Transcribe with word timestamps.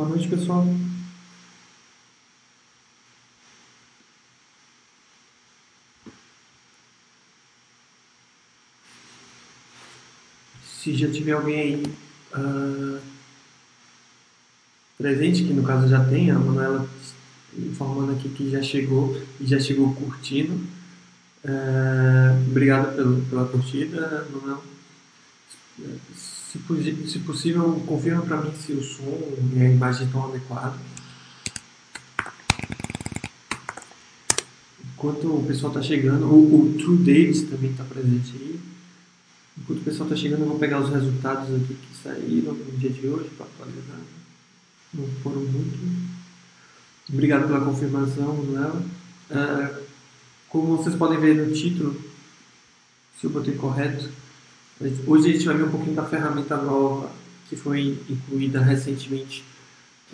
Boa 0.00 0.08
noite, 0.08 0.28
pessoal. 0.28 0.66
Se 10.64 10.96
já 10.96 11.12
tiver 11.12 11.32
alguém 11.32 11.60
aí 11.60 11.82
uh, 12.34 12.98
presente, 14.96 15.44
que 15.44 15.52
no 15.52 15.62
caso 15.62 15.86
já 15.86 16.02
tem, 16.02 16.30
a 16.30 16.38
Manuela 16.38 16.88
informando 17.58 18.12
aqui 18.12 18.30
que 18.30 18.50
já 18.50 18.62
chegou 18.62 19.20
e 19.38 19.46
já 19.46 19.60
chegou 19.60 19.94
curtindo. 19.94 20.54
Uh, 21.44 22.48
obrigado 22.48 22.96
pelo, 22.96 23.20
pela 23.26 23.46
curtida, 23.48 24.26
Manuela. 24.32 24.62
Se, 26.50 26.58
se 27.06 27.18
possível, 27.20 27.80
confirma 27.86 28.22
para 28.22 28.40
mim 28.40 28.52
se 28.56 28.72
o 28.72 28.82
som 28.82 29.38
e 29.54 29.60
a 29.60 29.70
imagem 29.70 30.06
estão 30.06 30.28
adequados. 30.28 30.80
Enquanto 34.92 35.28
o 35.28 35.44
pessoal 35.46 35.70
está 35.70 35.80
chegando, 35.80 36.26
o, 36.26 36.62
o 36.62 36.74
True 36.74 36.96
Davis 36.98 37.42
também 37.42 37.70
está 37.70 37.84
presente 37.84 38.32
aí. 38.34 38.60
Enquanto 39.58 39.78
o 39.78 39.84
pessoal 39.84 40.08
está 40.08 40.20
chegando, 40.20 40.40
eu 40.40 40.48
vou 40.48 40.58
pegar 40.58 40.80
os 40.80 40.90
resultados 40.90 41.54
aqui 41.54 41.74
que 41.74 42.02
saíram 42.02 42.52
no 42.52 42.78
dia 42.78 42.90
de 42.90 43.06
hoje 43.06 43.30
para 43.36 43.46
atualizar. 43.46 44.00
Não 44.92 45.06
foram 45.22 45.42
muito. 45.42 45.78
Obrigado 47.08 47.46
pela 47.46 47.64
confirmação, 47.64 48.36
Manuela. 48.36 48.84
Uh, 49.30 49.82
como 50.48 50.76
vocês 50.76 50.96
podem 50.96 51.20
ver 51.20 51.46
no 51.46 51.52
título, 51.54 51.94
se 53.20 53.24
eu 53.26 53.30
botei 53.30 53.54
correto, 53.54 54.08
Hoje 55.06 55.28
a 55.28 55.32
gente 55.32 55.44
vai 55.44 55.56
ver 55.58 55.64
um 55.64 55.70
pouquinho 55.70 55.94
da 55.94 56.04
ferramenta 56.04 56.56
nova 56.56 57.10
que 57.50 57.56
foi 57.56 57.98
incluída 58.08 58.60
recentemente 58.62 59.44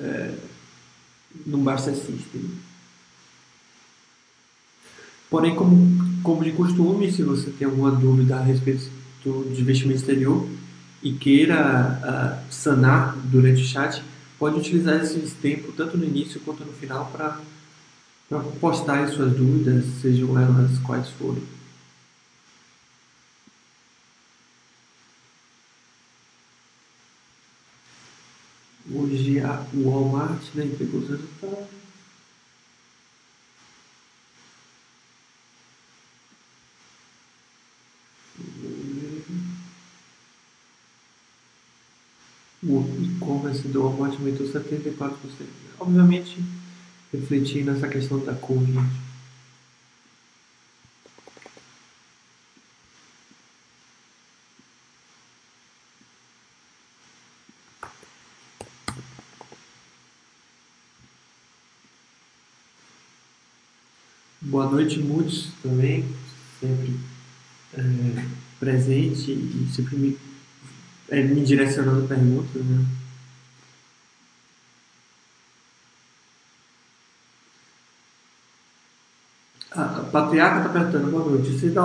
é, 0.01 0.35
no 1.47 1.59
Barça 1.59 1.95
System. 1.95 2.51
Porém, 5.31 5.55
como, 5.55 6.21
como 6.23 6.43
de 6.43 6.51
costume, 6.53 7.13
se 7.13 7.23
você 7.23 7.51
tem 7.51 7.67
alguma 7.67 7.93
dúvida 7.93 8.37
a 8.37 8.43
respeito 8.43 8.91
de 9.23 9.61
investimento 9.61 10.01
exterior 10.01 10.49
e 11.03 11.13
queira 11.13 12.43
uh, 12.49 12.53
sanar 12.53 13.17
durante 13.25 13.63
o 13.63 13.67
chat, 13.67 14.03
pode 14.39 14.59
utilizar 14.59 15.01
esse 15.01 15.19
tempo, 15.43 15.73
tanto 15.73 15.97
no 15.99 16.05
início 16.05 16.41
quanto 16.41 16.65
no 16.65 16.73
final, 16.73 17.11
para 17.13 17.39
postar 18.61 19.05
as 19.05 19.15
suas 19.15 19.33
dúvidas, 19.33 19.85
sejam 20.01 20.39
elas 20.39 20.79
quais 20.79 21.09
forem. 21.11 21.43
Hoje 28.99 29.41
a, 29.41 29.63
o 29.75 29.91
Walmart 29.91 30.43
né, 30.55 30.65
entregou 30.65 31.01
os 31.01 31.11
resultados. 31.11 31.67
O 42.63 42.85
e-commerce 43.03 43.69
do 43.69 43.83
Walmart 43.83 44.15
aumentou 44.15 44.47
74%. 44.47 45.15
Obviamente, 45.79 46.43
refletindo 47.13 47.73
essa 47.73 47.89
questão 47.89 48.19
da 48.25 48.35
Covid. 48.35 48.81
Boa 64.67 64.83
noite, 64.83 64.99
muitos 64.99 65.51
também, 65.63 66.05
sempre 66.59 66.97
é, 67.79 68.25
presente 68.59 69.31
e 69.31 69.69
sempre 69.73 69.97
me, 69.97 70.19
é, 71.09 71.23
me 71.23 71.41
direcionando 71.43 72.09
perguntas. 72.09 72.65
Né? 72.65 72.85
A, 79.71 79.83
a 79.83 80.03
Patriarca 80.03 80.59
está 80.59 80.69
perguntando, 80.71 81.11
boa 81.13 81.31
noite. 81.31 81.53
Você 81.53 81.69
dá, 81.69 81.83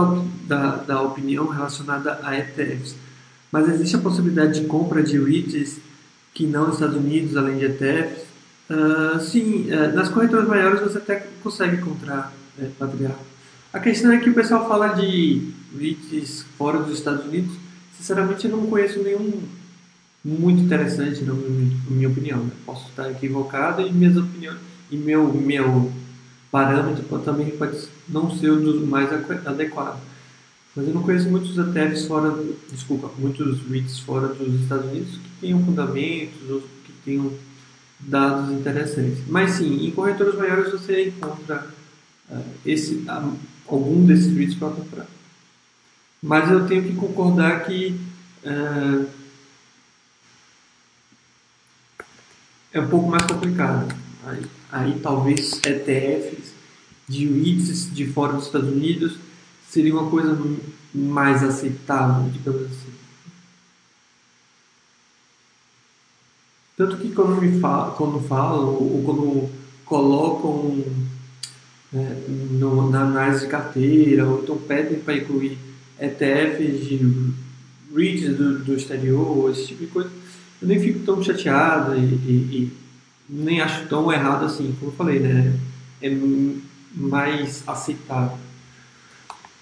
dá, 0.48 0.76
dá 0.78 1.02
opinião 1.04 1.50
relacionada 1.50 2.20
a 2.24 2.36
ETFs, 2.36 2.96
mas 3.52 3.70
existe 3.70 3.96
a 3.96 4.00
possibilidade 4.00 4.60
de 4.60 4.66
compra 4.66 5.04
de 5.04 5.24
REITs 5.24 5.78
que 6.34 6.48
não 6.48 6.66
nos 6.66 6.78
Estados 6.78 6.98
Unidos, 6.98 7.38
além 7.38 7.60
de 7.60 7.66
ETFs? 7.66 8.24
Uh, 8.72 9.18
ah, 9.18 9.20
sim, 9.20 9.70
uh, 9.72 9.94
nas 9.94 10.10
corretoras 10.10 10.48
maiores 10.48 10.82
você 10.82 10.98
até 10.98 11.28
consegue 11.44 11.76
encontrar 11.76 12.34
é, 12.34 12.41
patriarca. 12.78 13.20
A 13.74 13.80
questão 13.80 14.12
é 14.12 14.18
que 14.18 14.30
o 14.30 14.34
pessoal 14.34 14.68
fala 14.68 14.90
de 14.90 15.52
REITs 15.78 16.46
fora 16.58 16.80
dos 16.80 16.98
Estados 16.98 17.26
Unidos. 17.26 17.56
Sinceramente, 17.98 18.46
eu 18.46 18.58
não 18.58 18.68
conheço 18.68 19.02
nenhum 19.02 19.44
muito 20.24 20.62
interessante, 20.62 21.24
na 21.24 21.34
minha 21.90 22.10
opinião. 22.10 22.44
Né? 22.44 22.52
Posso 22.66 22.90
estar 22.90 23.10
equivocado 23.10 23.82
e 23.82 23.92
minhas 23.92 24.18
opiniões 24.18 24.58
e 24.92 24.98
meu 24.98 25.34
meu 25.34 25.92
parâmetro 26.52 27.20
também 27.20 27.50
pode 27.52 27.88
não 28.10 28.30
ser 28.30 28.52
um 28.52 28.62
dos 28.62 28.86
mais 28.88 29.10
adequados. 29.46 30.02
Mas 30.76 30.88
eu 30.88 30.94
não 30.94 31.02
conheço 31.02 31.30
muitos 31.30 31.58
ETFs 31.58 32.06
fora, 32.06 32.38
desculpa, 32.70 33.10
muitos 33.18 33.62
REITs 33.70 34.00
fora 34.00 34.28
dos 34.28 34.62
Estados 34.62 34.92
Unidos 34.92 35.12
que 35.12 35.30
tenham 35.42 35.64
fundamentos 35.64 36.50
ou 36.50 36.62
que 36.62 36.92
tenham 37.06 37.32
dados 38.00 38.52
interessantes. 38.52 39.20
Mas 39.28 39.52
sim, 39.52 39.86
em 39.86 39.92
corretoras 39.92 40.36
maiores 40.36 40.72
você 40.72 41.08
encontra 41.08 41.68
esse, 42.66 43.06
algum 43.68 44.06
desses 44.06 44.36
REITs 44.36 44.56
para 44.56 44.70
comprar. 44.70 45.08
Mas 46.22 46.52
eu 46.52 46.68
tenho 46.68 46.84
que 46.84 46.96
concordar 46.96 47.66
que 47.66 48.00
uh, 48.46 49.08
é 52.72 52.80
um 52.80 52.88
pouco 52.88 53.10
mais 53.10 53.24
complicado. 53.26 53.94
Aí, 54.26 54.46
aí 54.72 55.00
talvez 55.02 55.60
ETFs 55.64 56.54
de 57.08 57.28
REITs 57.28 57.94
de 57.94 58.06
fora 58.08 58.34
dos 58.34 58.46
Estados 58.46 58.70
Unidos 58.70 59.18
seria 59.70 59.94
uma 59.94 60.10
coisa 60.10 60.38
mais 60.94 61.44
aceitável, 61.44 62.30
digamos 62.30 62.64
assim. 62.64 62.92
Tanto 66.78 66.98
que 66.98 67.12
quando, 67.12 67.42
me 67.42 67.60
quando 67.60 68.28
falam 68.28 68.70
ou 68.70 69.04
quando 69.04 69.50
colocam 69.86 70.84
né, 71.92 72.24
no, 72.52 72.90
na 72.90 73.02
análise 73.02 73.46
de 73.46 73.52
carteira, 73.52 74.26
ou 74.26 74.42
então 74.44 74.58
pedem 74.58 75.00
para 75.00 75.18
incluir 75.18 75.58
ETFs 76.00 76.88
de 76.88 77.34
REITs 77.94 78.38
do, 78.38 78.60
do 78.60 78.76
exterior, 78.76 79.52
esse 79.52 79.68
tipo 79.68 79.82
de 79.82 79.88
coisa, 79.88 80.10
eu 80.62 80.68
nem 80.68 80.80
fico 80.80 81.00
tão 81.00 81.22
chateado 81.24 81.96
e, 81.96 82.00
e, 82.00 82.32
e 82.56 82.74
nem 83.30 83.62
acho 83.62 83.88
tão 83.88 84.12
errado 84.12 84.46
assim, 84.46 84.76
como 84.80 84.92
eu 84.92 84.96
falei, 84.96 85.20
né? 85.20 85.58
É 86.02 86.10
mais 86.96 87.64
aceitável. 87.68 88.38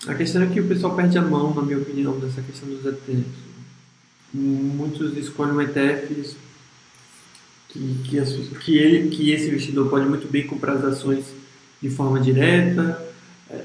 A 0.07 0.13
questão 0.15 0.41
é 0.41 0.47
que 0.47 0.59
o 0.59 0.67
pessoal 0.67 0.95
perde 0.95 1.17
a 1.17 1.21
mão, 1.21 1.53
na 1.53 1.61
minha 1.61 1.77
opinião, 1.77 2.17
dessa 2.19 2.41
questão 2.41 2.69
dos 2.69 2.85
ETFs. 2.85 3.49
Muitos 4.33 5.17
escolhem 5.17 5.59
ETFs 5.61 6.35
que, 7.67 7.95
que, 8.03 8.21
que, 8.59 8.77
ele, 8.77 9.09
que 9.09 9.31
esse 9.31 9.47
investidor 9.47 9.89
pode 9.89 10.07
muito 10.07 10.27
bem 10.31 10.47
comprar 10.47 10.73
as 10.73 10.85
ações 10.85 11.25
de 11.81 11.89
forma 11.89 12.19
direta, 12.19 13.09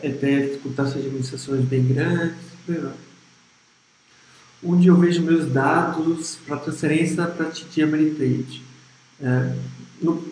ETFs 0.02 0.62
com 0.62 0.72
taxas 0.72 1.02
de 1.02 1.08
administrações 1.08 1.64
bem 1.64 1.84
grandes, 1.84 2.36
onde 4.62 4.88
eu 4.88 4.96
vejo 4.96 5.22
meus 5.22 5.52
dados 5.52 6.38
para 6.46 6.56
transferência 6.56 7.26
para 7.26 7.50
TT 7.50 7.82
Ameritrade. 7.82 8.62
É, 9.20 9.56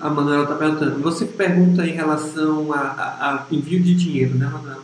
a 0.01 0.11
Manuela 0.11 0.45
está 0.45 0.57
perguntando. 0.57 1.03
Você 1.03 1.25
pergunta 1.27 1.87
em 1.87 1.93
relação 1.93 2.73
a, 2.73 2.79
a, 2.79 3.35
a, 3.35 3.47
envio 3.51 3.83
de 3.83 3.95
dinheiro, 3.95 4.35
né, 4.35 4.47
Manuela? 4.47 4.83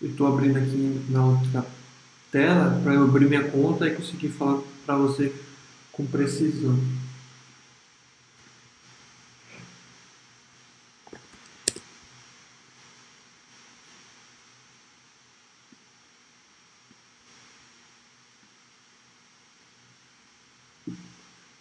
Eu 0.00 0.10
estou 0.10 0.26
abrindo 0.26 0.56
aqui 0.56 1.00
na 1.10 1.24
outra 1.26 1.66
tela 2.30 2.80
para 2.82 2.94
eu 2.94 3.04
abrir 3.04 3.26
minha 3.26 3.44
conta 3.44 3.86
e 3.86 3.94
conseguir 3.94 4.28
falar 4.28 4.60
para 4.86 4.96
você 4.96 5.32
com 6.00 6.06
precisão. 6.06 6.78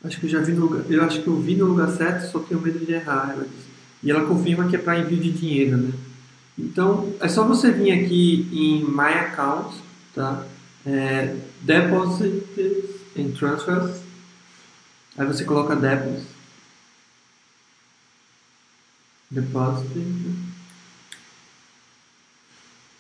Acho 0.02 0.20
que 0.20 0.26
eu 0.26 0.30
já 0.30 0.40
vi 0.40 0.54
no 0.54 0.62
lugar, 0.62 0.90
eu 0.90 1.04
acho 1.04 1.22
que 1.22 1.28
eu 1.28 1.40
vi 1.40 1.56
no 1.56 1.66
lugar 1.66 1.90
certo, 1.92 2.32
só 2.32 2.40
tenho 2.40 2.62
medo 2.62 2.84
de 2.84 2.94
errar, 2.94 3.32
ela. 3.34 3.46
E 4.02 4.10
ela 4.10 4.26
confirma 4.26 4.68
que 4.70 4.76
é 4.78 4.80
para 4.80 4.98
envio 4.98 5.20
de 5.20 5.32
dinheiro, 5.32 5.76
né? 5.76 5.92
Então, 6.58 7.14
é 7.20 7.28
só 7.28 7.46
você 7.46 7.70
vir 7.70 7.92
aqui 7.92 8.48
em 8.52 8.86
My 8.86 9.14
Account, 9.14 9.76
tá? 10.16 10.46
É, 10.86 11.36
deposits 11.62 12.44
and 13.18 13.32
transfers. 13.38 14.09
Aí 15.20 15.28
você 15.28 15.44
coloca 15.44 15.76
deposits. 15.76 16.28
Deposit. 19.30 19.90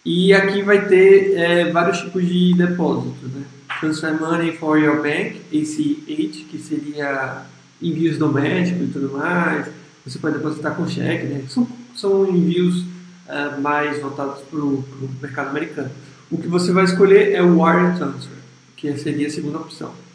E 0.06 0.33
aqui 0.33 0.62
vai 0.62 0.86
ter 0.86 1.38
é, 1.38 1.71
vários 1.71 2.00
tipos 2.00 2.27
de 2.27 2.54
depósito, 2.56 3.25
né? 3.27 3.45
Transfer 3.80 4.19
money 4.19 4.57
for 4.57 4.77
your 4.77 5.01
bank, 5.01 5.42
ACH, 5.54 6.45
que 6.50 6.60
seria 6.60 7.45
envios 7.81 8.18
domésticos 8.18 8.89
e 8.89 8.92
tudo 8.92 9.18
mais. 9.18 9.69
Você 10.06 10.19
pode 10.19 10.38
depositar 10.38 10.75
com 10.75 10.86
cheque, 10.86 11.25
né? 11.25 11.45
São, 11.48 11.66
são 11.95 12.27
envios 12.27 12.81
uh, 12.81 13.62
mais 13.62 14.01
voltados 14.01 14.42
para 14.42 14.60
o 14.60 14.83
mercado 15.21 15.51
americano. 15.51 15.92
O 16.30 16.38
que 16.38 16.50
você 16.50 16.74
vai 16.74 16.83
escolher 16.83 17.31
é 17.31 17.42
o 17.42 17.63
wire 17.63 17.98
transfer, 17.98 18.38
que 18.75 18.98
seria 18.98 19.27
a 19.27 19.31
segunda 19.31 19.60
opção. 19.60 20.09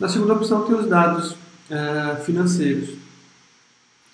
Na 0.00 0.08
segunda 0.08 0.32
opção 0.32 0.62
tem 0.64 0.74
os 0.74 0.88
dados 0.88 1.32
uh, 1.32 2.24
financeiros, 2.24 2.88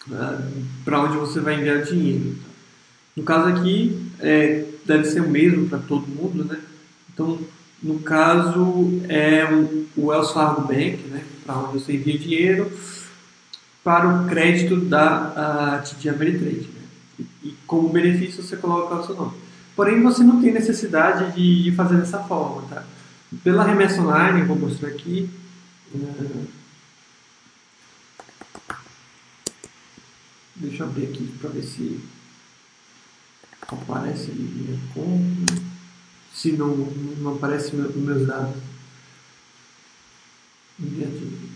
uh, 0.08 0.64
para 0.84 1.00
onde 1.00 1.16
você 1.16 1.38
vai 1.38 1.54
enviar 1.54 1.82
dinheiro. 1.82 2.34
No 3.16 3.22
caso 3.22 3.48
aqui, 3.48 4.10
é, 4.18 4.64
deve 4.84 5.04
ser 5.04 5.20
o 5.20 5.30
mesmo 5.30 5.68
para 5.68 5.78
todo 5.78 6.08
mundo, 6.08 6.44
né? 6.44 6.58
Então, 7.14 7.38
no 7.80 8.00
caso, 8.00 9.00
é 9.08 9.44
o 9.44 9.86
Wells 9.96 10.32
Fargo 10.32 10.62
Bank, 10.62 10.98
né? 11.08 11.22
Para 11.46 11.58
onde 11.58 11.74
você 11.74 11.92
envia 11.92 12.18
dinheiro 12.18 12.70
para 13.84 14.08
o 14.08 14.26
crédito 14.26 14.76
da 14.76 15.80
TD 15.84 16.08
Ameritrade. 16.08 16.68
Né? 16.68 16.82
E, 17.20 17.48
e 17.48 17.56
como 17.64 17.88
benefício 17.88 18.42
você 18.42 18.56
coloca 18.56 18.96
o 18.96 19.06
seu 19.06 19.14
nome. 19.14 19.32
Porém, 19.76 20.02
você 20.02 20.24
não 20.24 20.42
tem 20.42 20.52
necessidade 20.52 21.32
de, 21.32 21.62
de 21.62 21.72
fazer 21.72 21.96
dessa 21.96 22.18
forma, 22.18 22.62
tá? 22.68 22.82
Pela 23.44 23.62
remessa 23.62 24.02
online, 24.02 24.42
vou 24.42 24.56
mostrar 24.56 24.88
aqui. 24.88 25.30
Deixa 30.56 30.82
eu 30.82 30.86
abrir 30.86 31.06
aqui 31.06 31.26
para 31.38 31.50
ver 31.50 31.62
se 31.62 32.00
aparece 33.62 34.32
minha 34.32 34.78
conta. 34.92 35.54
Se 36.32 36.52
não, 36.52 36.76
não 36.76 37.36
aparece 37.36 37.74
meus 37.76 38.26
dados. 38.26 38.56
Negativo. 40.78 41.55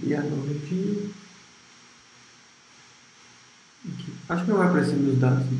Criar 0.00 0.22
novo 0.22 0.50
envio. 0.50 1.10
Aqui. 3.86 4.12
Acho 4.28 4.44
que 4.44 4.50
não 4.50 4.58
vai 4.58 4.68
aparecer 4.68 4.96
meus 4.96 5.18
dados. 5.18 5.46
Né? 5.46 5.58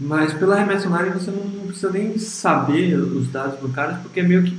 Mas 0.00 0.32
pela 0.34 0.56
remessa 0.56 0.88
online 0.88 1.10
você 1.10 1.30
não 1.30 1.66
precisa 1.66 1.90
nem 1.90 2.18
saber 2.18 2.96
os 2.96 3.28
dados 3.30 3.60
do 3.60 3.68
cara, 3.68 4.00
porque 4.02 4.20
é 4.20 4.22
meio 4.22 4.42
que 4.42 4.58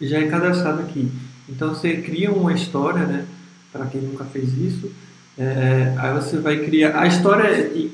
já 0.00 0.18
é 0.18 0.28
cadastrado 0.28 0.80
aqui. 0.80 1.10
Então 1.48 1.70
você 1.70 1.98
cria 1.98 2.30
uma 2.32 2.52
história, 2.52 3.04
né? 3.04 3.26
Para 3.72 3.86
quem 3.86 4.00
nunca 4.00 4.24
fez 4.24 4.56
isso. 4.56 4.90
É, 5.36 5.94
aí 5.98 6.14
você 6.14 6.38
vai 6.38 6.64
criar. 6.64 6.98
A 6.98 7.06
história 7.06 7.44
é, 7.46 7.88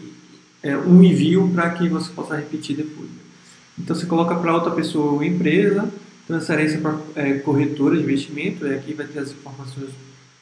é 0.63 0.77
um 0.77 1.03
envio 1.03 1.51
para 1.53 1.71
que 1.71 1.89
você 1.89 2.11
possa 2.13 2.37
repetir 2.37 2.77
depois. 2.77 3.11
Então 3.79 3.95
você 3.95 4.07
coloca 4.07 4.35
para 4.37 4.55
outra 4.55 4.71
pessoa 4.71 5.13
ou 5.13 5.25
empresa 5.25 5.91
transferência 6.27 6.81
para 6.81 6.99
é, 7.17 7.35
corretora 7.39 7.97
de 7.97 8.03
investimento, 8.03 8.67
é, 8.67 8.77
aqui 8.77 8.95
vai 8.95 9.07
ter 9.07 9.21
as 9.21 9.31
informações 9.31 9.91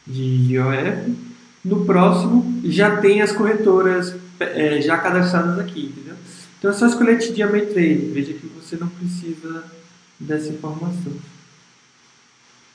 de 0.06 0.22
IOF. 0.52 1.16
No 1.64 1.84
próximo, 1.84 2.60
já 2.64 2.96
tem 2.96 3.22
as 3.22 3.32
corretoras 3.32 4.14
é, 4.40 4.80
já 4.80 4.98
cadastradas 4.98 5.58
aqui, 5.58 5.86
entendeu? 5.86 6.16
Então 6.58 6.70
é 6.70 6.74
só 6.74 6.86
escolher 6.86 7.18
TD 7.18 7.42
Ameritrade, 7.42 8.10
veja 8.12 8.32
que 8.32 8.46
você 8.46 8.76
não 8.76 8.88
precisa 8.88 9.64
dessa 10.18 10.48
informação. 10.48 11.12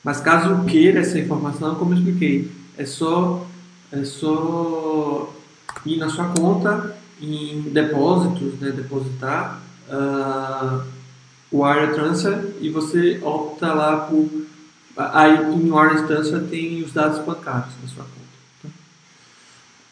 Mas 0.03 0.19
caso 0.19 0.63
queira 0.65 0.99
essa 0.99 1.19
informação, 1.19 1.75
como 1.75 1.93
eu 1.93 1.97
expliquei, 1.97 2.51
é 2.77 2.85
só, 2.85 3.45
é 3.91 4.03
só 4.03 5.33
ir 5.85 5.97
na 5.97 6.09
sua 6.09 6.25
conta 6.29 6.95
em 7.21 7.61
depósitos, 7.61 8.59
né, 8.59 8.71
depositar, 8.71 9.61
uh, 9.89 10.96
o 11.51 11.63
wire 11.63 11.93
transfer 11.93 12.55
e 12.59 12.69
você 12.69 13.19
opta 13.23 13.73
lá 13.73 13.97
por 13.97 14.29
aí 14.97 15.53
em 15.53 15.71
wire 15.71 16.07
transfer 16.07 16.43
tem 16.49 16.83
os 16.83 16.91
dados 16.91 17.23
bancários 17.23 17.73
da 17.81 17.87
sua 17.87 18.03
conta. 18.03 18.17
Tá? 18.63 18.69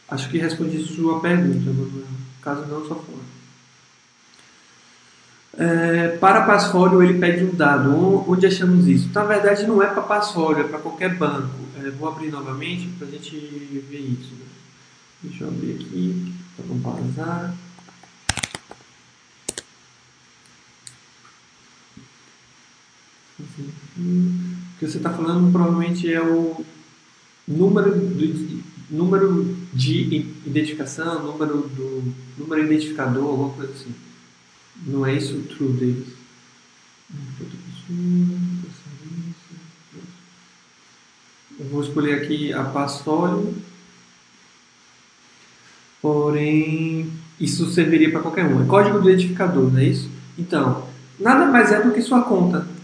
Acho 0.10 0.30
que 0.30 0.38
respondi 0.38 0.84
sua 0.84 1.20
pergunta, 1.20 1.72
caso 2.42 2.66
não 2.68 2.86
só 2.88 2.96
for. 2.96 3.20
É, 5.58 6.10
para 6.18 6.46
Passfolio 6.46 7.02
ele 7.02 7.18
pede 7.18 7.46
um 7.46 7.56
dado. 7.56 8.30
Onde 8.30 8.46
achamos 8.46 8.88
isso? 8.88 9.10
Na 9.14 9.24
verdade 9.24 9.66
não 9.66 9.82
é 9.82 9.88
para 9.88 10.02
Passfolio, 10.02 10.66
é 10.66 10.68
para 10.68 10.80
qualquer 10.80 11.16
banco. 11.16 11.50
É, 11.82 11.90
vou 11.92 12.10
abrir 12.10 12.30
novamente 12.30 12.88
para 12.98 13.08
a 13.08 13.12
gente 13.12 13.36
ver 13.90 14.00
isso. 14.00 14.34
Né? 14.34 14.46
Deixa 15.24 15.46
eu 15.46 15.48
abrir 15.48 15.76
aqui 15.76 16.34
para 16.58 16.66
não 16.66 16.80
O 23.38 24.80
que 24.80 24.88
você 24.88 24.98
está 24.98 25.10
falando 25.10 25.52
provavelmente 25.52 26.12
é 26.12 26.22
o 26.22 26.64
número, 27.46 27.92
do, 27.92 28.64
número 28.90 29.58
de 29.74 30.26
identificação, 30.46 31.24
número 31.24 31.70
do 31.70 32.14
número 32.38 32.66
identificador, 32.66 33.26
alguma 33.26 33.50
coisa 33.54 33.74
assim. 33.74 33.94
Não 34.88 35.06
é 35.06 35.16
isso 35.16 35.36
o 35.36 35.44
true 35.44 35.74
deles. 35.74 36.08
Eu 41.60 41.66
vou 41.70 41.82
escolher 41.82 42.22
aqui 42.22 42.54
a 42.54 42.64
pastólio, 42.64 43.54
porém 46.02 47.12
isso 47.40 47.70
serviria 47.72 48.12
para 48.12 48.22
qualquer 48.22 48.46
um. 48.46 48.64
É 48.64 48.66
código 48.66 49.00
do 49.00 49.10
identificador, 49.10 49.72
não 49.72 49.80
é 49.80 49.86
isso? 49.86 50.10
Então, 50.38 50.88
nada 51.20 51.48
mais 51.48 51.72
é 51.72 51.82
do 51.82 51.92
que 51.92 52.02
sua 52.02 52.24
conta. 52.24 52.75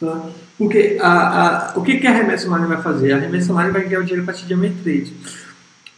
Tá? 0.00 0.30
Porque 0.58 0.98
a, 1.00 1.72
a, 1.72 1.78
o 1.78 1.82
que, 1.82 1.98
que 1.98 2.06
a 2.06 2.12
remessa 2.12 2.48
online 2.48 2.66
vai 2.66 2.82
fazer? 2.82 3.12
A 3.12 3.18
remessa 3.18 3.52
online 3.52 3.72
vai 3.72 3.84
ganhar 3.84 4.00
o 4.00 4.04
dinheiro 4.04 4.24
para 4.24 4.34
a 4.34 4.36
TD 4.36 4.54
Ameritrade. 4.54 5.12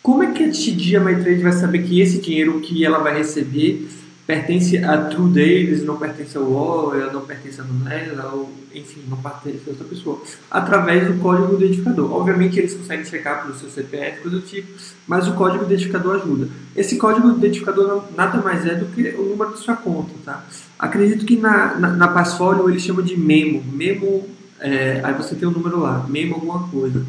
Como 0.03 0.23
é 0.23 0.33
que 0.33 0.45
a 0.45 0.51
TD 0.51 0.97
Ameritrade 0.97 1.43
vai 1.43 1.53
saber 1.53 1.83
que 1.83 2.01
esse 2.01 2.21
dinheiro 2.21 2.61
que 2.61 2.85
ela 2.85 2.99
vai 2.99 3.17
receber 3.17 3.89
pertence 4.27 4.77
a 4.79 5.05
True 5.05 5.31
Davis, 5.33 5.85
não 5.85 5.97
pertence 5.97 6.37
ao 6.37 6.45
Warrior, 6.45 7.13
não 7.13 7.25
pertence 7.25 7.61
a 7.61 7.65
Nunella, 7.65 8.33
ou 8.33 8.53
enfim, 8.75 9.05
não 9.09 9.17
pertence 9.19 9.63
a 9.67 9.71
outra 9.71 9.85
pessoa, 9.85 10.21
através 10.51 11.07
do 11.07 11.15
código 11.23 11.55
identificador. 11.55 12.13
Obviamente 12.13 12.59
eles 12.59 12.75
conseguem 12.75 13.05
checar 13.05 13.43
pelo 13.43 13.55
seu 13.55 13.71
CPF, 13.71 14.23
coisa 14.23 14.39
do 14.39 14.43
tipo, 14.43 14.73
mas 15.07 15.29
o 15.29 15.35
código 15.35 15.65
identificador 15.65 16.17
ajuda. 16.17 16.49
Esse 16.75 16.97
código 16.99 17.31
identificador 17.31 18.05
nada 18.17 18.43
mais 18.43 18.67
é 18.67 18.75
do 18.75 18.87
que 18.87 19.09
o 19.11 19.23
número 19.23 19.53
da 19.53 19.57
sua 19.57 19.77
conta, 19.77 20.13
tá? 20.25 20.45
Acredito 20.79 21.25
que 21.25 21.37
na, 21.37 21.75
na, 21.79 21.89
na 21.91 22.09
Passfolio 22.09 22.69
eles 22.69 22.83
chamam 22.83 23.03
de 23.03 23.17
memo, 23.17 23.65
memo, 23.73 24.29
é, 24.61 25.01
aí 25.03 25.15
você 25.15 25.35
tem 25.35 25.49
o 25.49 25.51
um 25.51 25.55
número 25.55 25.81
lá, 25.81 26.07
memo 26.09 26.35
alguma 26.35 26.69
coisa. 26.69 27.05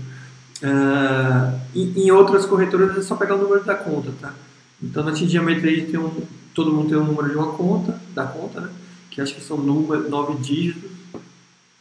Uh, 0.62 1.60
em, 1.76 2.06
em 2.06 2.12
outras 2.12 2.46
corretoras 2.46 2.98
é 2.98 3.02
só 3.04 3.16
pegar 3.16 3.36
o 3.36 3.42
número 3.42 3.64
da 3.64 3.76
conta, 3.76 4.12
tá? 4.20 4.34
Então 4.82 5.04
na 5.04 5.12
Ameritrade 5.12 5.84
tem 5.84 6.00
um, 6.00 6.12
todo 6.54 6.74
mundo 6.74 6.90
tem 6.90 6.98
o 6.98 7.02
um 7.02 7.06
número 7.06 7.30
de 7.30 7.36
uma 7.36 7.54
conta, 7.54 8.00
da 8.14 8.26
conta, 8.26 8.62
né? 8.62 8.70
Que 9.12 9.22
acho 9.22 9.36
que 9.36 9.42
são 9.42 9.58
número, 9.58 10.10
nove 10.10 10.36
dígitos. 10.42 10.90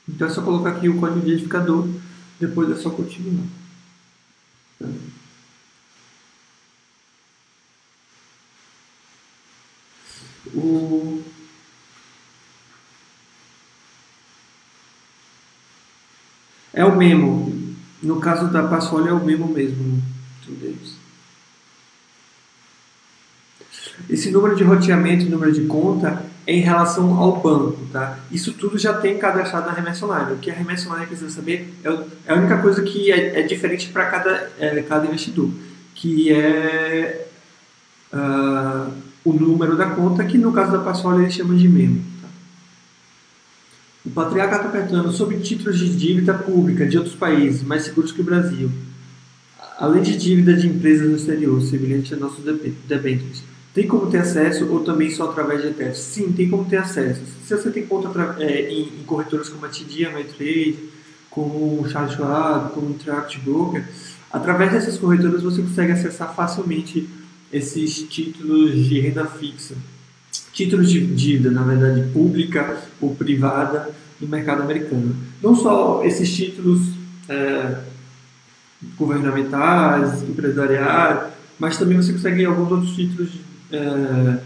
Então 0.08 0.26
é 0.26 0.30
só 0.30 0.42
colocar 0.42 0.70
aqui 0.70 0.88
o 0.88 0.98
código 0.98 1.20
de 1.20 1.30
identificador, 1.30 1.88
depois 2.40 2.70
é 2.70 2.76
só 2.76 2.90
continuar. 2.90 3.46
O... 10.54 11.22
É 16.76 16.84
o 16.84 16.94
memo. 16.94 17.74
No 18.02 18.20
caso 18.20 18.48
da 18.48 18.62
Passfolio 18.64 19.08
é 19.08 19.12
o 19.14 19.24
mesmo. 19.24 20.02
Tudo 20.44 20.76
isso. 20.82 20.98
Esse 24.10 24.30
número 24.30 24.54
de 24.54 24.62
roteamento, 24.62 25.24
número 25.24 25.50
de 25.50 25.62
conta, 25.62 26.22
é 26.46 26.52
em 26.52 26.60
relação 26.60 27.14
ao 27.16 27.40
banco, 27.40 27.78
tá? 27.90 28.18
Isso 28.30 28.52
tudo 28.52 28.76
já 28.76 28.92
tem 28.92 29.16
cadastrado 29.16 29.66
na 29.66 29.72
remessa 29.72 30.04
online. 30.04 30.34
O 30.34 30.36
que 30.36 30.50
a 30.50 30.54
remessa 30.54 30.86
online 30.88 31.06
precisa 31.06 31.30
saber 31.30 31.74
é, 31.82 31.88
é 32.26 32.32
a 32.32 32.36
única 32.36 32.58
coisa 32.58 32.82
que 32.82 33.10
é, 33.10 33.40
é 33.40 33.42
diferente 33.42 33.88
para 33.88 34.04
cada, 34.06 34.52
é, 34.58 34.82
cada 34.82 35.06
investidor, 35.06 35.50
que 35.94 36.30
é 36.30 37.26
uh, 38.12 38.92
o 39.24 39.32
número 39.32 39.76
da 39.76 39.86
conta, 39.86 40.24
que 40.24 40.36
no 40.36 40.52
caso 40.52 40.72
da 40.72 40.80
Passola 40.80 41.22
eles 41.22 41.34
chamam 41.34 41.56
de 41.56 41.68
memo. 41.68 42.04
O 44.06 44.10
patriarca 44.10 44.56
está 44.56 44.68
perguntando 44.68 45.10
sobre 45.12 45.38
títulos 45.38 45.80
de 45.80 45.96
dívida 45.96 46.32
pública 46.32 46.86
de 46.86 46.96
outros 46.96 47.16
países 47.16 47.64
mais 47.64 47.82
seguros 47.82 48.12
que 48.12 48.20
o 48.20 48.24
Brasil. 48.24 48.70
Além 49.78 50.00
de 50.00 50.16
dívida 50.16 50.54
de 50.54 50.68
empresas 50.68 51.10
no 51.10 51.16
exterior, 51.16 51.60
semelhante 51.60 52.14
a 52.14 52.16
nossos 52.16 52.44
debêntures, 52.86 53.42
tem 53.74 53.86
como 53.86 54.06
ter 54.06 54.18
acesso 54.18 54.68
ou 54.70 54.80
também 54.80 55.10
só 55.10 55.28
através 55.28 55.60
de 55.60 55.68
ETFs? 55.68 55.98
Sim, 55.98 56.32
tem 56.32 56.48
como 56.48 56.64
ter 56.64 56.76
acesso. 56.76 57.20
Se 57.44 57.54
você 57.54 57.68
tem 57.68 57.84
conta 57.84 58.36
é, 58.38 58.70
em, 58.70 58.82
em, 58.82 59.04
corretoras 59.04 59.48
como 59.48 59.66
a 59.66 59.68
TD, 59.68 60.06
a 60.06 60.12
MyTrade, 60.12 60.78
como 61.28 61.82
o 61.82 61.88
Charles 61.88 62.14
Schwab, 62.14 62.72
como 62.72 62.86
o 62.86 62.90
Interact 62.90 63.40
Broker, 63.40 63.84
através 64.32 64.70
dessas 64.70 64.96
corretoras 64.96 65.42
você 65.42 65.60
consegue 65.60 65.92
acessar 65.92 66.32
facilmente 66.34 67.08
esses 67.52 68.04
títulos 68.08 68.72
de 68.72 69.00
renda 69.00 69.26
fixa. 69.26 69.74
Títulos 70.56 70.90
de 70.90 71.06
dívida, 71.06 71.50
na 71.50 71.62
verdade, 71.62 72.10
pública 72.14 72.78
ou 72.98 73.14
privada 73.14 73.90
no 74.18 74.26
mercado 74.26 74.62
americano. 74.62 75.14
Não 75.42 75.54
só 75.54 76.02
esses 76.02 76.34
títulos 76.34 76.80
é, 77.28 77.82
governamentais, 78.96 80.22
empresariais, 80.22 81.30
mas 81.58 81.76
também 81.76 81.98
você 81.98 82.10
consegue 82.14 82.46
alguns 82.46 82.72
outros 82.72 82.96
títulos 82.96 83.32
é, 83.70 84.38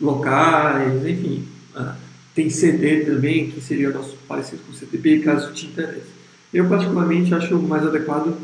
locais, 0.00 1.06
enfim. 1.06 1.46
É, 1.76 1.92
tem 2.34 2.50
CD 2.50 3.04
também, 3.04 3.52
que 3.52 3.60
seria 3.60 3.90
nosso 3.90 4.16
parecido 4.26 4.62
com 4.64 4.72
o 4.72 4.74
CDB, 4.74 5.20
caso 5.20 5.52
te 5.52 5.66
interesse. 5.66 6.18
Eu, 6.52 6.68
particularmente, 6.68 7.32
acho 7.32 7.56
mais 7.60 7.86
adequado 7.86 8.36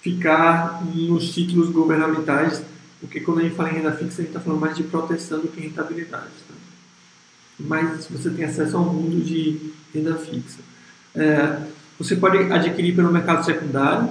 ficar 0.00 0.84
nos 0.94 1.34
títulos 1.34 1.70
governamentais, 1.70 2.62
porque 3.00 3.20
quando 3.20 3.40
a 3.40 3.42
gente 3.42 3.54
fala 3.54 3.70
em 3.70 3.74
renda 3.74 3.92
fixa, 3.92 4.20
a 4.20 4.24
gente 4.24 4.28
está 4.28 4.40
falando 4.40 4.60
mais 4.60 4.76
de 4.76 4.82
proteção 4.84 5.40
do 5.40 5.48
que 5.48 5.60
rentabilidade. 5.60 6.26
Tá? 6.48 6.54
Mas 7.60 8.06
você 8.06 8.30
tem 8.30 8.44
acesso 8.44 8.76
ao 8.76 8.84
mundo 8.84 9.24
de 9.24 9.72
renda 9.94 10.16
fixa. 10.16 10.58
É, 11.14 11.62
você 11.98 12.16
pode 12.16 12.38
adquirir 12.52 12.94
pelo 12.94 13.12
mercado 13.12 13.44
secundário, 13.44 14.10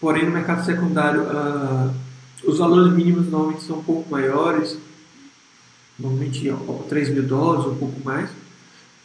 porém 0.00 0.24
no 0.24 0.32
mercado 0.32 0.64
secundário 0.64 1.22
uh, 1.22 1.94
os 2.44 2.58
valores 2.58 2.92
mínimos 2.92 3.28
normalmente 3.30 3.64
são 3.64 3.78
um 3.78 3.82
pouco 3.82 4.10
maiores, 4.10 4.78
normalmente 5.98 6.52
3 6.88 7.08
mil 7.10 7.22
dólares 7.22 7.66
ou 7.66 7.72
um 7.72 7.76
pouco 7.76 8.00
mais. 8.04 8.30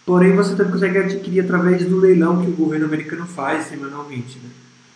Porém, 0.05 0.35
você 0.35 0.55
também 0.55 0.73
consegue 0.73 0.97
adquirir 0.97 1.41
através 1.41 1.85
do 1.85 1.97
leilão 1.97 2.43
que 2.43 2.49
o 2.49 2.55
governo 2.55 2.85
americano 2.85 3.25
faz 3.25 3.67
semanalmente. 3.67 4.39
Né? 4.39 4.49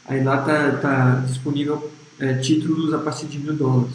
Aí 0.06 0.24
lá 0.24 0.40
está 0.40 0.72
tá 0.78 1.24
disponível 1.26 1.90
é, 2.20 2.34
títulos 2.34 2.94
a 2.94 2.98
partir 2.98 3.28
de 3.28 3.40
mil 3.40 3.54
dólares. 3.54 3.94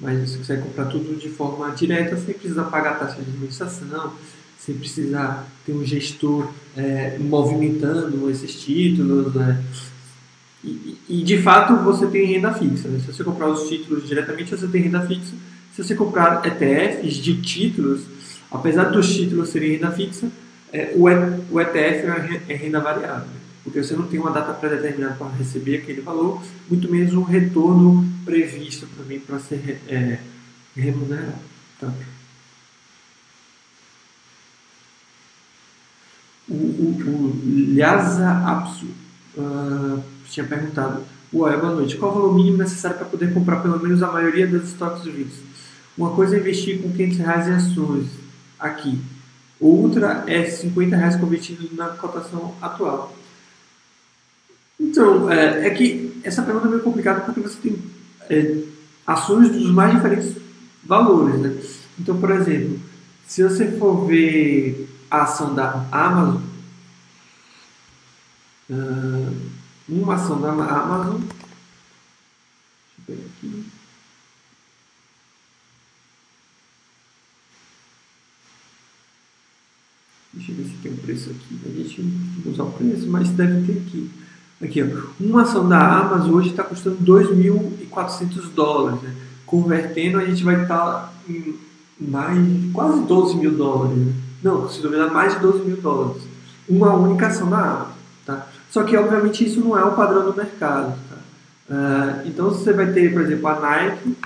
Mas 0.00 0.30
você 0.30 0.38
consegue 0.38 0.62
comprar 0.62 0.86
tudo 0.86 1.18
de 1.18 1.28
forma 1.28 1.70
direta, 1.70 2.16
sem 2.16 2.34
precisar 2.34 2.64
pagar 2.64 2.98
taxa 2.98 3.16
de 3.16 3.30
administração, 3.30 4.12
sem 4.58 4.74
precisar 4.74 5.46
ter 5.66 5.72
um 5.72 5.84
gestor 5.84 6.50
é, 6.76 7.18
movimentando 7.18 8.30
esses 8.30 8.54
títulos. 8.60 9.34
Né? 9.34 9.62
E, 10.64 10.98
e, 11.08 11.22
de 11.22 11.42
fato 11.42 11.76
você 11.84 12.06
tem 12.06 12.26
renda 12.26 12.52
fixa. 12.54 12.88
Né? 12.88 13.00
Se 13.00 13.12
você 13.12 13.24
comprar 13.24 13.48
os 13.48 13.68
títulos 13.68 14.06
diretamente, 14.08 14.50
você 14.50 14.66
tem 14.66 14.82
renda 14.82 15.06
fixa. 15.06 15.34
Se 15.74 15.82
você 15.82 15.94
comprar 15.94 16.42
ETFs 16.46 17.16
de 17.16 17.40
títulos, 17.40 18.02
apesar 18.50 18.84
dos 18.84 19.14
títulos 19.14 19.48
serem 19.48 19.72
renda 19.72 19.90
fixa, 19.90 20.30
é, 20.72 20.92
o, 20.94 21.04
o 21.04 21.60
ETF 21.60 22.06
é, 22.06 22.42
é 22.48 22.54
renda 22.54 22.80
variável. 22.80 23.41
Porque 23.62 23.82
você 23.82 23.94
não 23.94 24.08
tem 24.08 24.18
uma 24.18 24.30
data 24.30 24.52
pré-determinada 24.52 25.14
para 25.14 25.28
receber 25.28 25.78
aquele 25.78 26.00
valor, 26.00 26.42
muito 26.68 26.90
menos 26.90 27.14
um 27.14 27.22
retorno 27.22 28.04
previsto 28.24 28.86
também 28.96 29.20
para 29.20 29.38
ser 29.38 29.80
é, 29.88 30.18
remunerado. 30.76 31.38
Tá? 31.80 31.92
O, 36.48 36.54
o, 36.54 36.96
o 37.06 37.74
Lhasa 37.76 38.30
Apsu 38.30 38.86
uh, 39.36 40.02
tinha 40.28 40.44
perguntado: 40.44 41.04
Ué, 41.32 41.56
boa 41.56 41.74
noite, 41.74 41.96
qual 41.96 42.10
o 42.10 42.14
valor 42.14 42.34
mínimo 42.34 42.58
necessário 42.58 42.98
para 42.98 43.06
poder 43.06 43.32
comprar 43.32 43.62
pelo 43.62 43.80
menos 43.80 44.02
a 44.02 44.10
maioria 44.10 44.46
das 44.46 44.64
estoques 44.64 45.04
VIX? 45.04 45.30
Uma 45.96 46.10
coisa 46.10 46.36
é 46.36 46.40
investir 46.40 46.82
com 46.82 46.90
500 46.90 47.18
reais 47.18 47.48
em 47.48 47.52
ações 47.52 48.06
aqui, 48.58 49.00
outra 49.60 50.24
é 50.26 50.44
50 50.44 50.96
reais 50.96 51.16
convertido 51.16 51.68
na 51.74 51.90
cotação 51.90 52.54
atual. 52.60 53.14
Então, 54.82 55.30
é, 55.30 55.68
é, 55.68 55.70
que 55.70 56.20
essa 56.24 56.42
pergunta 56.42 56.66
é 56.66 56.70
meio 56.70 56.82
complicada 56.82 57.20
porque 57.20 57.40
você 57.40 57.56
tem 57.60 57.78
é, 58.28 58.62
ações 59.06 59.50
dos 59.50 59.70
mais 59.70 59.94
diferentes 59.94 60.36
valores. 60.84 61.40
Né? 61.40 61.56
Então, 61.98 62.18
por 62.18 62.30
exemplo, 62.32 62.80
se 63.26 63.42
você 63.42 63.70
for 63.78 64.06
ver 64.06 64.88
a 65.10 65.22
ação 65.22 65.54
da 65.54 65.86
Amazon, 65.92 66.42
uh, 68.70 69.36
uma 69.88 70.14
ação 70.14 70.40
da 70.40 70.50
Amazon. 70.50 71.20
Deixa 73.06 73.10
eu 73.10 73.16
ver 73.16 73.26
aqui. 73.36 73.64
Deixa 80.32 80.52
eu 80.52 80.56
ver 80.56 80.64
se 80.64 80.76
tem 80.82 80.92
um 80.92 80.96
preço 80.96 81.30
aqui. 81.30 81.60
A 81.66 81.68
gente 81.68 82.02
não 82.02 82.52
usar 82.52 82.64
o 82.64 82.72
preço, 82.72 83.06
mas 83.08 83.28
deve 83.30 83.66
ter 83.66 83.80
aqui. 83.80 84.10
Aqui, 84.62 84.80
ó. 84.80 84.86
Uma 85.18 85.42
ação 85.42 85.68
da 85.68 85.98
Amazon 85.98 86.34
hoje 86.34 86.50
está 86.50 86.62
custando 86.62 86.98
2.400 86.98 88.48
dólares. 88.54 89.02
Né? 89.02 89.14
Convertendo, 89.44 90.18
a 90.18 90.24
gente 90.24 90.44
vai 90.44 90.62
estar 90.62 90.78
tá 90.78 91.12
em 91.28 91.58
mais, 91.98 92.38
quase 92.72 93.02
12 93.02 93.36
mil 93.36 93.50
dólares. 93.56 93.96
Né? 93.96 94.12
Não, 94.42 94.68
se 94.68 94.80
duvidar, 94.80 95.12
mais 95.12 95.34
de 95.34 95.40
12 95.40 95.64
mil 95.64 95.76
dólares. 95.78 96.22
Uma 96.68 96.94
única 96.94 97.26
ação 97.26 97.50
da 97.50 97.58
Amazon. 97.58 97.92
Tá? 98.24 98.46
Só 98.70 98.84
que, 98.84 98.96
obviamente, 98.96 99.44
isso 99.44 99.60
não 99.60 99.76
é 99.76 99.84
o 99.84 99.96
padrão 99.96 100.24
do 100.30 100.36
mercado. 100.36 100.96
Tá? 101.08 101.16
Uh, 101.74 102.28
então, 102.28 102.48
você 102.48 102.72
vai 102.72 102.92
ter, 102.92 103.12
por 103.12 103.22
exemplo, 103.22 103.48
a 103.48 103.58
Nike. 103.60 104.16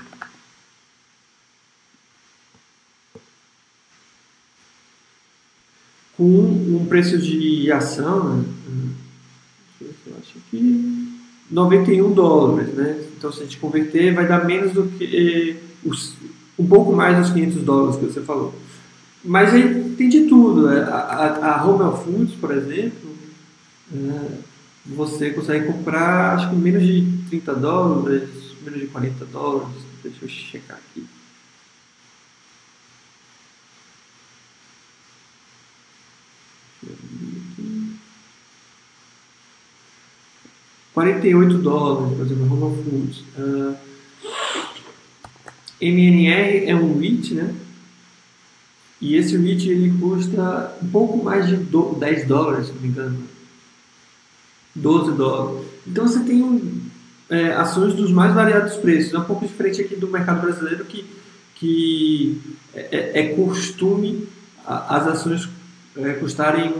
Com 6.17 6.25
um 6.25 6.87
preço 6.89 7.19
de 7.19 7.71
ação, 7.73 8.37
né? 8.37 8.56
Que 10.51 11.07
91 11.51 12.13
dólares, 12.13 12.75
né? 12.75 13.05
Então, 13.17 13.33
se 13.33 13.41
a 13.41 13.45
gente 13.45 13.59
converter, 13.59 14.15
vai 14.15 14.27
dar 14.27 14.45
menos 14.45 14.73
do 14.73 14.85
que 14.85 15.57
os, 15.85 16.15
um 16.59 16.67
pouco 16.67 16.93
mais 16.93 17.19
dos 17.19 17.31
500 17.31 17.63
dólares 17.63 17.97
que 17.97 18.05
você 18.05 18.21
falou. 18.21 18.55
Mas 19.25 19.53
aí 19.55 19.95
tem 19.97 20.09
de 20.09 20.27
tudo. 20.27 20.69
Né? 20.69 20.83
A, 20.83 20.97
a, 20.97 21.55
a 21.57 21.93
Foods, 21.93 22.35
por 22.35 22.51
exemplo, 22.53 23.11
é, 23.93 24.39
você 24.87 25.31
consegue 25.31 25.67
comprar, 25.67 26.35
acho 26.35 26.51
que 26.51 26.57
menos 26.57 26.83
de 26.83 27.05
30 27.31 27.55
dólares, 27.55 28.29
menos 28.65 28.81
de 28.81 28.87
40 28.87 29.25
dólares. 29.27 29.69
Deixa 30.03 30.25
eu 30.25 30.29
checar 30.29 30.79
aqui. 30.79 31.05
Quarenta 40.97 41.29
e 41.29 41.35
oito 41.35 41.59
dólares, 41.59 42.17
por 42.17 42.25
exemplo, 42.25 42.65
Home 42.65 42.83
Foods. 42.83 43.23
Uh, 43.37 43.77
MNR 45.79 46.71
é 46.71 46.75
um 46.75 46.99
REIT, 46.99 47.35
né? 47.35 47.55
E 48.99 49.15
esse 49.15 49.37
REIT 49.37 49.69
ele 49.69 49.93
custa 50.01 50.75
um 50.83 50.89
pouco 50.89 51.23
mais 51.23 51.49
de 51.49 51.57
10 51.57 52.27
dólares, 52.27 52.69
se 52.69 52.73
não 52.73 52.81
me 52.81 52.89
engano. 52.89 53.19
12 54.75 55.13
dólares. 55.13 55.67
Então 55.87 56.09
você 56.09 56.21
tem 56.21 56.83
é, 57.29 57.53
ações 57.53 57.93
dos 57.93 58.11
mais 58.11 58.33
variados 58.33 58.79
preços. 58.79 59.13
É 59.13 59.19
um 59.19 59.25
pouco 59.25 59.47
diferente 59.47 59.83
aqui 59.83 59.97
do 59.97 60.09
mercado 60.09 60.41
brasileiro 60.41 60.87
que, 60.87 61.05
que 61.57 62.41
é, 62.73 62.89
é, 62.91 63.21
é 63.21 63.35
costume 63.35 64.27
as 64.65 65.07
ações 65.09 65.47
é, 65.95 66.15
custarem 66.15 66.73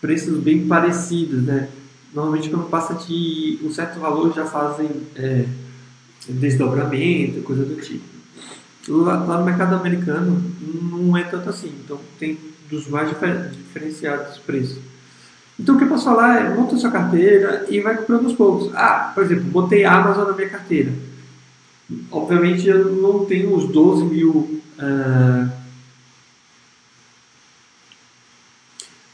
preços 0.00 0.38
bem 0.38 0.64
parecidos. 0.64 1.42
Né? 1.42 1.68
Normalmente 2.14 2.48
quando 2.48 2.70
passa 2.70 2.94
de 2.94 3.58
um 3.62 3.72
certo 3.72 3.98
valor 3.98 4.32
já 4.32 4.46
fazem 4.46 4.88
é, 5.16 5.44
desdobramento, 6.28 7.42
coisa 7.42 7.64
do 7.64 7.74
tipo. 7.76 8.04
Lá, 8.86 9.24
lá, 9.24 9.38
no 9.38 9.44
mercado 9.44 9.74
americano 9.74 10.42
não 10.82 11.16
é 11.16 11.24
tanto 11.24 11.48
assim. 11.50 11.72
Então 11.84 11.98
tem 12.18 12.38
dos 12.70 12.86
mais 12.86 13.08
diferenciados 13.08 14.38
preços. 14.38 14.78
Então 15.58 15.74
o 15.74 15.78
que 15.78 15.84
eu 15.84 15.88
posso 15.88 16.04
falar 16.04 16.46
é 16.46 16.54
monta 16.54 16.76
sua 16.76 16.90
carteira 16.90 17.66
e 17.68 17.80
vai 17.80 17.96
comprando 17.96 18.24
aos 18.24 18.34
poucos. 18.34 18.70
Ah, 18.74 19.10
por 19.14 19.24
exemplo, 19.24 19.44
botei 19.44 19.84
a 19.84 19.94
Amazon 19.94 20.28
na 20.28 20.32
minha 20.32 20.48
carteira. 20.48 20.92
Obviamente 22.10 22.68
eu 22.68 22.92
não 22.92 23.24
tenho 23.24 23.54
os 23.54 23.68
12 23.70 24.04
mil. 24.04 24.60
Uh, 24.78 25.63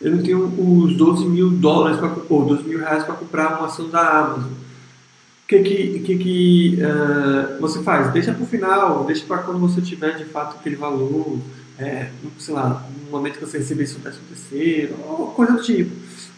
eu 0.01 0.17
não 0.17 0.23
tenho 0.23 0.45
os 0.45 0.97
12 0.97 1.27
mil 1.27 1.51
dólares 1.51 1.99
pra, 1.99 2.15
ou 2.29 2.45
12 2.47 2.65
mil 2.65 2.79
reais 2.79 3.05
para 3.05 3.15
comprar 3.15 3.59
uma 3.59 3.67
ação 3.67 3.89
da 3.91 4.01
Amazon. 4.01 4.51
O 4.51 5.47
que, 5.47 5.63
que, 5.63 5.99
que, 6.01 6.19
que 6.19 6.79
uh, 6.81 7.61
você 7.61 7.83
faz? 7.83 8.13
Deixa 8.13 8.33
para 8.33 8.45
o 8.45 8.47
final, 8.47 9.05
deixa 9.05 9.27
para 9.27 9.39
quando 9.39 9.59
você 9.59 9.81
tiver 9.81 10.17
de 10.17 10.25
fato 10.25 10.57
aquele 10.57 10.77
valor 10.77 11.39
é, 11.81 12.11
sei 12.39 12.55
lá, 12.55 12.87
no 13.05 13.11
momento 13.11 13.39
que 13.39 13.45
você 13.45 13.59
receber 13.59 13.87
seu 13.87 13.99
décimo 14.01 14.25
terceiro, 14.29 14.95
ou 15.03 15.29
coisa 15.29 15.55
do 15.55 15.63
tipo. 15.63 15.91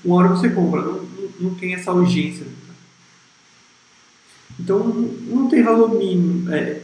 Uma 0.04 0.16
hora 0.16 0.28
você 0.28 0.48
compra, 0.48 0.80
não, 0.80 0.92
não, 0.92 1.28
não 1.40 1.54
tem 1.54 1.74
essa 1.74 1.92
urgência. 1.92 2.46
Então 4.58 4.78
não 4.78 5.48
tem 5.48 5.62
valor 5.62 5.94
mínimo, 5.94 6.52
é, 6.52 6.80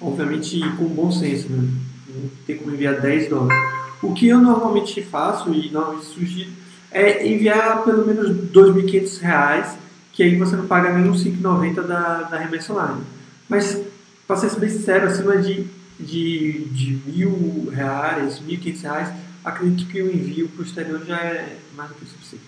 obviamente 0.00 0.60
com 0.76 0.86
bom 0.86 1.10
senso, 1.12 1.48
né? 1.48 1.68
não 2.08 2.30
tem 2.46 2.56
como 2.56 2.72
enviar 2.72 3.00
10 3.00 3.30
dólares. 3.30 3.87
O 4.02 4.14
que 4.14 4.28
eu 4.28 4.40
normalmente 4.40 5.02
faço 5.02 5.52
e 5.52 5.70
normalmente 5.70 6.06
sugiro 6.06 6.50
é 6.90 7.26
enviar 7.26 7.82
pelo 7.84 8.06
menos 8.06 8.28
R$ 8.28 8.48
2.500, 8.52 9.74
que 10.12 10.22
aí 10.22 10.36
você 10.36 10.56
não 10.56 10.66
paga 10.66 10.96
os 11.10 11.24
5,90 11.24 11.82
da, 11.82 12.22
da 12.22 12.38
remessa 12.38 12.72
online. 12.72 13.02
Mas, 13.48 13.80
para 14.26 14.36
ser 14.36 14.58
bem 14.58 14.70
sincero, 14.70 15.06
acima 15.06 15.36
de, 15.38 15.66
de, 15.98 16.64
de 16.66 17.00
mil 17.06 17.70
reais, 17.72 18.38
R$ 18.38 18.56
1.500, 18.56 19.12
acredito 19.44 19.88
que 19.88 20.02
o 20.02 20.14
envio 20.14 20.48
para 20.48 20.62
o 20.62 20.64
exterior 20.64 21.04
já 21.04 21.16
é 21.16 21.58
mais 21.76 21.90
do 21.90 21.96
que 21.96 22.06
suficiente. 22.06 22.44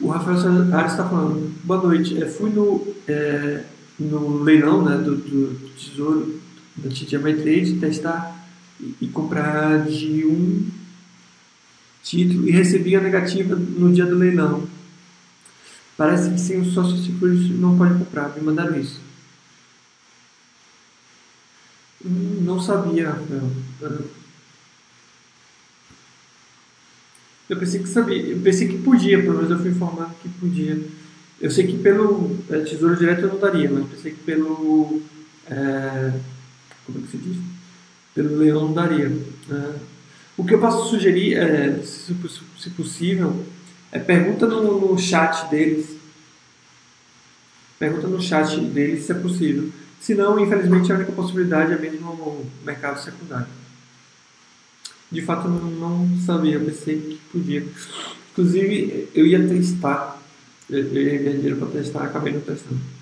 O 0.00 0.08
Rafael 0.08 0.38
Soares 0.38 0.92
está 0.92 1.08
falando, 1.08 1.52
boa 1.64 1.82
noite, 1.82 2.22
é, 2.22 2.26
fui 2.26 2.50
no, 2.50 2.94
é, 3.08 3.64
no 3.98 4.42
leilão 4.42 4.84
né, 4.84 4.96
do, 4.96 5.16
do 5.16 5.70
tesouro 5.70 6.40
da 6.76 6.88
TD 6.88 7.18
Trade 7.18 7.80
testar 7.80 8.37
e, 8.80 9.08
comprar 9.08 9.84
de 9.84 10.24
um 10.24 10.68
título 12.02 12.48
e 12.48 12.52
recebi 12.52 12.94
a 12.96 13.00
negativa 13.00 13.54
no 13.54 13.92
dia 13.92 14.06
do 14.06 14.16
leilão. 14.16 14.66
Parece 15.96 16.30
que 16.30 16.40
sem 16.40 16.60
o 16.60 16.64
sócio 16.64 16.96
security 16.96 17.52
não 17.54 17.76
pode 17.76 17.98
comprar. 17.98 18.34
Me 18.36 18.40
mandaram 18.40 18.78
isso. 18.78 19.00
Não 22.04 22.60
sabia, 22.60 23.10
Rafael. 23.10 23.50
Eu 27.48 27.56
pensei 27.56 27.80
que 27.80 27.88
sabia, 27.88 28.18
eu 28.18 28.40
pensei 28.40 28.68
que 28.68 28.78
podia, 28.78 29.20
pelo 29.20 29.36
menos 29.36 29.50
eu 29.50 29.58
fui 29.58 29.70
informado 29.70 30.14
que 30.22 30.28
podia. 30.28 30.80
Eu 31.40 31.50
sei 31.50 31.66
que 31.66 31.78
pelo 31.78 32.38
é, 32.50 32.60
Tesouro 32.60 32.96
Direto 32.96 33.22
eu 33.22 33.28
não 33.28 33.40
daria, 33.40 33.70
mas 33.70 33.88
pensei 33.88 34.12
que 34.12 34.22
pelo. 34.22 35.02
É, 35.50 36.12
como 36.84 36.98
é 36.98 37.02
que 37.02 37.08
se 37.08 37.16
diz? 37.16 37.57
Pelo 38.18 38.44
não 38.52 38.72
daria. 38.72 39.16
É, 39.48 39.74
o 40.36 40.44
que 40.44 40.52
eu 40.52 40.58
posso 40.58 40.90
sugerir, 40.90 41.36
é, 41.36 41.80
se, 41.84 42.12
se 42.58 42.70
possível, 42.70 43.46
é 43.92 44.00
pergunta 44.00 44.44
no, 44.44 44.90
no 44.90 44.98
chat 44.98 45.48
deles. 45.48 45.96
Pergunta 47.78 48.08
no 48.08 48.20
chat 48.20 48.58
deles 48.58 49.04
se 49.04 49.12
é 49.12 49.14
possível. 49.14 49.70
Se 50.00 50.16
não, 50.16 50.36
infelizmente, 50.40 50.90
a 50.90 50.96
única 50.96 51.12
possibilidade 51.12 51.72
é 51.72 51.78
mesmo 51.78 52.12
no 52.12 52.44
mercado 52.64 53.00
secundário. 53.00 53.46
De 55.12 55.22
fato, 55.22 55.46
eu 55.46 55.52
não 55.52 56.18
sabia, 56.26 56.54
eu 56.54 56.64
pensei 56.64 56.96
que 56.96 57.20
podia. 57.30 57.64
Inclusive, 58.32 59.08
eu 59.14 59.26
ia 59.28 59.46
testar. 59.46 60.20
Eu 60.68 60.92
ia 60.92 61.18
ganhar 61.18 61.36
dinheiro 61.36 61.56
para 61.56 61.68
testar, 61.68 62.02
acabei 62.02 62.32
não 62.32 62.40
testando. 62.40 62.98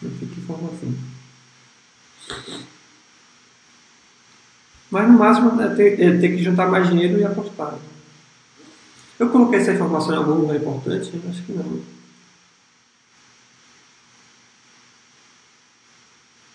Não 0.00 0.10
fica 0.12 0.40
informação. 0.40 0.94
Mas 4.90 5.08
no 5.08 5.18
máximo 5.18 5.60
é 5.60 5.74
ter, 5.74 6.00
é 6.00 6.18
ter 6.18 6.36
que 6.36 6.42
juntar 6.42 6.68
mais 6.68 6.88
dinheiro 6.88 7.18
e 7.18 7.24
apostar. 7.24 7.78
Eu 9.18 9.30
coloquei 9.30 9.58
essa 9.58 9.72
informação 9.72 10.14
em 10.14 10.18
algum 10.18 10.34
lugar 10.34 10.56
importante? 10.56 11.12
Acho 11.28 11.42
que 11.42 11.52
não. 11.52 11.82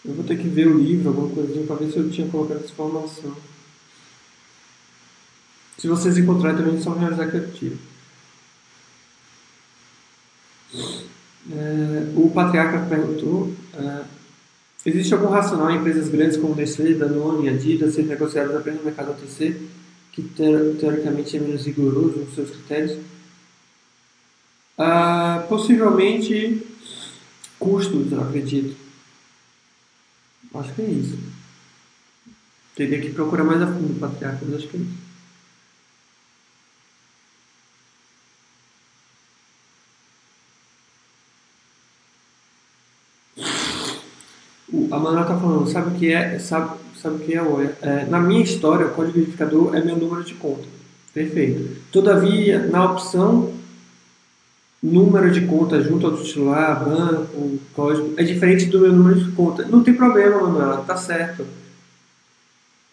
Eu 0.06 0.16
vou 0.16 0.24
ter 0.24 0.38
que 0.38 0.48
ver 0.48 0.68
o 0.68 0.78
livro, 0.78 1.10
alguma 1.10 1.30
coisinha, 1.30 1.66
para 1.66 1.76
ver 1.76 1.92
se 1.92 1.98
eu 1.98 2.10
tinha 2.10 2.28
colocado 2.28 2.58
essa 2.58 2.72
informação. 2.72 3.36
Se 5.78 5.88
vocês 5.88 6.18
encontrarem 6.18 6.58
também, 6.58 6.82
só 6.82 6.94
realizar 6.94 7.30
que 7.30 7.38
eu 7.38 7.52
tiro. 7.54 7.78
É, 11.52 12.14
o 12.16 12.30
patriarca 12.32 12.86
perguntou. 12.88 13.54
É, 13.74 14.23
Existe 14.86 15.14
algum 15.14 15.30
racional 15.30 15.72
em 15.72 15.78
empresas 15.78 16.10
grandes 16.10 16.38
como 16.38 16.56
Nestlé, 16.56 16.94
Danone 16.94 17.48
e 17.48 17.50
Adidas 17.50 17.94
serem 17.94 18.10
negociadas 18.10 18.56
apenas 18.56 18.80
no 18.80 18.86
mercado 18.86 19.12
OTC, 19.12 19.62
que 20.12 20.22
teoricamente 20.22 21.38
é 21.38 21.40
menos 21.40 21.66
rigoroso 21.66 22.20
nos 22.20 22.36
seus 22.36 22.50
critérios? 22.50 22.98
Ah, 24.78 25.46
possivelmente 25.48 26.62
custos, 27.58 28.12
eu 28.12 28.22
acredito. 28.22 28.76
Acho 30.54 30.74
que 30.74 30.82
é 30.82 30.86
isso. 30.86 31.18
Teria 32.76 33.00
que 33.00 33.12
procurar 33.12 33.44
mais 33.44 33.62
a 33.62 33.68
fundo 33.68 33.94
o 33.94 34.00
patriarca, 34.00 34.46
mas 34.46 34.56
acho 34.56 34.68
que 34.68 34.78
é 34.78 34.80
isso. 34.82 35.03
A 45.04 45.12
Manuela 45.12 45.22
está 45.22 45.38
falando, 45.38 45.70
sabe 45.70 45.90
o 45.90 46.00
que 46.00 46.12
é, 46.12 46.40
sabe, 46.40 46.72
sabe 47.02 47.16
o 47.16 47.20
que 47.20 47.34
é, 47.34 47.42
é, 47.82 48.06
na 48.10 48.20
minha 48.20 48.44
história, 48.44 48.88
o 48.88 48.92
código 48.92 49.18
identificador 49.18 49.76
é 49.76 49.84
meu 49.84 49.98
número 49.98 50.24
de 50.24 50.34
conta. 50.36 50.64
Perfeito. 51.14 51.78
Todavia, 51.92 52.60
na 52.68 52.92
opção 52.92 53.54
número 54.82 55.32
de 55.32 55.42
conta 55.42 55.82
junto 55.82 56.08
ao 56.08 56.18
titular, 56.18 56.84
banco, 56.84 57.60
código, 57.74 58.14
é 58.18 58.24
diferente 58.24 58.66
do 58.66 58.82
meu 58.82 58.92
número 58.92 59.24
de 59.24 59.32
conta. 59.32 59.64
Não 59.64 59.82
tem 59.82 59.94
problema, 59.94 60.42
Manuela, 60.42 60.84
tá 60.86 60.98
certo. 60.98 61.46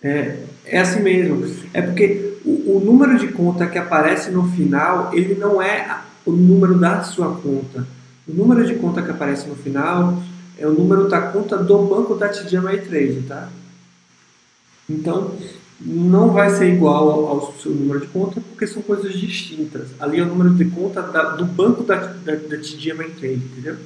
É, 0.02 0.38
é 0.64 0.78
assim 0.78 1.00
mesmo. 1.00 1.44
É 1.74 1.82
porque 1.82 2.34
o, 2.44 2.76
o 2.76 2.82
número 2.84 3.18
de 3.18 3.28
conta 3.28 3.66
que 3.66 3.78
aparece 3.78 4.30
no 4.30 4.48
final, 4.52 5.10
ele 5.12 5.34
não 5.34 5.60
é 5.60 5.98
o 6.24 6.30
número 6.30 6.78
da 6.78 7.02
sua 7.02 7.34
conta. 7.34 7.86
O 8.28 8.32
número 8.32 8.64
de 8.64 8.74
conta 8.76 9.02
que 9.02 9.10
aparece 9.10 9.48
no 9.48 9.56
final 9.56 10.22
é 10.60 10.66
o 10.66 10.72
número 10.72 11.08
da 11.08 11.22
conta 11.22 11.56
do 11.56 11.78
banco 11.78 12.14
da 12.14 12.28
TD 12.28 12.58
Ameritrade, 12.58 13.22
tá? 13.26 13.48
Então, 14.88 15.34
não 15.80 16.32
vai 16.32 16.50
ser 16.50 16.70
igual 16.70 17.26
ao, 17.26 17.54
seu 17.54 17.72
número 17.72 18.00
de 18.00 18.06
conta 18.08 18.42
porque 18.42 18.66
são 18.66 18.82
coisas 18.82 19.14
distintas. 19.14 19.88
Ali 19.98 20.20
é 20.20 20.22
o 20.22 20.26
número 20.26 20.54
de 20.54 20.66
conta 20.66 21.00
da, 21.00 21.30
do 21.30 21.46
banco 21.46 21.82
da, 21.82 21.96
da, 21.96 22.34
da 22.34 22.56
entendeu? 22.56 23.76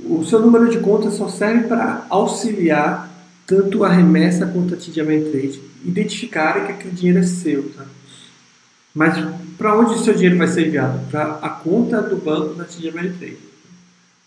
O 0.00 0.24
seu 0.24 0.40
número 0.40 0.68
de 0.68 0.80
conta 0.80 1.10
só 1.12 1.28
serve 1.28 1.68
para 1.68 2.04
auxiliar 2.10 3.08
tanto 3.46 3.84
a 3.84 3.88
remessa 3.88 4.46
quanto 4.46 4.74
a 4.74 4.76
TD 4.76 5.00
Ameritrade 5.00 5.62
identificarem 5.84 6.66
que 6.66 6.72
aquele 6.72 6.94
dinheiro 6.94 7.20
é 7.20 7.22
seu, 7.22 7.70
tá? 7.70 7.86
Mas 8.92 9.14
para 9.56 9.78
onde 9.78 9.94
o 9.94 9.98
seu 9.98 10.14
dinheiro 10.14 10.36
vai 10.36 10.48
ser 10.48 10.66
enviado? 10.66 10.98
Para 11.10 11.38
a 11.40 11.48
conta 11.48 12.02
do 12.02 12.16
banco 12.16 12.54
da 12.54 12.64
TD 12.64 12.88
Ameritrade 12.88 13.47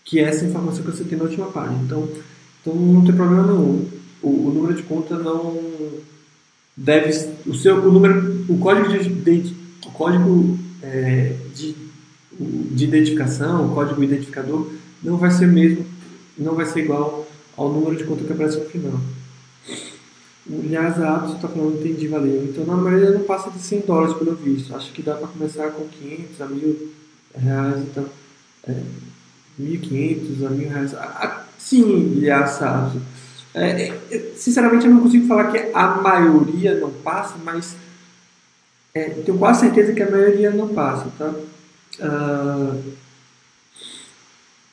que 0.04 0.18
é 0.18 0.24
essa 0.24 0.44
informação 0.44 0.84
que 0.84 0.90
você 0.90 1.04
tem 1.04 1.18
na 1.18 1.24
última 1.24 1.46
página. 1.46 1.80
Então, 1.84 2.08
então 2.60 2.74
não 2.74 3.04
tem 3.04 3.14
problema 3.14 3.46
nenhum. 3.46 3.88
O, 4.22 4.48
o 4.48 4.52
número 4.54 4.74
de 4.74 4.82
conta 4.82 5.16
não 5.18 5.60
deve 6.76 7.28
o 7.46 7.54
seu 7.54 7.76
o 7.76 7.92
número 7.92 8.46
o 8.48 8.58
código 8.58 8.88
de, 8.88 9.08
de 9.08 9.54
o 9.86 9.90
código 9.90 10.58
é, 10.82 11.36
de, 11.54 11.74
de 12.38 12.84
identificação 12.84 13.66
o 13.70 13.74
código 13.74 14.02
identificador 14.02 14.72
não 15.02 15.16
vai 15.16 15.30
ser 15.30 15.46
mesmo 15.46 15.84
não 16.38 16.54
vai 16.54 16.64
ser 16.64 16.80
igual 16.80 17.28
ao 17.56 17.70
número 17.70 17.96
de 17.96 18.04
conta 18.04 18.24
que 18.24 18.32
aparece 18.32 18.58
no 18.58 18.64
final 18.64 18.98
o 20.48 20.60
Liasa 20.62 21.08
Atos 21.08 21.34
está 21.34 21.46
falando 21.46 21.78
entendi 21.78 22.08
valeu 22.08 22.44
então 22.44 22.64
na 22.64 22.76
maioria 22.76 23.10
não 23.10 23.24
passa 23.24 23.50
de 23.50 23.58
100 23.58 23.80
dólares 23.80 24.16
pelo 24.16 24.34
visto 24.34 24.74
acho 24.74 24.92
que 24.92 25.02
dá 25.02 25.14
para 25.14 25.28
começar 25.28 25.70
com 25.70 25.86
500 25.86 26.40
a 26.40 26.46
1000 26.46 26.92
reais 27.36 27.82
então 27.82 28.06
é, 28.66 28.82
1.500 29.60 30.46
a 30.46 30.50
1.000 30.50 30.68
reais. 30.68 30.94
Ah, 30.94 31.44
sim, 31.58 32.16
engraçado. 32.16 33.00
É, 33.54 33.88
é, 34.10 34.32
sinceramente, 34.36 34.86
eu 34.86 34.92
não 34.92 35.02
consigo 35.02 35.26
falar 35.26 35.52
que 35.52 35.70
a 35.74 35.88
maioria 35.96 36.74
não 36.78 36.90
passa, 36.90 37.36
mas 37.44 37.76
é, 38.94 39.10
tenho 39.10 39.38
quase 39.38 39.60
certeza 39.60 39.92
que 39.92 40.02
a 40.02 40.10
maioria 40.10 40.50
não 40.50 40.68
passa, 40.68 41.06
tá? 41.18 41.34
Uh, 42.00 42.92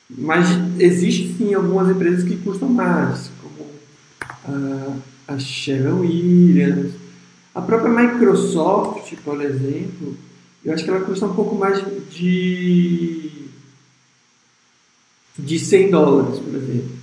mas 0.08 0.48
existe 0.78 1.34
sim 1.36 1.54
algumas 1.54 1.88
empresas 1.88 2.24
que 2.24 2.36
custam 2.38 2.68
mais, 2.68 3.30
como 3.42 4.56
uh, 4.56 4.96
a 5.28 5.38
Sherwin 5.38 6.00
Williams, 6.00 6.92
a 7.54 7.60
própria 7.60 7.90
Microsoft, 7.90 9.14
por 9.24 9.40
exemplo, 9.42 10.16
eu 10.64 10.72
acho 10.72 10.84
que 10.84 10.90
ela 10.90 11.00
custa 11.00 11.26
um 11.26 11.34
pouco 11.34 11.54
mais 11.54 11.82
de 12.10 13.19
de 15.44 15.58
100 15.58 15.90
dólares, 15.90 16.38
por 16.38 16.54
exemplo. 16.54 17.00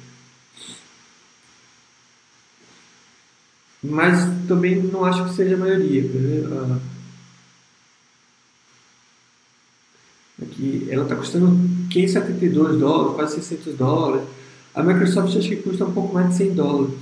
Mas 3.84 4.48
também 4.48 4.82
não 4.82 5.06
acho 5.06 5.26
que 5.26 5.36
seja 5.36 5.56
a 5.56 5.60
maioria. 5.60 6.04
Aqui, 10.42 10.88
ela 10.90 11.04
está 11.04 11.16
custando 11.16 11.58
572 11.90 12.80
dólares, 12.80 13.16
quase 13.16 13.36
600 13.36 13.76
dólares. 13.76 14.28
A 14.74 14.84
Microsoft 14.84 15.36
acho 15.36 15.50
que 15.50 15.56
custa 15.58 15.86
um 15.86 15.92
pouco 15.92 16.14
mais 16.14 16.30
de 16.30 16.36
100 16.36 16.54
dólares. 16.54 16.96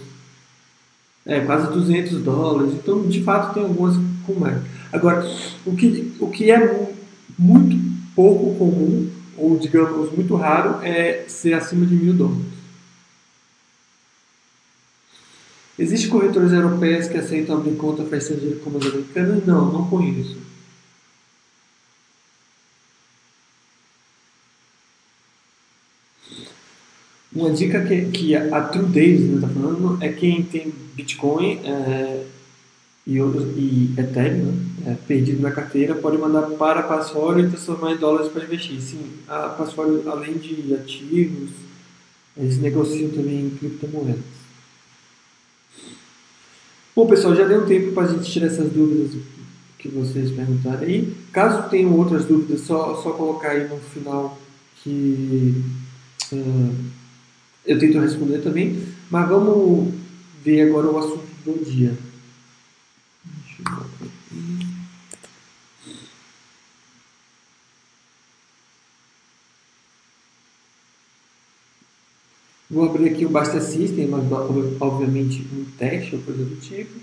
É, 1.26 1.40
quase 1.42 1.74
200 1.74 2.22
dólares. 2.22 2.74
Então, 2.74 3.08
de 3.08 3.24
fato, 3.24 3.54
tem 3.54 3.64
algumas 3.64 3.98
com 4.26 4.34
mais. 4.36 4.62
Agora, 4.92 5.30
o 5.66 5.76
que, 5.76 6.14
o 6.20 6.30
que 6.30 6.52
é 6.52 6.96
muito 7.38 7.78
pouco 8.16 8.56
comum, 8.58 9.10
ou 9.38 9.58
digamos 9.58 10.12
muito 10.12 10.36
raro, 10.36 10.84
é 10.84 11.26
ser 11.28 11.54
acima 11.54 11.86
de 11.86 11.96
mil 11.96 12.14
dólares. 12.14 12.56
Existem 15.78 16.10
corretoras 16.10 16.54
europeias 16.54 17.08
que 17.08 17.18
aceitam 17.18 17.58
abrir 17.58 17.76
conta 17.76 18.04
para 18.04 18.18
estrangeiro 18.18 18.60
como 18.60 18.78
as 18.78 18.86
americanas? 18.86 19.46
Não, 19.46 19.72
não 19.72 19.90
conheço. 19.90 20.38
Uma 27.34 27.52
dica 27.52 27.84
que, 27.84 28.06
que 28.06 28.34
a 28.34 28.62
True 28.62 28.86
Days 28.86 29.20
está 29.20 29.50
falando 29.50 30.02
é 30.02 30.08
quem 30.08 30.42
tem 30.42 30.74
Bitcoin 30.94 31.60
é, 31.66 32.26
e, 33.06 33.18
e 33.18 33.94
Ethereum 33.98 34.46
né, 34.46 34.92
é, 34.92 34.94
perdido 35.08 35.42
na 35.42 35.52
carteira 35.52 35.94
pode 35.96 36.18
mandar 36.18 36.44
para 36.52 36.80
a 36.80 36.84
Password 36.84 37.42
e 37.42 37.50
transformar 37.50 37.92
em 37.92 37.98
dólares 37.98 38.32
para 38.32 38.44
investir. 38.44 38.82
Sim, 38.82 39.02
a 39.28 39.50
Password, 39.50 40.08
além 40.08 40.34
de 40.34 40.74
ativos, 40.74 41.52
eles 42.36 42.58
negociam 42.58 43.10
também 43.12 43.50
criptomoedas. 43.52 44.36
Bom, 46.96 47.08
pessoal, 47.08 47.36
já 47.36 47.46
deu 47.46 47.62
um 47.62 47.66
tempo 47.66 47.92
para 47.92 48.04
a 48.04 48.08
gente 48.08 48.32
tirar 48.32 48.48
essas 48.48 48.72
dúvidas 48.72 49.22
que 49.78 49.90
vocês 49.90 50.32
perguntaram 50.32 50.80
aí. 50.80 51.14
Caso 51.32 51.70
tenham 51.70 51.94
outras 51.94 52.26
dúvidas, 52.26 52.62
só, 52.62 52.96
só 53.04 53.12
colocar 53.12 53.50
aí 53.50 53.68
no 53.68 53.78
final 53.78 54.38
que 54.82 55.62
uh, 56.32 56.76
eu 57.66 57.78
tento 57.78 58.00
responder 58.00 58.40
também. 58.40 58.82
Mas 59.12 59.28
vamos 59.28 59.94
ver 60.44 60.70
agora 60.70 60.88
o 60.88 60.98
assunto 60.98 61.26
do 61.44 61.66
dia. 61.66 61.94
Vou 72.70 72.90
abrir 72.90 73.10
aqui 73.10 73.26
o 73.26 73.30
Basta 73.30 73.62
System, 73.62 74.08
mas 74.08 74.24
obviamente 74.80 75.48
um 75.54 75.66
teste 75.78 76.16
ou 76.16 76.22
coisa 76.24 76.44
do 76.44 76.56
tipo, 76.58 77.00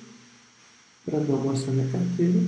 para 1.05 1.21
não 1.21 1.39
mostrar 1.39 1.73
minha 1.73 1.89
carteira. 1.89 2.41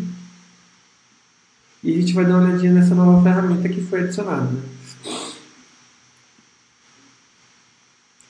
E 1.83 1.95
a 1.95 2.01
gente 2.01 2.13
vai 2.13 2.25
dar 2.25 2.39
uma 2.39 2.49
olhadinha 2.49 2.73
nessa 2.73 2.95
nova 2.95 3.23
ferramenta 3.23 3.69
que 3.69 3.81
foi 3.83 4.01
adicionada. 4.01 4.51
Né? 4.51 4.63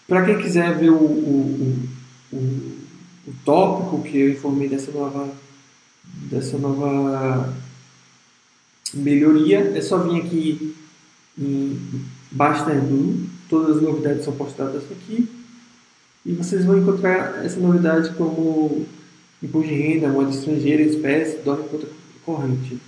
Para 0.07 0.27
quem 0.27 0.39
quiser 0.39 0.77
ver 0.79 0.91
o, 0.91 0.97
o, 0.97 1.89
o, 2.33 2.37
o, 3.27 3.35
tópico 3.45 4.03
que 4.03 4.19
eu 4.19 4.31
informei 4.33 4.69
dessa 4.69 4.93
nova, 4.93 5.35
dessa 6.31 6.59
nova 6.59 7.55
melhoria, 8.93 9.73
é 9.77 9.81
só 9.81 9.99
vir 9.99 10.21
aqui 10.21 10.77
em 11.39 12.05
Basta 12.31 12.73
Edu 12.73 13.29
todas 13.49 13.77
as 13.77 13.83
novidades 13.83 14.25
são 14.25 14.35
postadas 14.35 14.83
aqui. 14.91 15.29
E 16.25 16.33
vocês 16.33 16.65
vão 16.65 16.79
encontrar 16.79 17.45
essa 17.45 17.61
novidade 17.61 18.15
como 18.15 18.87
imposto 19.43 19.69
de 19.69 19.75
renda, 19.75 20.09
moeda 20.09 20.31
estrangeira, 20.31 20.83
espécie, 20.83 21.39
dólar 21.45 21.65
conta 21.69 21.87
corrente 22.25 22.81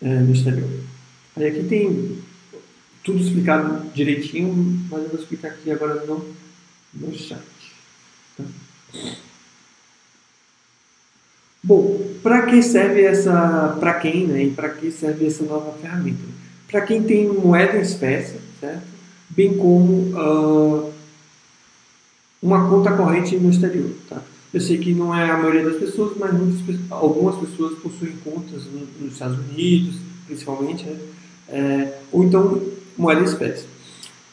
é, 0.00 0.20
no 0.20 0.32
exterior. 0.32 0.70
Aí 1.36 1.46
aqui 1.46 1.64
tem 1.64 2.18
tudo 3.02 3.18
explicado 3.18 3.90
direitinho, 3.92 4.54
mas 4.88 5.02
eu 5.02 5.08
vou 5.08 5.18
explicar 5.18 5.48
aqui 5.48 5.70
agora 5.72 6.06
no, 6.06 6.24
no 6.94 7.12
chat. 7.12 7.42
Tá? 8.36 8.44
Bom, 11.64 11.98
para 12.22 12.42
que 12.42 12.62
serve 12.62 13.02
essa, 13.02 13.74
para 13.80 13.94
quem, 13.94 14.26
né, 14.26 14.44
e 14.44 14.50
para 14.50 14.68
que 14.68 14.90
serve 14.90 15.26
essa 15.26 15.42
nova 15.44 15.72
ferramenta? 15.80 16.20
Para 16.70 16.82
quem 16.82 17.02
tem 17.02 17.26
moeda 17.26 17.78
em 17.78 17.80
espécie, 17.80 18.34
certo? 18.60 18.82
bem 19.30 19.56
como 19.56 20.12
uh, 20.14 20.92
uma 22.42 22.68
conta 22.68 22.92
corrente 22.92 23.36
no 23.38 23.50
exterior. 23.50 23.90
Tá? 24.10 24.20
Eu 24.52 24.60
sei 24.60 24.76
que 24.76 24.92
não 24.92 25.14
é 25.14 25.30
a 25.30 25.38
maioria 25.38 25.64
das 25.64 25.76
pessoas, 25.76 26.12
mas 26.18 26.34
muitas, 26.34 26.76
algumas 26.90 27.36
pessoas 27.36 27.78
possuem 27.78 28.12
contas 28.22 28.64
nos 29.00 29.14
Estados 29.14 29.38
Unidos, 29.38 29.96
principalmente, 30.26 30.84
né? 30.84 30.98
é, 31.48 31.98
ou 32.12 32.24
então 32.24 32.60
moeda 32.98 33.22
em 33.22 33.24
espécie. 33.24 33.64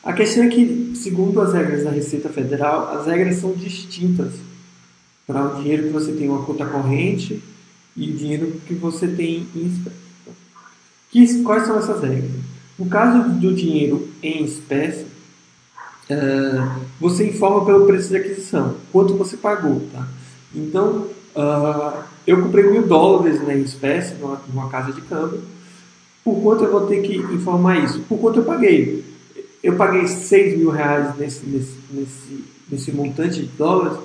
A 0.03 0.11
questão 0.11 0.43
é 0.43 0.47
que, 0.49 0.91
segundo 0.95 1.39
as 1.39 1.53
regras 1.53 1.85
da 1.85 1.91
Receita 1.91 2.27
Federal, 2.27 2.91
as 2.97 3.07
regras 3.07 3.37
são 3.37 3.53
distintas 3.53 4.33
para 5.25 5.45
o 5.45 5.61
dinheiro 5.61 5.83
que 5.83 5.89
você 5.89 6.11
tem 6.11 6.29
uma 6.29 6.43
conta 6.43 6.65
corrente 6.65 7.41
e 7.95 8.11
dinheiro 8.11 8.61
que 8.65 8.73
você 8.73 9.07
tem 9.07 9.47
em 9.55 9.65
espécie. 9.65 10.01
Que, 11.09 11.43
quais 11.43 11.67
são 11.67 11.77
essas 11.77 12.01
regras? 12.01 12.31
No 12.79 12.85
caso 12.85 13.29
do 13.29 13.53
dinheiro 13.53 14.09
em 14.23 14.43
espécie, 14.43 15.05
uh, 16.09 16.81
você 16.99 17.27
informa 17.27 17.65
pelo 17.65 17.85
preço 17.85 18.09
de 18.09 18.17
aquisição, 18.17 18.75
quanto 18.91 19.15
você 19.15 19.37
pagou. 19.37 19.81
Tá? 19.93 20.07
Então, 20.55 21.07
uh, 21.35 22.03
eu 22.25 22.41
comprei 22.41 22.69
mil 22.69 22.87
dólares 22.87 23.41
né, 23.41 23.57
em 23.57 23.63
espécie 23.63 24.15
numa, 24.15 24.41
numa, 24.51 24.69
casa 24.69 24.93
de 24.93 25.01
câmbio. 25.01 25.41
Por 26.23 26.41
quanto 26.41 26.63
eu 26.63 26.71
vou 26.71 26.87
ter 26.87 27.01
que 27.01 27.17
informar 27.17 27.83
isso? 27.83 27.99
Por 28.01 28.19
quanto 28.19 28.39
eu 28.39 28.43
paguei? 28.43 29.03
Eu 29.61 29.75
paguei 29.75 30.07
6 30.07 30.57
mil 30.57 30.69
reais 30.69 31.15
nesse, 31.17 31.45
nesse, 31.45 31.77
nesse, 31.91 32.43
nesse 32.69 32.91
montante 32.91 33.41
de 33.41 33.47
dólares. 33.47 33.97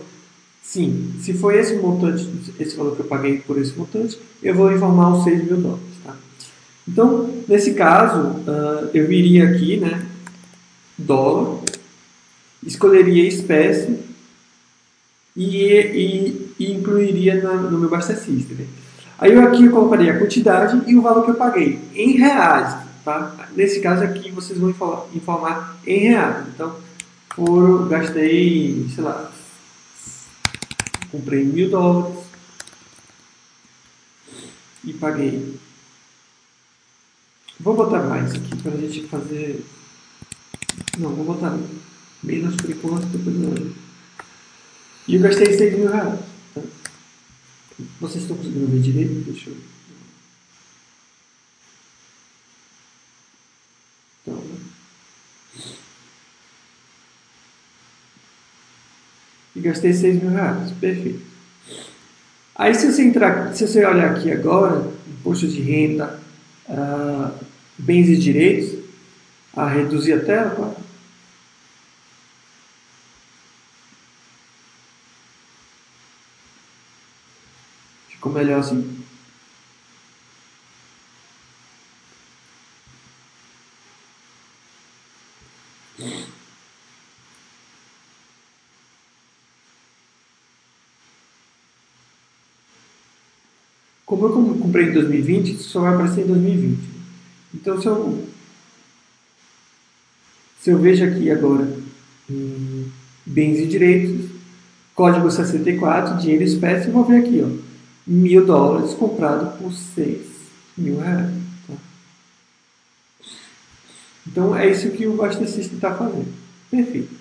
Sim, 0.66 1.14
se 1.20 1.33
foi 1.33 1.59
esse 1.59 1.76
montante, 1.76 2.29
esse 2.59 2.76
valor 2.76 2.96
que 2.96 3.00
eu 3.00 3.07
paguei 3.07 3.38
por 3.38 3.57
esse 3.57 3.72
montante, 3.79 4.18
eu 4.42 4.55
vou 4.55 4.72
informar 4.72 5.16
os 5.16 5.24
6 5.24 5.44
mil 5.44 5.59
dólares. 5.59 5.87
Então, 6.88 7.31
nesse 7.48 7.74
caso, 7.74 8.20
uh, 8.20 8.90
eu 8.92 9.07
viria 9.07 9.48
aqui, 9.48 9.76
né, 9.76 10.07
dólar, 10.98 11.61
escolheria 12.64 13.26
espécie 13.26 13.98
e, 15.37 15.66
e, 15.66 16.55
e 16.59 16.72
incluiria 16.72 17.42
na, 17.42 17.55
no 17.55 17.79
meu 17.79 17.88
abastecista. 17.88 18.55
Né? 18.55 18.66
Aí 19.18 19.33
eu 19.33 19.42
aqui 19.42 19.68
colocaria 19.68 20.12
a 20.12 20.18
quantidade 20.18 20.81
e 20.87 20.96
o 20.96 21.02
valor 21.02 21.24
que 21.24 21.31
eu 21.31 21.37
paguei 21.37 21.81
em 21.94 22.12
reais. 22.12 22.76
Tá? 23.05 23.48
Nesse 23.55 23.81
caso 23.81 24.05
aqui 24.05 24.31
vocês 24.31 24.59
vão 24.59 24.74
informar 25.14 25.79
em 25.87 26.00
reais. 26.09 26.46
Então, 26.55 26.74
por, 27.35 27.88
gastei, 27.88 28.87
sei 28.94 29.05
lá, 29.05 29.31
comprei 31.11 31.45
mil 31.45 31.71
dólares 31.71 32.25
e 34.85 34.92
paguei 34.92 35.59
Vou 37.59 37.75
botar 37.75 38.03
mais 38.03 38.35
aqui 38.35 38.55
para 38.62 38.73
a 38.73 38.77
gente 38.77 39.07
fazer. 39.09 39.64
Não, 40.99 41.14
vou 41.14 41.25
botar 41.25 41.59
menos 42.23 42.55
por 42.57 42.71
enquanto, 42.71 43.07
depois 43.07 43.37
eu. 43.42 43.73
E 45.09 45.14
eu 45.14 45.23
gastei 45.23 45.57
6 45.57 45.79
mil 45.79 45.90
reais. 45.90 46.21
Vocês 48.01 48.23
estão 48.23 48.37
conseguindo 48.37 48.66
ver 48.66 48.81
direito? 48.81 49.25
Deixa 49.25 49.51
eu. 49.51 49.57
Então. 54.23 54.45
E 59.55 59.56
gastei 59.66 59.92
6 59.92 60.22
mil 60.22 60.31
reais. 60.31 60.72
Perfeito. 60.81 61.20
Aí 62.55 62.74
se 62.74 62.90
você 62.90 63.02
entrar, 63.02 63.55
se 63.55 63.66
você 63.66 63.85
olhar 63.85 64.12
aqui 64.12 64.33
agora, 64.33 64.90
imposto 65.07 65.46
de 65.46 65.61
renda, 65.61 66.18
uh, 66.68 67.31
bens 67.79 68.09
e 68.09 68.16
direitos, 68.16 68.79
a 69.55 69.68
reduzir 69.68 70.14
a 70.14 70.20
tela. 70.20 70.76
Ficou 78.09 78.33
melhor 78.33 78.61
assim? 78.61 79.05
Como 94.18 94.55
eu 94.55 94.59
comprei 94.59 94.88
em 94.88 94.92
2020, 94.92 95.52
isso 95.52 95.70
só 95.70 95.81
vai 95.81 95.94
aparecer 95.94 96.22
em 96.22 96.26
2020. 96.26 96.79
Então, 97.55 97.81
se 97.81 97.87
eu, 97.87 98.26
se 100.61 100.70
eu 100.70 100.79
vejo 100.79 101.05
aqui 101.05 101.31
agora 101.31 101.76
em 102.29 102.92
bens 103.24 103.59
e 103.59 103.66
direitos, 103.66 104.31
código 104.94 105.31
64, 105.31 106.18
dinheiro 106.18 106.44
espécie, 106.44 106.88
eu 106.88 106.92
vou 106.92 107.05
ver 107.05 107.18
aqui, 107.18 107.42
ó, 107.44 107.48
mil 108.07 108.44
dólares 108.44 108.94
comprado 108.94 109.59
por 109.59 109.72
6 109.72 110.26
mil 110.76 111.00
reais. 111.00 111.33
Tá? 111.66 111.74
Então 114.26 114.57
é 114.57 114.70
isso 114.70 114.90
que 114.90 115.07
o 115.07 115.16
Buster 115.16 115.48
System 115.48 115.76
está 115.76 115.94
fazendo. 115.94 116.33
Perfeito. 116.70 117.14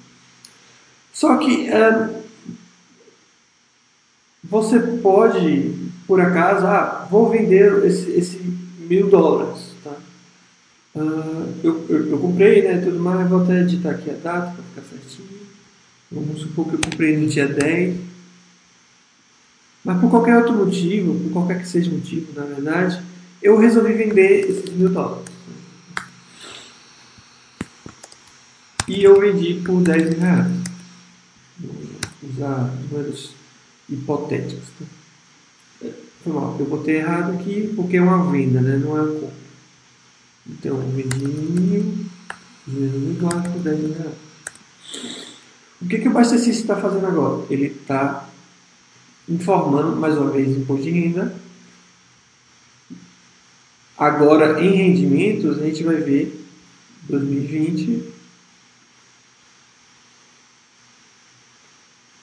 Só 1.14 1.38
que 1.38 1.70
uh, 1.70 2.24
você 4.44 4.80
pode, 4.80 5.85
por 6.08 6.22
acaso, 6.22 6.66
ah, 6.66 7.08
vou 7.10 7.30
vender 7.30 7.84
esse, 7.86 8.12
esse 8.12 8.38
mil 8.80 9.10
dólares. 9.10 9.72
Tá? 9.84 9.96
Uh, 10.96 11.54
eu, 11.64 11.86
eu, 11.90 12.10
eu, 12.12 12.18
comprei, 12.20 12.62
né, 12.62 12.80
tudo 12.80 13.00
mais, 13.00 13.28
vou 13.30 13.42
até 13.42 13.62
editar 13.62 13.92
aqui 13.92 14.10
a 14.10 14.14
data 14.14 14.54
para 14.54 14.64
ficar 14.64 14.82
certinho. 14.90 15.40
Vamos 16.12 16.42
supor 16.42 16.68
que 16.68 16.76
eu 16.76 16.80
comprei 16.80 17.18
no 17.18 17.28
dia 17.28 17.48
10. 17.48 17.98
Mas 19.84 20.00
por 20.00 20.10
qualquer 20.10 20.38
outro 20.38 20.54
motivo, 20.54 21.20
por 21.20 21.32
qualquer 21.32 21.60
que 21.60 21.68
seja 21.68 21.92
o 21.92 21.96
motivo, 21.96 22.34
na 22.36 22.46
verdade, 22.46 23.02
eu 23.42 23.58
resolvi 23.58 23.94
vender 23.94 24.50
esses 24.50 24.70
mil 24.72 24.90
dólares. 24.90 25.26
E 28.88 29.04
eu 29.04 29.20
vendi 29.20 29.56
por 29.66 29.82
10 29.82 30.10
mil 30.12 30.20
reais. 30.20 30.48
Vou 31.60 32.30
usar 32.30 32.72
números 32.92 33.32
hipotéticos. 33.90 34.70
Tá? 34.80 34.86
Foi 36.26 36.34
mal, 36.34 36.58
eu 36.60 36.66
botei 36.66 36.96
errado 36.96 37.34
aqui 37.34 37.72
porque 37.76 37.98
é 37.98 38.02
uma 38.02 38.32
venda, 38.32 38.60
né? 38.60 38.78
não 38.78 38.98
é 38.98 39.02
uma 39.04 39.14
compra. 39.14 39.36
Então, 40.50 40.76
eu 40.76 40.88
vendi 40.90 41.28
mil, 41.28 42.06
mil 42.66 43.14
dólares 43.14 43.52
por 43.52 43.62
10 43.62 43.80
mil 43.80 43.94
reais. 43.94 44.16
O 45.80 45.88
que, 45.88 46.00
que 46.00 46.08
o 46.08 46.12
Bastecista 46.12 46.64
está 46.64 46.78
fazendo 46.78 47.06
agora? 47.06 47.46
Ele 47.48 47.68
está 47.68 48.28
informando, 49.30 49.96
mais 49.98 50.18
uma 50.18 50.32
vez, 50.32 50.50
imposto 50.50 50.84
de 50.84 50.90
renda. 50.90 51.36
Agora, 53.96 54.60
em 54.64 54.76
rendimentos, 54.76 55.60
a 55.60 55.64
gente 55.64 55.84
vai 55.84 55.98
ver 55.98 56.44
2020 57.08 58.04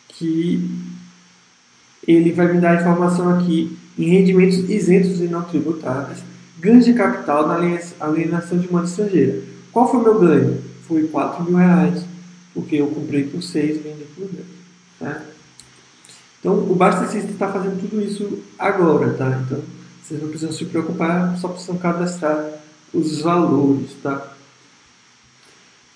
que 0.08 0.91
ele 2.06 2.32
vai 2.32 2.52
me 2.52 2.60
dar 2.60 2.80
informação 2.80 3.28
aqui 3.36 3.76
em 3.98 4.04
rendimentos 4.04 4.58
isentos 4.68 5.20
e 5.20 5.24
não 5.24 5.42
tributáveis, 5.42 6.18
ganhos 6.58 6.84
de 6.84 6.94
capital 6.94 7.46
na 7.46 7.54
alienação 8.00 8.58
de 8.58 8.70
moeda 8.70 8.86
estrangeira. 8.86 9.42
Qual 9.70 9.90
foi 9.90 10.02
meu 10.02 10.18
ganho? 10.18 10.58
Foi 10.86 11.04
4 11.04 11.44
mil 11.44 11.56
reais, 11.56 12.04
porque 12.54 12.76
eu 12.76 12.86
comprei 12.88 13.24
por 13.24 13.42
6 13.42 13.76
e 13.76 13.78
vendi 13.80 14.04
por 14.16 14.26
10. 14.26 14.46
Tá? 14.98 15.22
Então, 16.40 16.54
o 16.54 16.74
Basta 16.74 17.16
está 17.16 17.52
fazendo 17.52 17.80
tudo 17.80 18.02
isso 18.02 18.40
agora, 18.58 19.12
tá? 19.14 19.40
Então, 19.46 19.60
vocês 20.02 20.20
não 20.20 20.28
precisam 20.28 20.52
se 20.52 20.64
preocupar, 20.64 21.36
só 21.38 21.48
precisam 21.48 21.78
cadastrar 21.78 22.50
os 22.92 23.20
valores, 23.20 23.90
tá? 24.02 24.31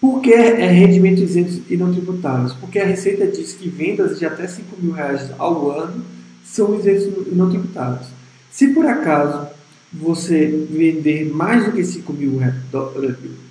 Por 0.00 0.20
que 0.20 0.32
é 0.32 0.66
rendimento 0.70 1.22
isento 1.22 1.62
e 1.70 1.76
não 1.76 1.92
tributáveis? 1.92 2.52
Porque 2.52 2.78
a 2.78 2.86
Receita 2.86 3.26
diz 3.26 3.52
que 3.52 3.68
vendas 3.68 4.18
de 4.18 4.26
até 4.26 4.46
5 4.46 4.76
mil 4.80 4.92
reais 4.92 5.30
ao 5.38 5.70
ano 5.70 6.04
são 6.44 6.78
isentos 6.78 7.26
e 7.26 7.34
não 7.34 7.48
tributáveis. 7.48 8.08
Se 8.50 8.68
por 8.68 8.86
acaso 8.86 9.48
você 9.92 10.46
vender 10.70 11.32
mais 11.32 11.64
do 11.64 11.72
que 11.72 11.82
5 11.82 12.12
mil, 12.12 12.40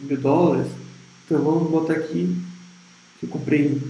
mil 0.02 0.18
dólares, 0.18 0.68
então 1.26 1.42
vamos 1.42 1.70
botar 1.70 1.94
aqui 1.94 2.38
que 3.20 3.26
eu 3.26 3.30
comprei 3.30 3.82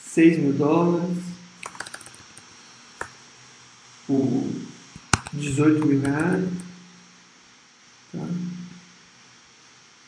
6 0.00 0.38
mil 0.38 0.52
dólares 0.52 1.18
por 4.06 4.46
18 5.32 5.84
mil 5.84 6.00
reais. 6.00 6.44
Tá? 8.12 8.28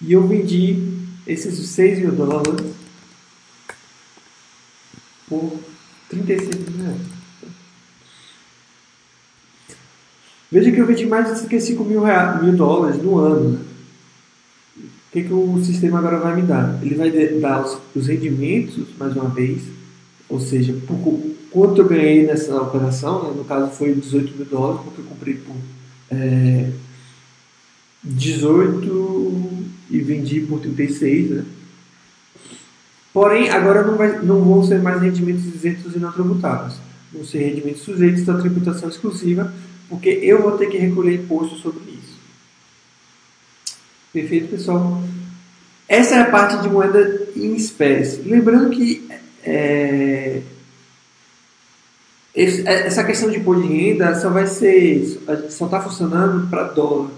E 0.01 0.13
eu 0.13 0.27
vendi 0.29 0.98
esses 1.29 1.69
6 1.69 1.99
mil 1.99 2.13
dólares 2.13 2.65
por 5.29 5.61
36 6.09 6.69
mil 6.71 6.85
reais. 6.85 7.01
Veja 10.51 10.73
que 10.73 10.79
eu 10.79 10.87
vendi 10.87 11.05
mais 11.05 11.43
do 11.43 11.47
que 11.47 11.61
5 11.61 11.85
mil, 11.85 12.03
reais, 12.03 12.43
mil 12.43 12.57
dólares 12.57 13.03
no 13.03 13.19
ano. 13.19 13.61
O 14.79 15.11
que, 15.13 15.25
que 15.25 15.33
o 15.33 15.63
sistema 15.63 15.99
agora 15.99 16.19
vai 16.19 16.37
me 16.37 16.43
dar? 16.43 16.81
Ele 16.83 16.95
vai 16.95 17.11
dar 17.11 17.65
os, 17.65 17.79
os 17.95 18.07
rendimentos, 18.07 18.87
mais 18.99 19.15
uma 19.15 19.29
vez, 19.29 19.63
ou 20.29 20.41
seja, 20.41 20.75
por 20.87 20.99
quanto 21.51 21.83
eu 21.83 21.89
ganhei 21.89 22.27
nessa 22.27 22.57
operação, 22.61 23.25
né? 23.25 23.35
no 23.37 23.45
caso 23.45 23.71
foi 23.73 23.95
18 23.95 24.37
mil 24.37 24.47
dólares, 24.47 24.83
porque 24.85 25.01
eu 25.03 25.07
comprei 25.07 25.35
por 25.35 25.57
é, 26.11 26.71
18 28.03 29.58
e 29.91 29.99
vendi 30.01 30.41
por 30.41 30.61
36, 30.61 31.31
né? 31.31 31.45
Porém, 33.13 33.51
agora 33.51 33.83
não, 33.83 33.97
vai, 33.97 34.19
não 34.21 34.43
vão 34.43 34.63
ser 34.63 34.81
mais 34.81 35.01
rendimentos 35.01 35.45
isentos 35.47 35.95
e 35.95 35.99
não 35.99 36.13
tributáveis. 36.13 36.75
Vão 37.13 37.25
ser 37.25 37.39
rendimentos 37.39 37.83
sujeitos 37.83 38.29
à 38.29 38.39
tributação 38.39 38.89
exclusiva, 38.89 39.53
porque 39.89 40.09
eu 40.09 40.43
vou 40.43 40.53
ter 40.53 40.67
que 40.67 40.77
recolher 40.77 41.15
imposto 41.15 41.57
sobre 41.57 41.81
isso. 41.91 42.19
Perfeito, 44.13 44.49
pessoal? 44.49 45.03
Essa 45.89 46.17
é 46.17 46.21
a 46.21 46.31
parte 46.31 46.63
de 46.63 46.69
moeda 46.69 47.29
em 47.35 47.55
espécie. 47.55 48.21
Lembrando 48.23 48.71
que 48.71 49.09
é, 49.43 50.43
essa 52.35 53.03
questão 53.05 53.31
de 53.31 53.39
imposto 53.39 53.67
de 53.67 53.75
renda 53.75 54.15
só 54.21 54.29
vai 54.29 54.47
ser, 54.47 55.19
só 55.49 55.65
está 55.65 55.81
funcionando 55.81 56.49
para 56.49 56.65
dólar. 56.65 57.11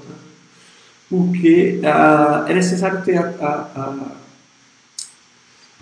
Porque 1.11 1.81
ah, 1.85 2.47
é 2.49 2.55
necessário 2.55 3.03
ter 3.03 3.19
a, 3.19 3.27
a, 3.41 4.15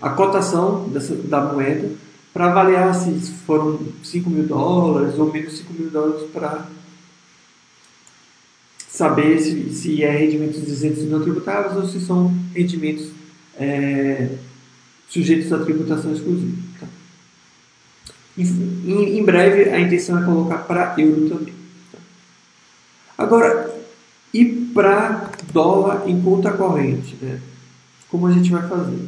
a, 0.01 0.07
a 0.07 0.09
cotação 0.09 0.89
dessa, 0.89 1.13
da 1.15 1.39
moeda 1.39 1.91
para 2.33 2.47
avaliar 2.47 2.93
se 2.95 3.11
foram 3.45 3.79
5 4.03 4.29
mil 4.29 4.47
dólares 4.47 5.19
ou 5.19 5.31
menos 5.31 5.57
5 5.57 5.73
mil 5.73 5.91
dólares 5.91 6.29
para 6.31 6.65
saber 8.87 9.39
se, 9.39 9.71
se 9.73 10.03
é 10.03 10.09
rendimentos 10.09 10.67
isentos 10.67 11.03
e 11.03 11.05
não 11.05 11.21
tributáveis 11.21 11.77
ou 11.77 11.87
se 11.87 12.03
são 12.03 12.33
rendimentos 12.55 13.11
é, 13.55 14.29
sujeitos 15.07 15.53
à 15.53 15.59
tributação 15.59 16.13
exclusiva. 16.13 16.57
Tá? 16.79 16.87
Em, 18.37 19.19
em, 19.19 19.23
breve, 19.23 19.69
a 19.69 19.79
intenção 19.79 20.21
é 20.21 20.25
colocar 20.25 20.59
para 20.59 20.95
euro 20.97 21.29
também. 21.29 21.53
Tá? 21.91 21.99
Agora, 23.17 23.78
e 24.33 24.45
para 24.45 25.29
dólar 25.51 26.03
em 26.07 26.21
conta 26.21 26.51
corrente, 26.51 27.17
né? 27.21 27.39
Como 28.09 28.27
a 28.27 28.31
gente 28.31 28.51
vai 28.51 28.67
fazer? 28.67 28.99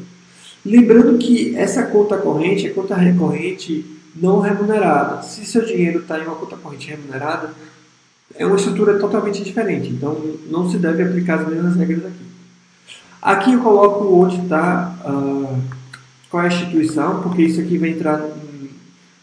Lembrando 0.66 1.18
que 1.18 1.56
essa 1.56 1.84
conta 1.84 2.18
corrente 2.18 2.68
é 2.68 2.70
conta 2.70 2.96
recorrente 2.96 3.86
não 4.16 4.40
remunerada. 4.40 5.22
Se 5.24 5.46
seu 5.46 5.66
dinheiro 5.66 6.00
está 6.00 6.20
em 6.20 6.24
uma 6.24 6.36
conta 6.36 6.58
corrente 6.58 6.90
remunerada, 6.90 7.54
é 8.36 8.46
uma 8.46 8.56
estrutura 8.56 9.00
totalmente 9.00 9.44
diferente. 9.44 9.90
Então, 9.90 10.36
não 10.50 10.70
se 10.70 10.78
deve 10.78 11.04
aplicar 11.04 11.40
as 11.40 11.48
mesmas 11.48 11.76
regras 11.76 12.06
aqui. 12.06 12.32
Aqui 13.22 13.54
eu 13.54 13.62
coloco 13.62 14.06
onde 14.16 14.42
está 14.42 14.96
uh, 15.06 15.62
qual 16.30 16.44
é 16.44 16.48
a 16.48 16.52
instituição, 16.52 17.22
porque 17.22 17.44
isso 17.44 17.62
aqui 17.62 17.78
vai 17.78 17.90
entrar 17.90 18.24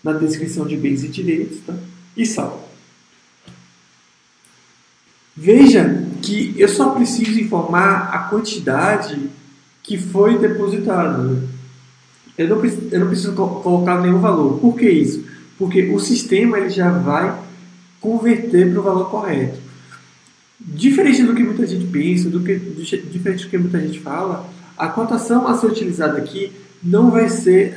na 0.03 0.13
descrição 0.13 0.67
de 0.67 0.77
bens 0.77 1.03
e 1.03 1.09
direitos, 1.09 1.59
tá? 1.67 1.75
e 2.17 2.25
salvo. 2.25 2.68
Veja 5.41 6.05
que 6.21 6.53
eu 6.59 6.69
só 6.69 6.91
preciso 6.91 7.39
informar 7.39 8.11
a 8.13 8.19
quantidade 8.25 9.31
que 9.85 9.97
foi 9.97 10.37
depositada. 10.37 11.41
Eu 12.37 12.49
não, 12.49 12.65
eu 12.65 13.01
não 13.01 13.07
preciso 13.07 13.35
colocar 13.35 14.01
nenhum 14.01 14.19
valor. 14.19 14.59
Por 14.59 14.77
que 14.77 14.91
isso? 14.91 15.25
Porque 15.57 15.91
o 15.91 16.01
sistema 16.01 16.59
ele 16.59 16.71
já 16.71 16.91
vai 16.91 17.39
converter 18.01 18.69
para 18.73 18.81
o 18.81 18.83
valor 18.83 19.11
correto. 19.11 19.61
Diferente 20.59 21.23
do 21.23 21.33
que 21.33 21.45
muita 21.45 21.65
gente 21.69 21.87
pensa, 21.87 22.29
do 22.29 22.41
que, 22.41 22.57
diferente 22.57 23.45
do 23.45 23.51
que 23.51 23.59
muita 23.59 23.79
gente 23.79 24.01
fala, 24.01 24.51
a 24.77 24.89
cotação 24.89 25.47
a 25.47 25.57
ser 25.57 25.67
utilizada 25.67 26.19
aqui 26.19 26.51
não 26.83 27.13
vai 27.13 27.29
ser 27.29 27.77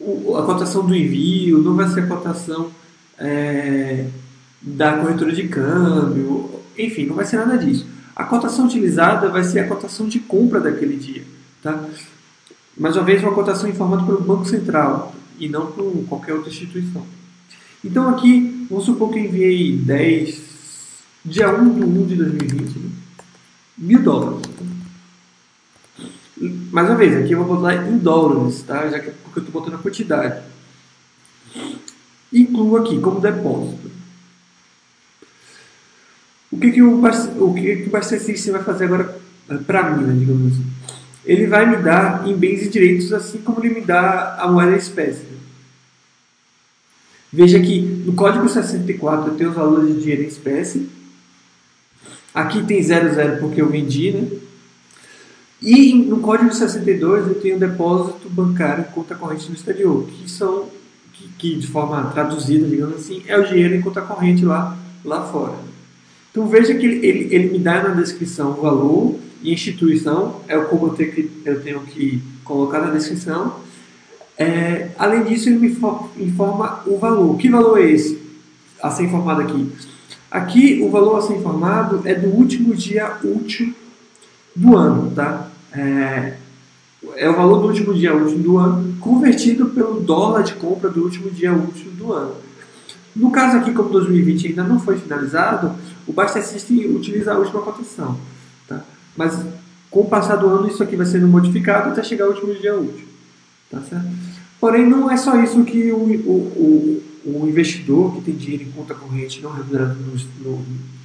uh, 0.00 0.36
a 0.36 0.42
cotação 0.42 0.84
do 0.84 0.92
envio, 0.92 1.58
não 1.58 1.76
vai 1.76 1.88
ser 1.88 2.00
a 2.00 2.06
cotação. 2.08 2.72
Uh, 3.16 4.23
da 4.64 4.98
corretora 4.98 5.32
de 5.32 5.46
câmbio, 5.46 6.50
enfim, 6.76 7.06
não 7.06 7.14
vai 7.14 7.26
ser 7.26 7.36
nada 7.36 7.58
disso. 7.58 7.86
A 8.16 8.24
cotação 8.24 8.64
utilizada 8.66 9.28
vai 9.28 9.44
ser 9.44 9.60
a 9.60 9.68
cotação 9.68 10.08
de 10.08 10.18
compra 10.20 10.60
daquele 10.60 10.96
dia. 10.96 11.22
Tá? 11.62 11.84
Mais 12.76 12.96
uma 12.96 13.04
vez, 13.04 13.22
uma 13.22 13.34
cotação 13.34 13.68
informada 13.68 14.04
pelo 14.04 14.20
Banco 14.20 14.46
Central 14.46 15.14
e 15.38 15.48
não 15.48 15.66
por 15.66 16.04
qualquer 16.08 16.32
outra 16.32 16.50
instituição. 16.50 17.04
Então, 17.84 18.08
aqui, 18.08 18.66
vamos 18.70 18.86
supor 18.86 19.12
que 19.12 19.18
eu 19.18 19.24
enviei 19.24 19.76
10, 19.76 20.40
dia 21.24 21.54
1 21.54 21.74
de 21.74 21.84
1 21.84 22.06
de 22.06 22.16
2020, 22.16 22.78
né? 22.78 22.90
mil 23.76 24.02
dólares. 24.02 24.42
Mais 26.72 26.88
uma 26.88 26.96
vez, 26.96 27.16
aqui 27.16 27.32
eu 27.32 27.44
vou 27.44 27.56
botar 27.56 27.74
em 27.86 27.98
dólares, 27.98 28.62
tá? 28.62 28.88
Já 28.88 28.98
que, 28.98 29.10
porque 29.10 29.40
eu 29.40 29.44
estou 29.44 29.60
botando 29.60 29.78
a 29.78 29.82
quantidade. 29.82 30.42
Incluo 32.32 32.78
aqui 32.78 32.98
como 32.98 33.20
depósito. 33.20 33.93
O 36.54 36.58
que, 36.60 36.70
que 36.70 36.82
o, 36.82 37.04
o 37.04 37.54
que, 37.54 37.76
que 37.76 37.96
o 37.96 38.02
System 38.02 38.52
vai 38.52 38.62
fazer 38.62 38.84
agora 38.84 39.18
para 39.66 39.90
mim, 39.90 40.04
né, 40.04 40.14
digamos 40.16 40.52
assim? 40.52 40.64
Ele 41.24 41.48
vai 41.48 41.68
me 41.68 41.82
dar 41.82 42.28
em 42.28 42.36
bens 42.36 42.62
e 42.62 42.68
direitos, 42.68 43.12
assim 43.12 43.38
como 43.38 43.64
ele 43.64 43.74
me 43.74 43.80
dá 43.80 44.36
a 44.38 44.46
moeda 44.46 44.76
espécie. 44.76 45.34
Veja 47.32 47.58
que 47.58 47.80
no 47.80 48.12
código 48.12 48.48
64 48.48 49.32
eu 49.32 49.34
tenho 49.34 49.50
os 49.50 49.56
valores 49.56 49.92
de 49.92 50.00
dinheiro 50.00 50.22
em 50.22 50.28
espécie. 50.28 50.88
Aqui 52.32 52.62
tem 52.62 52.80
00 52.80 53.38
porque 53.40 53.60
eu 53.60 53.68
vendi, 53.68 54.12
né? 54.12 54.28
E 55.60 55.92
no 55.94 56.20
código 56.20 56.54
62 56.54 57.26
eu 57.26 57.34
tenho 57.40 57.58
depósito 57.58 58.30
bancário 58.30 58.84
em 58.88 58.92
conta 58.92 59.16
corrente 59.16 59.48
no 59.48 59.56
exterior, 59.56 60.06
que 60.06 60.30
são 60.30 60.68
que, 61.14 61.28
que, 61.36 61.56
de 61.56 61.66
forma 61.66 62.04
traduzida, 62.12 62.68
digamos 62.68 62.96
assim, 62.96 63.24
é 63.26 63.36
o 63.36 63.44
dinheiro 63.44 63.74
em 63.74 63.80
conta 63.80 64.02
corrente 64.02 64.44
lá, 64.44 64.76
lá 65.04 65.24
fora. 65.24 65.73
Então 66.34 66.48
veja 66.48 66.74
que 66.74 66.84
ele, 66.84 67.06
ele, 67.06 67.32
ele 67.32 67.50
me 67.50 67.60
dá 67.60 67.80
na 67.80 67.90
descrição 67.90 68.50
o 68.50 68.60
valor 68.60 69.14
e 69.40 69.52
instituição, 69.52 70.40
é 70.48 70.58
o 70.58 70.64
como 70.64 70.88
eu 70.88 70.90
tenho 70.90 71.12
que, 71.12 71.30
eu 71.44 71.62
tenho 71.62 71.80
que 71.82 72.20
colocar 72.42 72.80
na 72.80 72.90
descrição. 72.90 73.60
É, 74.36 74.88
além 74.98 75.22
disso, 75.22 75.48
ele 75.48 75.58
me 75.60 75.68
informa 75.68 76.82
o 76.88 76.98
valor. 76.98 77.36
Que 77.38 77.48
valor 77.48 77.80
é 77.80 77.88
esse 77.88 78.20
a 78.82 78.90
ser 78.90 79.04
informado 79.04 79.42
aqui? 79.42 79.70
Aqui, 80.28 80.82
o 80.82 80.90
valor 80.90 81.18
a 81.18 81.22
ser 81.22 81.34
informado 81.34 82.02
é 82.04 82.16
do 82.16 82.26
último 82.26 82.74
dia 82.74 83.16
útil 83.22 83.72
do 84.56 84.76
ano, 84.76 85.12
tá? 85.14 85.52
É, 85.72 86.34
é 87.14 87.30
o 87.30 87.36
valor 87.36 87.60
do 87.60 87.68
último 87.68 87.94
dia 87.94 88.12
útil 88.12 88.38
do 88.38 88.58
ano 88.58 88.96
convertido 88.98 89.66
pelo 89.66 90.00
dólar 90.00 90.42
de 90.42 90.54
compra 90.54 90.90
do 90.90 91.04
último 91.04 91.30
dia 91.30 91.52
útil 91.52 91.92
do 91.92 92.12
ano. 92.12 92.34
No 93.14 93.30
caso 93.30 93.58
aqui, 93.58 93.72
como 93.72 93.90
2020 93.90 94.48
ainda 94.48 94.64
não 94.64 94.80
foi 94.80 94.98
finalizado, 94.98 95.74
o 96.06 96.12
Basta 96.12 96.40
System 96.42 96.94
utiliza 96.94 97.32
a 97.32 97.38
última 97.38 97.62
cotação. 97.62 98.18
Tá? 98.68 98.82
Mas 99.16 99.38
com 99.90 100.00
o 100.00 100.08
passar 100.08 100.36
do 100.36 100.48
ano, 100.48 100.66
isso 100.66 100.82
aqui 100.82 100.96
vai 100.96 101.06
sendo 101.06 101.28
modificado 101.28 101.90
até 101.90 102.02
chegar 102.02 102.24
ao 102.24 102.32
último 102.32 102.54
dia 102.54 102.74
útil. 102.74 103.06
Tá 103.70 103.80
certo? 103.80 104.06
Porém, 104.60 104.88
não 104.88 105.10
é 105.10 105.16
só 105.16 105.40
isso 105.40 105.62
que 105.64 105.92
o, 105.92 105.98
o, 105.98 107.02
o, 107.24 107.42
o 107.42 107.48
investidor 107.48 108.14
que 108.14 108.22
tem 108.22 108.34
dinheiro 108.34 108.64
em 108.64 108.70
conta 108.72 108.94
corrente 108.94 109.40
não 109.42 109.52
remunerado 109.52 109.96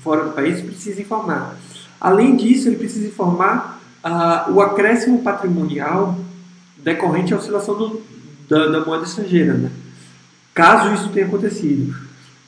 fora 0.01 0.23
do 0.23 0.31
país 0.31 0.61
precisa 0.61 1.01
informar. 1.01 1.57
Além 1.99 2.35
disso, 2.35 2.67
ele 2.67 2.77
precisa 2.77 3.07
informar 3.07 3.81
uh, 4.03 4.51
o 4.51 4.61
acréscimo 4.61 5.21
patrimonial 5.21 6.17
decorrente 6.77 7.33
à 7.33 7.37
oscilação 7.37 7.77
do, 7.77 8.01
da, 8.47 8.67
da, 8.67 8.85
moeda 8.85 9.03
estrangeira, 9.03 9.53
né? 9.53 9.69
Caso 10.59 10.93
isso 10.93 11.09
tenha 11.09 11.25
acontecido. 11.25 11.95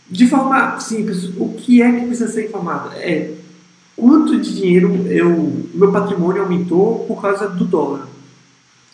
De 0.10 0.28
forma 0.28 0.78
simples, 0.82 1.32
o 1.38 1.54
que 1.58 1.82
é 1.82 1.90
que 1.90 2.06
precisa 2.08 2.28
ser 2.28 2.48
informado? 2.48 2.90
É 2.96 3.32
quanto 3.96 4.38
de 4.38 4.54
dinheiro 4.54 5.08
eu, 5.08 5.66
meu 5.74 5.94
patrimônio 5.94 6.42
aumentou 6.42 7.06
por 7.08 7.22
causa 7.22 7.48
do 7.48 7.64
dólar. 7.64 8.10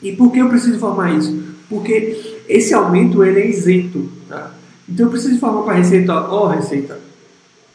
E 0.04 0.12
por 0.12 0.32
que 0.32 0.38
eu 0.38 0.50
preciso 0.50 0.76
informar 0.76 1.16
isso? 1.16 1.36
Porque 1.68 2.44
esse 2.48 2.76
aumento 2.76 3.24
ele 3.24 3.40
é 3.40 3.50
isento. 3.50 4.08
Tá? 4.30 4.52
Então 4.88 5.08
eu 5.08 5.10
preciso 5.10 5.34
informar 5.34 5.64
para 5.64 5.74
a 5.74 5.78
Receita, 5.78 6.14
ó 6.14 6.46
oh, 6.46 6.48
Receita, 6.50 7.00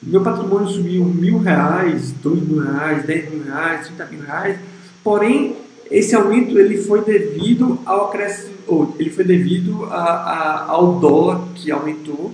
meu 0.00 0.20
patrimônio 0.20 0.68
subiu 0.68 1.04
mil 1.04 1.38
reais, 1.38 2.14
dois 2.22 2.40
mil 2.40 2.60
reais, 2.60 3.04
dez 3.04 3.28
mil 3.28 3.42
reais, 3.42 3.86
trinta 3.86 4.06
mil 4.06 4.22
reais, 4.22 4.58
porém 5.02 5.56
esse 5.90 6.14
aumento 6.14 6.58
ele 6.58 6.78
foi 6.78 7.02
devido 7.04 7.78
ao 7.84 8.10
ele 8.98 9.10
foi 9.10 9.24
devido 9.24 9.84
a, 9.84 9.96
a, 9.96 10.64
ao 10.70 10.98
dólar 10.98 11.48
que 11.54 11.70
aumentou 11.70 12.32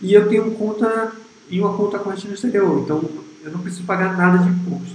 e 0.00 0.12
eu 0.14 0.28
tenho 0.28 0.50
conta 0.52 1.12
uma 1.60 1.76
conta 1.76 1.98
corrente 1.98 2.26
no 2.26 2.34
exterior, 2.34 2.80
então 2.82 3.04
eu 3.44 3.50
não 3.50 3.60
preciso 3.60 3.84
pagar 3.84 4.16
nada 4.16 4.38
de 4.38 4.48
imposto. 4.48 4.94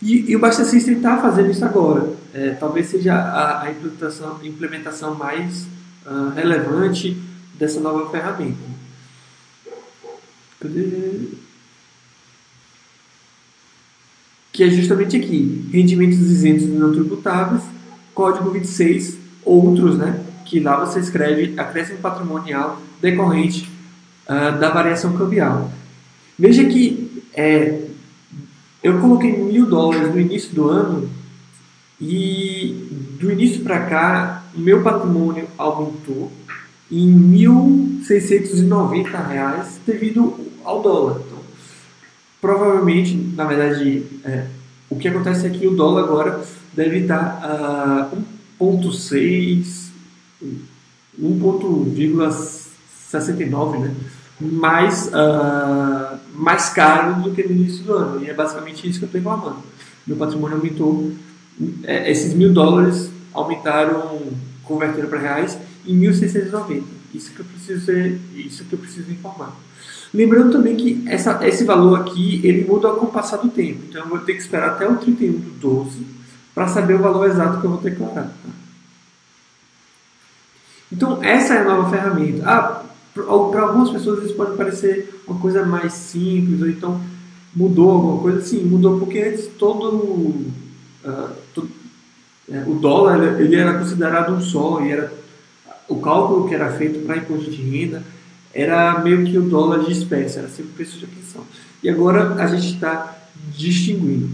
E, 0.00 0.30
e 0.30 0.36
o 0.36 0.38
Basta 0.38 0.64
System 0.64 0.96
está 0.96 1.18
fazendo 1.18 1.50
isso 1.50 1.64
agora. 1.64 2.12
É, 2.32 2.50
talvez 2.50 2.86
seja 2.86 3.14
a, 3.14 3.62
a 3.62 3.70
implementação, 3.70 4.38
implementação 4.44 5.14
mais 5.14 5.66
uh, 6.06 6.30
relevante 6.34 7.20
dessa 7.54 7.80
nova 7.80 8.08
ferramenta. 8.10 8.58
Cadê? 10.60 11.30
Que 14.58 14.64
é 14.64 14.70
justamente 14.70 15.16
aqui: 15.16 15.68
rendimentos 15.72 16.18
isentos 16.18 16.66
não 16.68 16.90
tributáveis, 16.92 17.62
código 18.12 18.50
26, 18.50 19.16
outros, 19.44 19.96
né? 19.96 20.20
Que 20.44 20.58
lá 20.58 20.84
você 20.84 20.98
escreve 20.98 21.54
acréscimo 21.56 21.98
patrimonial 21.98 22.82
decorrente 23.00 23.70
uh, 24.24 24.58
da 24.58 24.68
variação 24.70 25.12
cambial. 25.16 25.70
Veja 26.36 26.64
que 26.64 27.22
é, 27.34 27.82
eu 28.82 28.98
coloquei 29.00 29.30
mil 29.30 29.64
dólares 29.64 30.12
no 30.12 30.18
início 30.18 30.52
do 30.52 30.68
ano 30.68 31.08
e 32.00 33.14
do 33.20 33.30
início 33.30 33.62
para 33.62 33.86
cá 33.86 34.42
meu 34.56 34.82
patrimônio 34.82 35.46
aumentou 35.56 36.32
em 36.90 37.08
1.690 37.30 39.28
reais 39.28 39.78
devido 39.86 40.34
ao 40.64 40.82
dólar. 40.82 41.27
Provavelmente, 42.40 43.16
na 43.34 43.44
verdade, 43.44 44.04
é, 44.24 44.46
o 44.88 44.96
que 44.96 45.08
acontece 45.08 45.46
é 45.46 45.50
que 45.50 45.66
o 45.66 45.74
dólar 45.74 46.04
agora 46.04 46.40
deve 46.72 47.00
estar 47.00 48.10
uh, 48.10 48.16
1.6, 48.60 49.88
1.69, 51.20 53.80
né? 53.80 53.92
mais, 54.40 55.08
uh, 55.08 56.16
mais 56.34 56.68
caro 56.70 57.22
do 57.22 57.32
que 57.32 57.42
no 57.42 57.50
início 57.50 57.84
do 57.84 57.92
ano. 57.94 58.24
E 58.24 58.30
é 58.30 58.34
basicamente 58.34 58.88
isso 58.88 59.00
que 59.00 59.04
eu 59.04 59.08
estou 59.08 59.20
reclamando. 59.20 59.62
Meu 60.06 60.16
patrimônio 60.16 60.56
aumentou, 60.56 61.12
é, 61.84 62.10
esses 62.10 62.32
mil 62.34 62.52
dólares 62.52 63.10
aumentaram, 63.32 64.20
converteram 64.62 65.08
para 65.08 65.18
reais, 65.18 65.58
em 65.86 65.98
1.690. 66.00 66.84
Isso 67.12 67.32
que 67.32 67.40
eu 67.40 67.46
preciso 67.46 67.84
ser, 67.84 68.20
isso 68.34 68.64
que 68.64 68.72
eu 68.72 68.78
preciso 68.78 69.10
informar. 69.10 69.54
Lembrando 70.12 70.52
também 70.52 70.76
que 70.76 71.04
essa, 71.06 71.46
esse 71.46 71.64
valor 71.64 72.00
aqui 72.00 72.40
ele 72.42 72.64
muda 72.64 72.90
com 72.92 73.06
o 73.06 73.10
passar 73.10 73.38
do 73.38 73.48
tempo. 73.48 73.80
Então 73.88 74.02
eu 74.02 74.08
vou 74.08 74.18
ter 74.20 74.34
que 74.34 74.40
esperar 74.40 74.70
até 74.70 74.88
o 74.88 74.96
31 74.96 75.32
do 75.32 75.50
12 75.60 76.06
para 76.54 76.66
saber 76.66 76.94
o 76.94 77.02
valor 77.02 77.26
exato 77.26 77.60
que 77.60 77.66
eu 77.66 77.70
vou 77.70 77.80
declarar. 77.80 78.24
Tá? 78.24 78.50
Então 80.90 81.22
essa 81.22 81.54
é 81.54 81.58
a 81.58 81.64
nova 81.64 81.90
ferramenta. 81.90 82.42
Ah, 82.46 82.82
para 83.14 83.62
algumas 83.62 83.90
pessoas 83.90 84.24
isso 84.24 84.34
pode 84.34 84.56
parecer 84.56 85.22
uma 85.26 85.38
coisa 85.38 85.64
mais 85.66 85.92
simples, 85.92 86.62
ou 86.62 86.68
então 86.68 87.00
mudou 87.54 87.90
alguma 87.90 88.22
coisa. 88.22 88.40
Sim, 88.40 88.64
mudou 88.64 88.98
porque 88.98 89.18
antes 89.20 89.46
todo, 89.58 89.88
uh, 91.04 91.68
o 92.66 92.74
dólar 92.74 93.40
ele 93.40 93.56
era 93.56 93.78
considerado 93.78 94.32
um 94.32 94.40
só 94.40 94.80
e 94.80 94.92
era 94.92 95.12
o 95.86 95.96
cálculo 96.00 96.48
que 96.48 96.54
era 96.54 96.72
feito 96.72 97.04
para 97.04 97.16
imposto 97.18 97.50
de 97.50 97.62
renda 97.62 98.02
era 98.60 98.98
meio 98.98 99.24
que 99.24 99.38
o 99.38 99.42
dólar 99.42 99.84
de 99.84 99.92
espécie, 99.92 100.38
era 100.38 100.48
sempre 100.48 100.72
o 100.72 100.74
preço 100.74 100.98
de 100.98 101.04
aquisição. 101.04 101.44
E 101.80 101.88
agora 101.88 102.34
a 102.34 102.46
gente 102.48 102.74
está 102.74 103.16
distinguindo. 103.56 104.30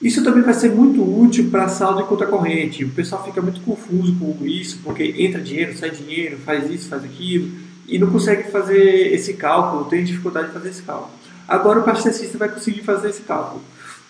Isso 0.00 0.24
também 0.24 0.42
vai 0.42 0.54
ser 0.54 0.70
muito 0.70 1.02
útil 1.02 1.50
para 1.50 1.68
saldo 1.68 2.00
e 2.00 2.04
conta 2.04 2.26
corrente. 2.26 2.82
O 2.82 2.90
pessoal 2.90 3.22
fica 3.22 3.42
muito 3.42 3.60
confuso 3.60 4.14
com 4.14 4.46
isso, 4.46 4.80
porque 4.82 5.14
entra 5.18 5.40
dinheiro, 5.40 5.76
sai 5.76 5.90
dinheiro, 5.90 6.38
faz 6.38 6.68
isso, 6.70 6.88
faz 6.88 7.04
aquilo 7.04 7.50
e 7.86 7.98
não 7.98 8.10
consegue 8.10 8.50
fazer 8.50 9.12
esse 9.12 9.34
cálculo, 9.34 9.84
tem 9.84 10.02
dificuldade 10.02 10.46
de 10.46 10.54
fazer 10.54 10.70
esse 10.70 10.82
cálculo. 10.82 11.10
Agora 11.46 11.80
o 11.80 11.82
pastecista 11.82 12.38
vai 12.38 12.48
conseguir 12.48 12.82
fazer 12.82 13.10
esse 13.10 13.22
cálculo 13.22 13.60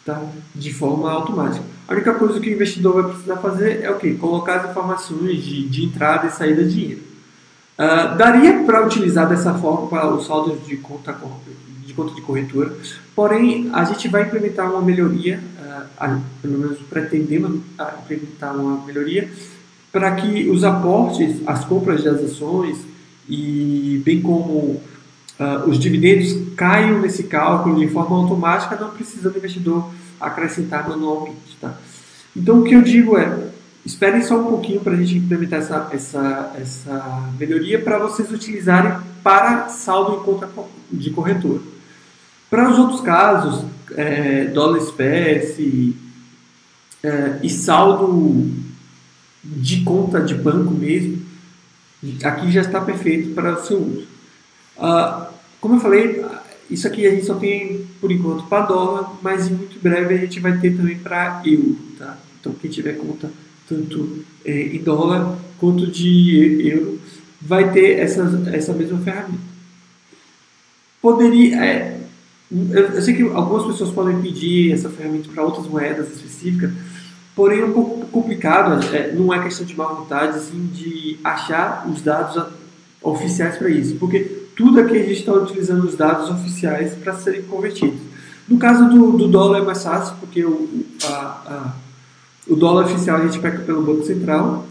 tá? 0.05 0.23
de 0.55 0.73
forma 0.73 1.11
automática. 1.11 1.65
A 1.89 1.95
única 1.95 2.15
coisa 2.15 2.39
que 2.39 2.49
o 2.49 2.53
investidor 2.53 3.03
vai 3.03 3.13
precisar 3.13 3.37
fazer 3.39 3.83
é 3.83 3.91
o 3.91 3.97
quê? 3.97 4.15
Colocar 4.15 4.61
as 4.61 4.71
informações 4.71 5.43
de, 5.43 5.69
de 5.69 5.85
entrada 5.85 6.29
e 6.29 6.31
saída 6.31 6.63
de 6.63 6.75
dinheiro. 6.75 7.12
Uh, 7.79 8.17
daria 8.17 8.65
para 8.65 8.85
utilizar 8.85 9.29
dessa 9.29 9.55
forma 9.55 9.89
para 9.89 10.13
os 10.13 10.27
saldos 10.27 10.67
de 10.67 10.77
conta, 10.77 11.17
de 11.85 11.95
conta 11.95 12.15
de 12.15 12.21
corretora, 12.21 12.77
porém 13.17 13.71
a 13.73 13.85
gente 13.85 14.09
vai 14.09 14.23
implementar 14.23 14.71
uma 14.71 14.83
melhoria, 14.83 15.41
uh, 15.59 16.21
pelo 16.43 16.59
menos 16.59 16.79
pretendemos 16.81 17.61
implementar 18.03 18.55
uma 18.55 18.85
melhoria, 18.85 19.31
para 19.91 20.13
que 20.17 20.49
os 20.49 20.65
aportes, 20.65 21.41
as 21.47 21.65
compras 21.65 22.05
das 22.05 22.23
ações 22.23 22.79
e 23.29 24.03
bem 24.05 24.21
como 24.21 24.53
uh, 24.53 24.83
os 25.67 25.79
dividendos 25.79 26.55
caiam 26.57 27.01
nesse 27.01 27.25
cálculo 27.25 27.79
de 27.79 27.89
forma 27.89 28.17
automática, 28.17 28.77
não 28.77 28.91
precisa 28.91 29.31
do 29.31 29.39
investidor 29.39 29.91
acrescentar 30.21 30.89
manualmente. 30.89 31.57
Tá? 31.61 31.77
Então, 32.37 32.61
o 32.61 32.65
que 32.65 32.75
eu 32.75 32.83
digo 32.83 33.19
é, 33.19 33.52
esperem 33.85 34.23
só 34.23 34.39
um 34.41 34.45
pouquinho 34.45 34.81
para 34.81 34.93
a 34.93 34.97
gente 34.97 35.17
implementar 35.17 35.61
essa, 35.61 35.89
essa, 35.93 36.53
essa 36.57 37.33
melhoria 37.39 37.81
para 37.81 37.99
vocês 37.99 38.31
utilizarem 38.31 38.93
para 39.23 39.69
saldo 39.69 40.21
em 40.21 40.25
conta 40.25 40.49
de 40.91 41.11
corretor. 41.11 41.63
Para 42.49 42.71
os 42.71 42.79
outros 42.79 43.01
casos, 43.01 43.65
é, 43.97 44.45
dólar 44.47 44.79
espécie 44.79 45.97
é, 47.03 47.39
e 47.43 47.51
saldo 47.51 48.51
de 49.43 49.83
conta 49.83 50.21
de 50.21 50.35
banco 50.35 50.73
mesmo, 50.73 51.23
aqui 52.23 52.51
já 52.51 52.61
está 52.61 52.81
perfeito 52.81 53.35
para 53.35 53.55
o 53.55 53.65
seu 53.65 53.79
uso. 53.79 54.07
Uh, 54.77 55.27
como 55.61 55.77
eu 55.77 55.81
falei, 55.81 56.25
isso 56.71 56.87
aqui 56.87 57.07
a 57.07 57.11
gente 57.11 57.27
só 57.27 57.35
tem 57.35 57.87
por 58.01 58.11
enquanto 58.11 58.45
para 58.45 58.67
dólar, 58.67 59.13
mas 59.23 59.49
em 59.49 59.55
muito 59.55 59.81
breve 59.81 60.15
a 60.15 60.19
gente 60.19 60.41
vai 60.41 60.59
ter 60.59 60.77
também 60.77 60.99
para 60.99 61.43
euro. 61.45 61.79
Tá? 61.99 62.19
Então 62.41 62.53
quem 62.55 62.71
tiver 62.71 62.95
conta 62.95 63.31
tanto 63.69 64.25
é, 64.45 64.77
em 64.77 64.83
dólar 64.83 65.39
quanto 65.59 65.87
de 65.87 66.69
euro 66.69 67.01
vai 67.41 67.73
ter 67.73 67.99
essa, 67.99 68.23
essa 68.53 68.73
mesma 68.73 68.99
ferramenta. 68.99 69.53
Poderia. 71.01 71.65
É, 71.65 72.01
eu, 72.71 73.03
sei 73.03 73.15
que 73.15 73.23
algumas 73.23 73.67
pessoas 73.67 73.91
podem 73.91 74.21
pedir 74.21 74.73
essa 74.73 74.89
ferramenta 74.89 75.29
para 75.33 75.43
outras 75.43 75.67
moedas 75.67 76.15
específicas, 76.15 76.71
porém 77.35 77.61
é 77.61 77.65
um 77.65 77.73
pouco 77.73 78.07
complicado, 78.07 78.85
é, 78.95 79.13
não 79.13 79.33
é 79.33 79.43
questão 79.43 79.67
de 79.67 79.77
má 79.77 79.87
vontade, 79.87 80.37
assim, 80.37 80.67
de 80.73 81.19
achar 81.25 81.89
os 81.91 82.03
dados 82.03 82.41
oficiais 83.03 83.57
para 83.57 83.69
isso, 83.69 83.97
porque 83.97 84.21
tudo 84.55 84.81
aqui 84.81 84.97
a 84.97 85.03
gente 85.03 85.21
está 85.21 85.33
utilizando 85.33 85.85
os 85.85 85.97
dados 85.97 86.31
oficiais 86.31 86.95
para 86.95 87.15
serem 87.15 87.43
convertidos. 87.43 88.01
No 88.47 88.59
caso 88.59 88.89
do, 88.89 89.13
do, 89.13 89.29
dólar 89.29 89.61
é 89.61 89.63
mais 89.63 89.83
fácil, 89.83 90.15
porque 90.21 90.45
o, 90.45 90.85
a, 91.05 91.09
a, 91.09 91.75
o 92.49 92.57
dólar 92.57 92.87
oficial 92.87 93.19
a 93.19 93.27
gente 93.27 93.39
pega 93.39 93.59
pelo 93.61 93.83
Banco 93.83 94.05
Central, 94.05 94.67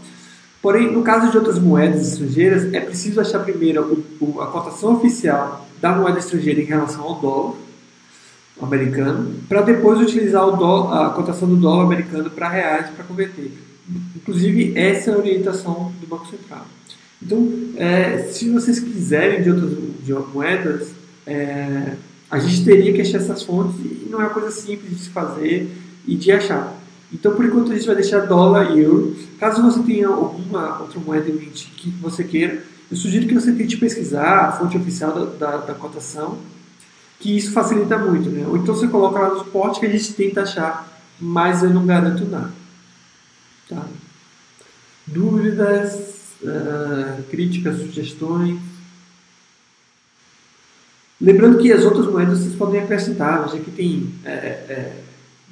porém, 0.60 0.92
no 0.92 1.02
caso 1.02 1.30
de 1.30 1.36
outras 1.36 1.58
moedas 1.58 2.12
estrangeiras, 2.12 2.72
é 2.72 2.80
preciso 2.80 3.20
achar 3.20 3.40
primeiro 3.40 4.04
a 4.40 4.46
cotação 4.46 4.94
oficial 4.94 5.66
da 5.80 5.92
moeda 5.92 6.18
estrangeira 6.18 6.60
em 6.60 6.64
relação 6.64 7.02
ao 7.02 7.14
dólar 7.16 7.54
americano, 8.60 9.34
para 9.48 9.62
depois 9.62 10.00
utilizar 10.00 10.44
dólar, 10.56 11.06
a 11.06 11.10
cotação 11.10 11.48
do 11.48 11.56
dólar 11.56 11.84
americano 11.84 12.30
para 12.30 12.48
reais 12.48 12.90
para 12.90 13.04
converter. 13.04 13.50
Inclusive, 14.14 14.78
essa 14.78 15.10
é 15.10 15.14
a 15.14 15.18
orientação 15.18 15.92
do 16.00 16.06
Banco 16.06 16.28
Central. 16.28 16.66
Então, 17.20 17.52
é, 17.76 18.28
se 18.30 18.48
vocês 18.50 18.78
quiserem 18.78 19.42
de 19.42 19.50
outras 19.50 19.70
de 20.02 20.12
moedas, 20.34 20.90
é, 21.26 21.94
a 22.30 22.38
gente 22.38 22.64
teria 22.64 22.92
que 22.92 23.00
achar 23.00 23.18
essas 23.18 23.42
fontes 23.42 23.78
e 23.80 24.08
não 24.10 24.20
é 24.20 24.24
uma 24.24 24.30
coisa 24.30 24.50
simples 24.50 24.90
de 24.90 25.04
se 25.04 25.10
fazer 25.10 25.70
e 26.06 26.16
de 26.16 26.32
achar. 26.32 26.81
Então, 27.12 27.34
por 27.34 27.44
enquanto, 27.44 27.72
a 27.72 27.74
gente 27.74 27.86
vai 27.86 27.96
deixar 27.96 28.20
dólar 28.20 28.76
e 28.76 28.80
euro. 28.80 29.16
Caso 29.38 29.62
você 29.62 29.82
tenha 29.82 30.08
alguma 30.08 30.80
outra 30.80 30.98
moeda 31.00 31.28
em 31.28 31.34
mente 31.34 31.66
que 31.76 31.90
você 31.90 32.24
queira, 32.24 32.64
eu 32.90 32.96
sugiro 32.96 33.26
que 33.26 33.34
você 33.34 33.52
tente 33.52 33.76
pesquisar 33.76 34.48
a 34.48 34.52
fonte 34.52 34.76
oficial 34.76 35.12
da, 35.12 35.24
da, 35.24 35.56
da 35.58 35.74
cotação, 35.74 36.38
que 37.20 37.36
isso 37.36 37.52
facilita 37.52 37.98
muito. 37.98 38.30
Né? 38.30 38.46
Ou 38.46 38.56
então 38.56 38.74
você 38.74 38.88
coloca 38.88 39.18
lá 39.18 39.30
no 39.30 39.38
suporte 39.38 39.80
que 39.80 39.86
a 39.86 39.90
gente 39.90 40.12
tenta 40.14 40.42
achar, 40.42 40.88
mas 41.20 41.62
eu 41.62 41.70
não 41.70 41.86
garanto 41.86 42.24
nada. 42.24 42.52
Tá? 43.68 43.86
Dúvidas? 45.06 46.12
uh, 46.42 47.22
críticas, 47.30 47.78
sugestões. 47.78 48.60
Lembrando 51.20 51.58
que 51.58 51.72
as 51.72 51.84
outras 51.84 52.06
moedas 52.06 52.40
vocês 52.40 52.54
podem 52.54 52.80
acrescentar, 52.80 53.48
já 53.48 53.58
que 53.58 53.70
tem 53.70 54.12
é, 54.24 54.30
é, 54.30 55.02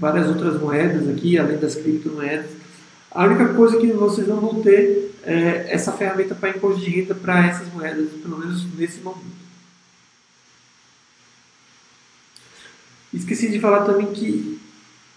várias 0.01 0.29
outras 0.29 0.59
moedas 0.59 1.07
aqui, 1.07 1.39
além 1.39 1.59
das 1.59 1.75
criptomoedas. 1.75 2.51
A 3.11 3.27
única 3.27 3.53
coisa 3.53 3.77
que 3.77 3.93
vocês 3.93 4.27
não 4.27 4.41
vão 4.41 4.63
ter 4.63 5.15
é 5.23 5.67
essa 5.69 5.93
ferramenta 5.93 6.35
para 6.35 6.49
imposto 6.49 6.81
de 6.81 6.91
renda 6.91 7.15
para 7.15 7.47
essas 7.47 7.71
moedas, 7.73 8.09
pelo 8.23 8.39
menos 8.39 8.67
nesse 8.79 9.01
momento. 9.01 9.41
Esqueci 13.13 13.51
de 13.51 13.61
falar 13.61 13.85
também 13.85 14.07
que 14.07 14.59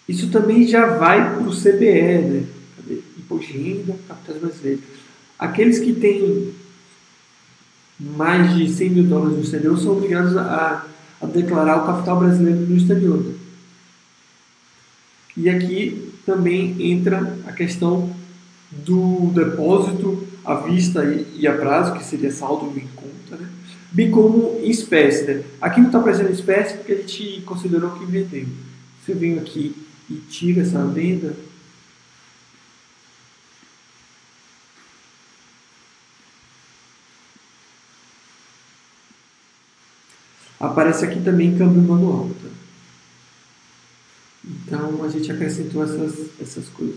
isso 0.10 0.30
também 0.30 0.68
já 0.68 0.98
vai 0.98 1.36
para 1.36 1.44
o 1.44 1.56
CBE, 1.56 2.18
né? 2.18 2.44
Imposto 3.18 3.54
de 3.54 3.58
renda, 3.58 3.96
capitais 4.08 4.42
brasileiros. 4.42 4.84
Aqueles 5.40 5.80
que 5.80 5.94
têm 5.94 6.54
mais 8.00 8.56
de 8.56 8.70
100 8.70 8.90
mil 8.90 9.04
dólares 9.06 9.38
no 9.38 9.44
exterior 9.44 9.80
são 9.80 9.94
obrigados 9.94 10.36
a, 10.36 10.86
a 11.22 11.26
declarar 11.26 11.84
o 11.84 11.86
capital 11.86 12.20
brasileiro 12.20 12.60
no 12.60 12.76
exterior. 12.76 13.43
E 15.36 15.50
aqui 15.50 16.14
também 16.26 16.76
entra 16.92 17.38
a 17.46 17.52
questão 17.52 18.14
do 18.72 19.32
depósito 19.34 20.28
à 20.46 20.56
vista 20.56 21.04
e, 21.06 21.48
a 21.48 21.54
prazo, 21.54 21.94
que 21.94 22.04
seria 22.04 22.32
saldo 22.32 22.72
em 22.78 22.88
conta, 22.96 23.42
né? 23.42 23.50
bem 23.92 24.12
como 24.12 24.60
em 24.62 24.70
espécie. 24.70 25.24
Né? 25.26 25.44
Aqui 25.62 25.82
não 25.82 25.88
está 25.88 26.24
em 26.24 26.32
espécie 26.32 26.78
porque 26.78 26.94
a 26.94 26.98
gente 26.98 27.42
considerou 27.46 27.92
que 27.92 28.06
vendeu. 28.06 28.48
Se 29.06 29.12
eu 29.12 29.18
venho 29.18 29.40
aqui 29.40 29.76
e 30.10 30.16
tiro 30.16 30.62
essa 30.62 30.86
venda, 30.86 31.36
Aparece 40.64 41.04
aqui 41.04 41.20
também 41.20 41.58
câmbio 41.58 41.82
manual. 41.82 42.30
Então 44.44 45.04
a 45.04 45.10
gente 45.10 45.32
acrescentou 45.32 45.84
essas, 45.84 46.30
essas 46.42 46.68
coisas. 46.70 46.96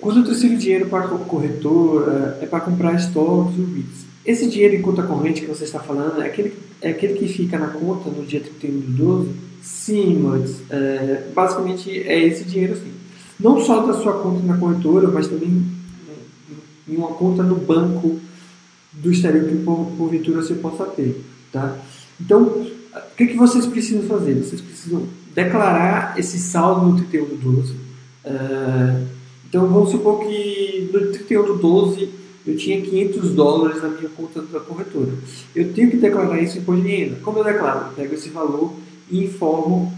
Quando 0.00 0.18
eu 0.18 0.24
transfiro 0.24 0.56
dinheiro 0.56 0.88
para 0.88 1.04
a 1.04 1.08
corretora, 1.08 2.38
é 2.42 2.46
para 2.46 2.60
comprar 2.60 2.94
estoques 2.94 3.56
ou 3.56 3.66
bits. 3.66 4.04
Esse 4.24 4.48
dinheiro 4.48 4.74
em 4.74 4.82
conta 4.82 5.04
corrente 5.04 5.40
que 5.40 5.46
você 5.46 5.62
está 5.62 5.78
falando 5.78 6.20
é 6.20 6.26
aquele, 6.26 6.56
é 6.80 6.90
aquele 6.90 7.14
que 7.14 7.28
fica 7.28 7.56
na 7.56 7.68
conta 7.68 8.10
no 8.10 8.26
dia 8.26 8.40
31 8.40 8.80
do 8.80 8.92
12? 8.92 9.30
Sim, 9.62 10.18
mas 10.18 10.60
é, 10.70 11.28
basicamente 11.32 11.90
é 11.90 12.18
esse 12.26 12.44
dinheiro 12.44 12.76
sim 12.76 13.02
não 13.42 13.60
só 13.60 13.84
da 13.84 13.94
sua 13.94 14.12
conta 14.14 14.46
na 14.46 14.56
corretora, 14.56 15.08
mas 15.08 15.26
também 15.26 15.64
em 16.92 16.96
uma 16.96 17.08
conta 17.08 17.42
no 17.42 17.56
banco 17.56 18.20
do 18.92 19.10
exterior 19.10 19.48
que 19.48 19.56
por, 19.56 19.86
porventura 19.96 20.42
você 20.42 20.54
possa 20.54 20.84
ter. 20.84 21.24
Tá? 21.50 21.76
Então, 22.20 22.42
o 22.42 23.16
que, 23.16 23.28
que 23.28 23.36
vocês 23.36 23.66
precisam 23.66 24.02
fazer? 24.02 24.34
Vocês 24.34 24.60
precisam 24.60 25.06
declarar 25.34 26.18
esse 26.18 26.38
saldo 26.38 26.86
no 26.86 26.96
31 26.96 27.24
do 27.24 27.36
12. 27.36 27.72
Uh, 27.72 29.06
então, 29.48 29.66
vamos 29.66 29.90
supor 29.90 30.20
que 30.20 30.90
no 30.92 31.12
31 31.12 31.44
do 31.44 31.58
12 31.58 32.08
eu 32.46 32.56
tinha 32.56 32.80
500 32.80 33.30
dólares 33.30 33.82
na 33.82 33.88
minha 33.88 34.08
conta 34.10 34.42
da 34.42 34.60
corretora. 34.60 35.12
Eu 35.54 35.72
tenho 35.72 35.90
que 35.90 35.96
declarar 35.96 36.40
isso 36.40 36.58
em 36.58 36.60
imposto 36.60 36.82
de 36.82 36.88
renda. 36.88 37.16
Como 37.22 37.38
eu 37.38 37.44
declaro? 37.44 37.86
Eu 37.86 37.92
pego 37.92 38.14
esse 38.14 38.28
valor 38.30 38.74
e 39.10 39.24
informo 39.24 39.92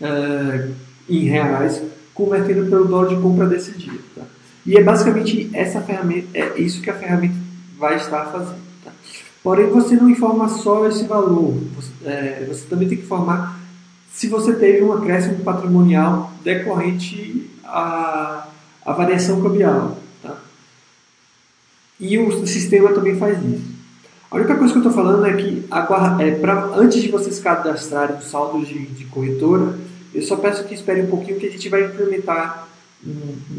uh, 0.00 0.72
em 1.08 1.24
reais 1.24 1.82
convertendo 2.12 2.68
pelo 2.68 2.86
dólar 2.86 3.08
de 3.08 3.16
compra 3.16 3.46
desse 3.46 3.72
dia. 3.72 3.98
Tá? 4.14 4.22
E 4.64 4.76
é 4.76 4.82
basicamente 4.82 5.50
essa 5.52 5.80
ferramenta, 5.80 6.28
é 6.34 6.60
isso 6.60 6.80
que 6.80 6.90
a 6.90 6.94
ferramenta 6.94 7.34
vai 7.76 7.96
estar 7.96 8.26
fazendo. 8.26 8.60
Tá? 8.84 8.92
Porém, 9.42 9.66
você 9.66 9.96
não 9.96 10.08
informa 10.08 10.48
só 10.48 10.86
esse 10.86 11.04
valor, 11.04 11.60
você, 11.74 11.90
é, 12.04 12.46
você 12.48 12.64
também 12.66 12.88
tem 12.88 12.98
que 12.98 13.04
informar 13.04 13.60
se 14.12 14.28
você 14.28 14.52
teve 14.52 14.84
um 14.84 14.92
acréscimo 14.92 15.42
patrimonial 15.42 16.30
decorrente 16.44 17.50
à, 17.64 18.46
à 18.84 18.92
variação 18.92 19.42
cambial. 19.42 19.98
Tá? 20.22 20.36
E 21.98 22.18
o 22.18 22.46
sistema 22.46 22.92
também 22.92 23.16
faz 23.16 23.38
isso. 23.42 23.72
A 24.30 24.36
única 24.36 24.54
coisa 24.54 24.72
que 24.72 24.78
eu 24.78 24.88
estou 24.88 25.04
falando 25.04 25.26
é 25.26 25.32
que 25.34 25.64
é, 26.20 26.30
pra, 26.36 26.70
antes 26.74 27.02
de 27.02 27.08
vocês 27.08 27.38
cadastrarem 27.38 28.16
o 28.16 28.22
saldo 28.22 28.64
de, 28.64 28.86
de 28.86 29.04
corretora, 29.06 29.78
eu 30.14 30.22
só 30.22 30.36
peço 30.36 30.64
que 30.64 30.74
espere 30.74 31.02
um 31.02 31.08
pouquinho 31.08 31.38
que 31.38 31.46
a 31.46 31.50
gente 31.50 31.68
vai 31.68 31.84
implementar 31.84 32.68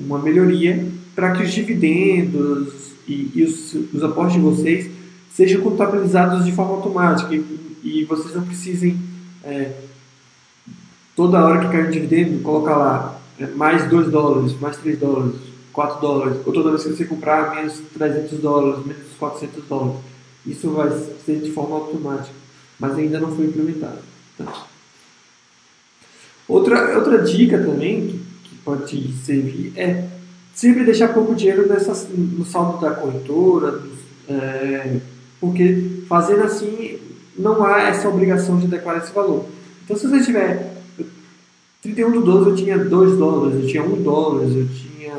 uma 0.06 0.20
melhoria 0.20 0.88
para 1.16 1.34
que 1.34 1.44
os 1.44 1.52
dividendos 1.52 2.94
e, 3.08 3.32
e 3.36 3.44
os, 3.44 3.74
os, 3.94 4.04
aportes 4.04 4.36
de 4.36 4.42
vocês 4.42 4.90
sejam 5.34 5.62
contabilizados 5.62 6.46
de 6.46 6.52
forma 6.52 6.76
automática 6.76 7.36
e, 7.36 7.78
e 7.84 8.06
vocês 8.06 8.34
não 8.34 8.44
precisem 8.44 8.98
é, 9.44 9.72
toda 11.16 11.44
hora 11.44 11.60
que 11.60 11.72
cai 11.72 11.88
um 11.88 11.92
dividendo 11.92 12.42
colocar 12.42 12.78
lá 12.78 13.20
é, 13.40 13.48
mais 13.48 13.90
2 13.90 14.10
dólares, 14.10 14.60
mais 14.60 14.78
3 14.78 14.98
dólares, 15.00 15.36
4 15.74 16.02
dólares, 16.02 16.38
ou 16.46 16.54
toda 16.54 16.70
vez 16.70 16.84
que 16.84 16.90
você 16.90 17.06
comprar 17.06 17.56
menos 17.56 17.82
300 17.94 18.40
dólares, 18.40 18.86
menos 18.86 19.04
400 19.20 19.64
dólares. 19.66 20.00
Isso 20.46 20.70
vai 20.72 20.90
ser 21.26 21.40
de 21.40 21.52
forma 21.52 21.76
automática, 21.76 22.36
mas 22.80 22.98
ainda 22.98 23.20
não 23.20 23.36
foi 23.36 23.46
implementado. 23.46 24.00
Tá? 24.38 24.66
Outra, 26.48 26.98
outra 26.98 27.20
dica 27.20 27.58
também 27.58 28.23
pode 28.64 29.14
servir 29.26 29.74
é 29.76 30.08
sempre 30.54 30.84
deixar 30.84 31.10
pouco 31.10 31.36
dinheiro 31.36 31.68
nessa, 31.68 31.94
no 32.10 32.46
saldo 32.46 32.80
da 32.80 32.92
corretora, 32.92 33.82
é, 34.30 34.98
porque 35.40 36.04
fazendo 36.08 36.44
assim 36.44 37.00
não 37.38 37.64
há 37.66 37.84
essa 37.84 38.08
obrigação 38.08 38.60
de 38.60 38.68
declarar 38.68 39.00
esse 39.00 39.12
valor. 39.12 39.46
Então 39.84 39.98
se 39.98 40.08
você 40.08 40.24
tiver 40.24 40.76
31 41.82 42.12
do 42.12 42.22
12 42.22 42.50
eu 42.50 42.56
tinha 42.56 42.78
2 42.78 43.18
dólares, 43.18 43.62
eu 43.62 43.68
tinha 43.68 43.84
1 43.84 44.04
dólar, 44.04 44.44
eu 44.44 44.68
tinha 44.68 45.14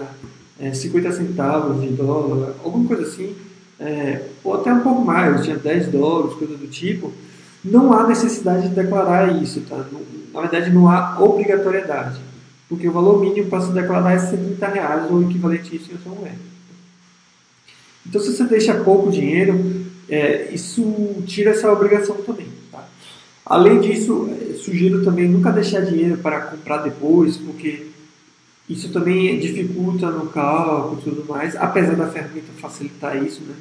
é, 0.60 0.72
50 0.72 1.12
centavos 1.12 1.82
de 1.82 1.88
dólar, 1.88 2.54
alguma 2.64 2.86
coisa 2.86 3.02
assim, 3.02 3.34
é, 3.78 4.22
ou 4.42 4.54
até 4.54 4.72
um 4.72 4.80
pouco 4.80 5.04
mais, 5.04 5.36
eu 5.36 5.42
tinha 5.42 5.56
10 5.56 5.88
dólares, 5.88 6.38
coisa 6.38 6.56
do 6.56 6.68
tipo, 6.68 7.12
não 7.64 7.92
há 7.92 8.06
necessidade 8.06 8.68
de 8.68 8.74
declarar 8.74 9.42
isso, 9.42 9.60
tá? 9.62 9.84
na 10.32 10.40
verdade, 10.40 10.70
não 10.70 10.88
há 10.88 11.16
obrigatoriedade. 11.20 12.20
Porque 12.68 12.88
o 12.88 12.92
valor 12.92 13.20
mínimo 13.20 13.48
para 13.48 13.60
se 13.60 13.72
declarar 13.72 14.12
é 14.12 14.18
130 14.18 14.68
reais, 14.68 15.10
ou 15.10 15.22
equivalente 15.22 15.72
a 15.72 15.76
isso 15.76 15.90
em 15.90 15.94
outra 15.94 16.10
moeda. 16.10 16.54
Então, 18.06 18.20
se 18.20 18.34
você 18.34 18.44
deixa 18.44 18.74
pouco 18.74 19.10
dinheiro, 19.10 19.84
é, 20.08 20.50
isso 20.52 21.22
tira 21.26 21.50
essa 21.50 21.72
obrigação 21.72 22.16
também. 22.16 22.46
Tá? 22.70 22.86
Além 23.46 23.80
disso, 23.80 24.28
é, 24.30 24.54
sugiro 24.54 25.04
também 25.04 25.28
nunca 25.28 25.50
deixar 25.50 25.80
dinheiro 25.80 26.18
para 26.18 26.40
comprar 26.42 26.78
depois, 26.78 27.36
porque 27.36 27.86
isso 28.68 28.90
também 28.90 29.38
dificulta 29.38 30.10
no 30.10 30.26
cálculo 30.26 31.00
e 31.00 31.04
tudo 31.04 31.24
mais, 31.28 31.54
apesar 31.56 31.96
da 31.96 32.08
ferramenta 32.08 32.52
facilitar 32.58 33.22
isso, 33.22 33.42
né? 33.42 33.54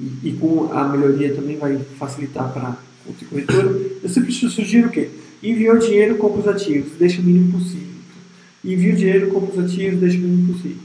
E, 0.00 0.28
e 0.28 0.32
com 0.32 0.72
a 0.72 0.88
melhoria 0.88 1.34
também 1.34 1.56
vai 1.56 1.78
facilitar 1.98 2.52
para 2.52 2.76
o 3.06 3.26
corretora. 3.26 3.80
Eu 4.02 4.08
sempre 4.08 4.32
sugiro 4.32 4.88
o 4.88 4.90
quê? 4.90 5.08
Enviou 5.40 5.78
dinheiro, 5.78 6.16
compra 6.16 6.40
os 6.40 6.48
ativos, 6.48 6.92
deixa 6.98 7.20
o 7.20 7.24
mínimo 7.24 7.52
possível. 7.52 7.83
Envia 8.64 8.94
o 8.94 8.96
dinheiro, 8.96 9.30
compra 9.30 9.60
os 9.60 9.70
ativos, 9.70 10.00
deixa 10.00 10.16
o 10.16 10.20
mínimo 10.20 10.54
possível. 10.54 10.78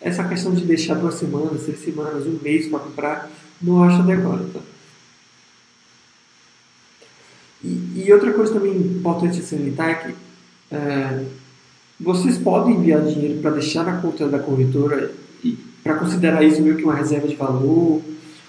Essa 0.00 0.22
questão 0.24 0.54
de 0.54 0.64
deixar 0.64 0.94
duas 0.94 1.14
semanas, 1.14 1.62
três 1.62 1.80
semanas, 1.80 2.26
um 2.26 2.38
mês 2.42 2.68
para 2.68 2.78
comprar, 2.78 3.30
não 3.60 3.82
acho 3.82 4.02
adequado. 4.02 4.52
Tá? 4.52 4.60
E, 7.64 8.04
e, 8.06 8.12
outra 8.12 8.32
coisa 8.32 8.52
também 8.52 8.76
importante 8.76 9.42
salientar 9.42 9.88
é 9.88 9.94
que 9.94 10.14
é, 10.70 11.24
vocês 11.98 12.36
podem 12.38 12.76
enviar 12.76 13.02
dinheiro 13.02 13.40
para 13.40 13.52
deixar 13.52 13.84
na 13.84 14.00
conta 14.00 14.28
da 14.28 14.38
corretora 14.38 15.10
e 15.42 15.58
para 15.82 15.94
considerar 15.94 16.44
isso 16.44 16.62
meio 16.62 16.76
que 16.76 16.84
uma 16.84 16.94
reserva 16.94 17.26
de 17.26 17.36
valor, 17.36 18.02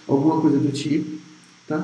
alguma 0.07 0.41
coisa 0.41 0.57
do 0.57 0.71
tipo, 0.71 1.17
tá? 1.67 1.83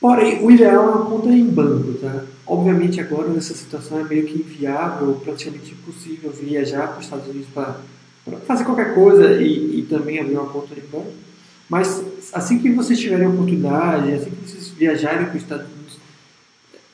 Porém, 0.00 0.42
o 0.42 0.50
ideal 0.50 0.74
é 0.74 0.78
uma 0.78 1.04
conta 1.04 1.28
em 1.28 1.44
banco, 1.44 1.92
tá? 1.94 2.24
Obviamente 2.46 3.00
agora 3.00 3.28
nessa 3.28 3.54
situação 3.54 4.00
é 4.00 4.04
meio 4.04 4.24
que 4.24 4.38
inviável, 4.38 5.20
praticamente 5.22 5.72
impossível 5.72 6.32
viajar 6.32 6.88
para 6.88 6.98
os 6.98 7.04
Estados 7.04 7.28
Unidos 7.28 7.48
para 7.52 7.76
fazer 8.46 8.64
qualquer 8.64 8.94
coisa 8.94 9.40
e, 9.42 9.80
e, 9.80 9.82
também 9.82 10.18
abrir 10.18 10.34
uma 10.34 10.46
conta 10.46 10.74
em 10.74 10.90
banco. 10.90 11.12
Mas 11.68 12.02
assim 12.32 12.58
que 12.58 12.70
vocês 12.70 12.98
tiverem 12.98 13.26
a 13.26 13.30
oportunidade, 13.30 14.12
assim 14.12 14.30
que 14.30 14.50
vocês 14.50 14.68
viajarem 14.68 15.26
para 15.26 15.36
os 15.36 15.42
Estados 15.42 15.66
Unidos, 15.66 15.98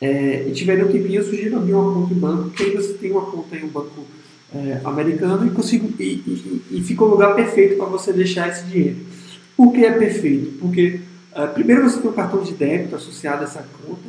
é, 0.00 0.48
e 0.48 0.52
tiverem 0.52 0.84
um 0.84 0.88
tempinho, 0.88 1.20
eu 1.20 1.24
sugiro 1.24 1.56
abrir 1.56 1.74
uma 1.74 1.94
conta 1.94 2.12
em 2.12 2.18
banco, 2.18 2.42
porque 2.50 2.62
aí 2.64 2.76
você 2.76 2.92
tem 2.94 3.12
uma 3.12 3.22
conta 3.22 3.56
em 3.56 3.64
um 3.64 3.68
banco 3.68 4.04
é, 4.54 4.80
americano 4.84 5.46
e, 5.46 5.50
consigo, 5.50 5.88
e, 5.98 6.04
e, 6.04 6.62
e, 6.72 6.82
fica 6.82 7.04
o 7.04 7.08
lugar 7.08 7.34
perfeito 7.34 7.76
para 7.76 7.86
você 7.86 8.12
deixar 8.12 8.48
esse 8.48 8.64
dinheiro. 8.66 8.96
Por 9.56 9.72
que 9.72 9.84
é 9.84 9.92
perfeito? 9.92 10.58
Porque, 10.58 11.00
primeiro, 11.44 11.82
você 11.82 12.00
tem 12.00 12.10
um 12.10 12.14
cartão 12.14 12.42
de 12.42 12.54
débito 12.54 12.96
associado 12.96 13.42
a 13.42 13.44
essa 13.44 13.64
conta, 13.84 14.08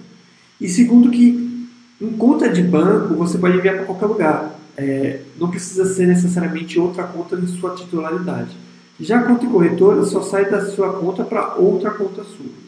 e 0.61 0.69
segundo, 0.69 1.11
que 1.11 1.67
em 1.99 2.11
conta 2.17 2.47
de 2.47 2.61
banco 2.61 3.15
você 3.15 3.37
pode 3.37 3.57
enviar 3.57 3.75
para 3.75 3.85
qualquer 3.85 4.05
lugar. 4.05 4.55
É, 4.79 5.21
não 5.39 5.49
precisa 5.49 5.91
ser 5.91 6.05
necessariamente 6.05 6.79
outra 6.79 7.03
conta 7.03 7.35
de 7.35 7.47
sua 7.47 7.73
titularidade. 7.73 8.55
Já 8.99 9.19
a 9.19 9.23
conta 9.23 9.45
em 9.45 9.49
corretora 9.49 10.03
só 10.05 10.21
sai 10.21 10.49
da 10.49 10.65
sua 10.71 10.93
conta 10.93 11.23
para 11.23 11.55
outra 11.55 11.91
conta 11.91 12.23
sua. 12.23 12.67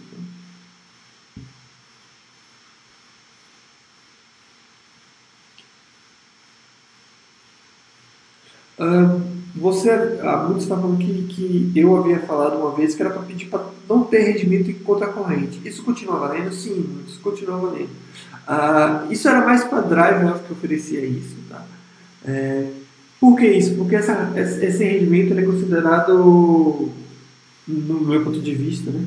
Uh, 8.79 9.18
você, 9.59 9.89
há 9.91 10.37
muitos 10.37 10.63
está 10.63 10.77
falando 10.77 10.97
que, 10.97 11.27
que 11.27 11.71
eu 11.75 11.97
havia 11.97 12.19
falado 12.19 12.57
uma 12.57 12.71
vez 12.71 12.95
que 12.95 13.01
era 13.01 13.11
para 13.11 13.23
pedir 13.23 13.47
para 13.47 13.65
não 13.89 14.03
ter 14.03 14.19
rendimento 14.19 14.71
em 14.71 14.75
conta 14.75 15.07
corrente. 15.07 15.59
Isso 15.65 15.83
continua 15.83 16.17
valendo? 16.17 16.53
Sim, 16.53 16.85
isso 17.05 17.19
continua 17.19 17.57
valendo. 17.57 17.89
Uh, 18.47 19.11
isso 19.11 19.27
era 19.27 19.45
mais 19.45 19.63
para 19.65 19.81
Drive 19.81 20.23
Health 20.23 20.39
que 20.47 20.53
oferecia 20.53 21.05
isso. 21.05 21.35
Tá? 21.49 21.65
É, 22.25 22.67
por 23.19 23.35
que 23.35 23.47
isso? 23.47 23.75
Porque 23.75 23.95
essa, 23.95 24.31
esse 24.37 24.83
rendimento 24.83 25.37
é 25.37 25.41
considerado, 25.41 26.89
no 27.67 28.01
meu 28.01 28.23
ponto 28.23 28.39
de 28.39 28.55
vista, 28.55 28.89
né, 28.89 29.05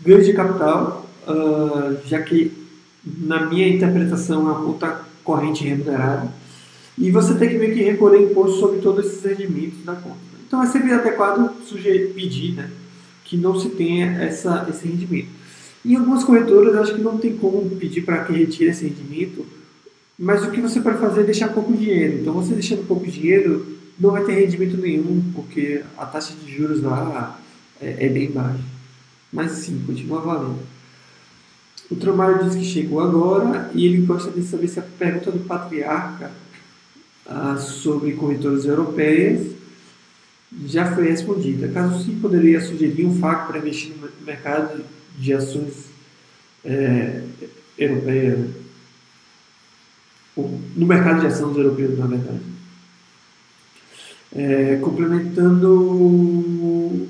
ganho 0.00 0.24
de 0.24 0.32
capital, 0.32 1.06
uh, 1.28 1.96
já 2.06 2.20
que, 2.22 2.52
na 3.04 3.46
minha 3.46 3.68
interpretação, 3.68 4.40
é 4.40 4.52
uma 4.52 4.62
conta 4.62 5.00
corrente 5.22 5.64
remunerada 5.64 6.41
e 6.98 7.10
você 7.10 7.34
tem 7.34 7.48
que 7.48 7.58
meio 7.58 7.74
que 7.74 7.82
recolher 7.82 8.22
imposto 8.22 8.60
sobre 8.60 8.80
todos 8.80 9.06
esses 9.06 9.24
rendimentos 9.24 9.84
da 9.84 9.94
conta. 9.94 10.18
Então 10.46 10.62
é 10.62 10.66
sempre 10.66 10.92
adequado 10.92 11.50
sugerir, 11.66 12.12
pedir 12.12 12.52
né, 12.52 12.70
que 13.24 13.36
não 13.36 13.58
se 13.58 13.70
tenha 13.70 14.22
essa, 14.22 14.66
esse 14.68 14.86
rendimento. 14.86 15.28
Em 15.84 15.96
algumas 15.96 16.22
corretoras, 16.22 16.76
acho 16.76 16.94
que 16.94 17.00
não 17.00 17.18
tem 17.18 17.36
como 17.36 17.68
pedir 17.70 18.02
para 18.02 18.24
que 18.24 18.32
retire 18.32 18.70
esse 18.70 18.84
rendimento, 18.84 19.44
mas 20.18 20.44
o 20.44 20.50
que 20.50 20.60
você 20.60 20.80
pode 20.80 20.98
fazer 20.98 21.22
é 21.22 21.24
deixar 21.24 21.48
pouco 21.48 21.72
dinheiro. 21.72 22.20
Então, 22.20 22.32
você 22.34 22.54
deixando 22.54 22.86
pouco 22.86 23.04
dinheiro, 23.10 23.66
não 23.98 24.10
vai 24.10 24.24
ter 24.24 24.34
rendimento 24.34 24.76
nenhum, 24.76 25.22
porque 25.34 25.82
a 25.98 26.06
taxa 26.06 26.34
de 26.34 26.54
juros 26.54 26.82
lá 26.82 27.40
é, 27.80 28.06
é 28.06 28.08
bem 28.08 28.30
baixa. 28.30 28.62
Mas 29.32 29.52
sim, 29.52 29.82
continua 29.86 30.20
valendo. 30.20 30.60
O 31.90 31.96
Tramário 31.96 32.44
diz 32.44 32.54
que 32.54 32.64
chegou 32.64 33.00
agora 33.00 33.70
e 33.74 33.86
ele 33.86 34.06
gosta 34.06 34.30
de 34.30 34.42
saber 34.42 34.68
se 34.68 34.78
a 34.78 34.82
pergunta 34.82 35.32
do 35.32 35.40
patriarca 35.40 36.30
sobre 37.58 38.12
corretoras 38.12 38.64
europeias 38.64 39.52
já 40.66 40.94
foi 40.94 41.08
respondida. 41.08 41.68
Caso 41.68 42.04
sim, 42.04 42.18
poderia 42.20 42.60
sugerir 42.60 43.06
um 43.06 43.18
FAC 43.18 43.46
para 43.46 43.58
investir 43.58 43.92
no 43.96 44.08
mercado 44.24 44.84
de 45.18 45.32
ações 45.32 45.86
é, 46.64 47.22
europeias, 47.78 48.50
no 50.36 50.86
mercado 50.86 51.20
de 51.20 51.26
ações 51.26 51.56
europeus, 51.56 51.98
na 51.98 52.06
verdade. 52.06 52.40
É, 54.34 54.76
complementando 54.76 55.68
o, 55.68 57.08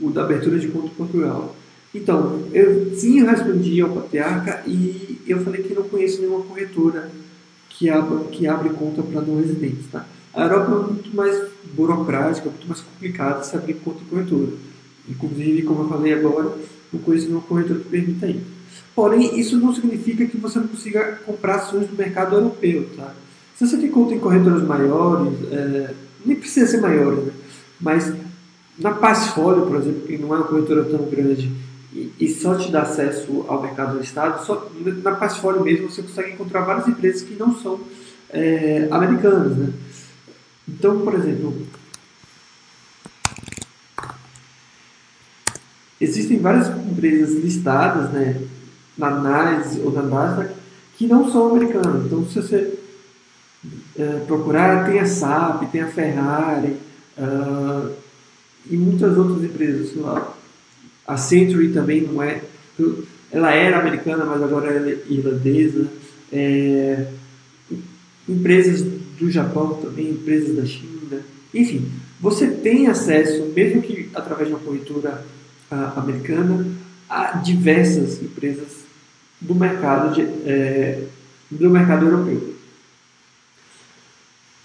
o 0.00 0.10
da 0.10 0.22
abertura 0.22 0.58
de 0.58 0.68
conta 0.68 0.86
em 0.86 0.94
Portugal. 0.94 1.54
Então, 1.94 2.48
eu 2.52 2.96
sim 2.96 3.20
eu 3.20 3.26
respondi 3.26 3.78
ao 3.82 3.90
patriarca 3.90 4.62
e 4.66 5.20
eu 5.26 5.44
falei 5.44 5.62
que 5.62 5.74
não 5.74 5.82
conheço 5.82 6.22
nenhuma 6.22 6.42
corretora 6.42 7.10
que 7.76 7.88
abre, 7.90 8.24
que 8.30 8.46
abre 8.46 8.70
conta 8.70 9.02
para 9.02 9.20
não 9.20 9.38
residentes. 9.38 9.86
Tá? 9.90 10.06
A 10.34 10.42
Europa 10.44 10.72
é 10.72 10.92
muito 10.92 11.16
mais 11.16 11.48
burocrática, 11.74 12.48
muito 12.48 12.68
mais 12.68 12.80
complicada 12.80 13.42
se 13.44 13.56
abrir 13.56 13.74
conta 13.74 14.00
em 14.02 14.06
corretora. 14.06 14.52
Inclusive, 15.08 15.62
como 15.62 15.82
eu 15.82 15.88
falei 15.88 16.14
agora, 16.14 16.52
não 16.92 17.00
conheço 17.00 17.26
nenhuma 17.26 17.42
corretora 17.42 17.80
que 17.80 17.88
permita 17.88 18.26
isso. 18.26 18.62
Porém, 18.94 19.38
isso 19.38 19.56
não 19.56 19.74
significa 19.74 20.26
que 20.26 20.36
você 20.36 20.58
não 20.58 20.68
consiga 20.68 21.18
comprar 21.24 21.56
ações 21.56 21.90
no 21.90 21.96
mercado 21.96 22.36
europeu. 22.36 22.88
Tá? 22.96 23.14
Se 23.56 23.66
você 23.66 23.76
tem 23.78 23.90
conta 23.90 24.14
em 24.14 24.18
corretoras 24.18 24.62
maiores, 24.62 25.34
é, 25.50 25.94
nem 26.24 26.36
precisa 26.36 26.66
ser 26.66 26.80
maior, 26.80 27.14
né? 27.14 27.32
mas 27.80 28.12
na 28.78 28.92
Passfolio, 28.92 29.66
por 29.66 29.76
exemplo, 29.76 30.02
que 30.02 30.18
não 30.18 30.34
é 30.34 30.38
uma 30.38 30.46
corretora 30.46 30.84
tão 30.84 31.04
grande, 31.06 31.50
e, 31.94 32.28
só 32.28 32.54
te 32.56 32.70
dá 32.70 32.82
acesso 32.82 33.44
ao 33.48 33.60
mercado 33.60 33.98
do 33.98 34.02
Estado, 34.02 34.44
só, 34.46 34.70
na 35.02 35.14
Passfolio 35.14 35.62
mesmo 35.62 35.90
você 35.90 36.02
consegue 36.02 36.32
encontrar 36.32 36.62
várias 36.62 36.88
empresas 36.88 37.22
que 37.22 37.34
não 37.34 37.54
são 37.56 37.80
é, 38.30 38.88
americanas. 38.90 39.56
Né? 39.56 39.72
Então, 40.66 41.00
por 41.00 41.14
exemplo, 41.14 41.66
existem 46.00 46.38
várias 46.38 46.68
empresas 46.68 47.34
listadas 47.34 48.10
né, 48.10 48.40
na 48.96 49.08
análise 49.08 49.80
ou 49.80 49.92
na 49.92 50.02
Nasdaq 50.02 50.54
que 50.96 51.06
não 51.06 51.30
são 51.30 51.50
americanas. 51.50 52.06
Então, 52.06 52.26
se 52.26 52.40
você 52.40 52.78
é, 53.98 54.24
procurar, 54.26 54.86
tem 54.86 54.98
a 54.98 55.06
SAP, 55.06 55.70
tem 55.70 55.82
a 55.82 55.88
Ferrari 55.88 56.76
uh, 57.18 57.92
e 58.70 58.76
muitas 58.76 59.16
outras 59.16 59.44
empresas, 59.44 59.90
sei 59.90 60.02
lá, 60.02 60.34
a 61.12 61.16
Century 61.16 61.68
também 61.72 62.02
não 62.02 62.22
é. 62.22 62.40
Ela 63.30 63.52
era 63.52 63.78
americana, 63.78 64.24
mas 64.24 64.42
agora 64.42 64.72
ela 64.72 64.90
é 64.90 64.98
irlandesa. 65.08 65.86
É, 66.32 67.06
empresas 68.28 68.82
do 68.82 69.30
Japão 69.30 69.74
também, 69.74 70.10
empresas 70.10 70.56
da 70.56 70.64
China. 70.64 71.20
Enfim, 71.52 71.90
você 72.20 72.46
tem 72.46 72.86
acesso, 72.86 73.46
mesmo 73.54 73.82
que 73.82 74.08
através 74.14 74.48
de 74.48 74.54
uma 74.54 74.62
corretora 74.62 75.24
americana, 75.96 76.66
a 77.08 77.38
diversas 77.38 78.22
empresas 78.22 78.82
do 79.40 79.54
mercado, 79.54 80.14
de, 80.14 80.22
é, 80.22 81.04
do 81.50 81.68
mercado 81.68 82.06
europeu. 82.06 82.54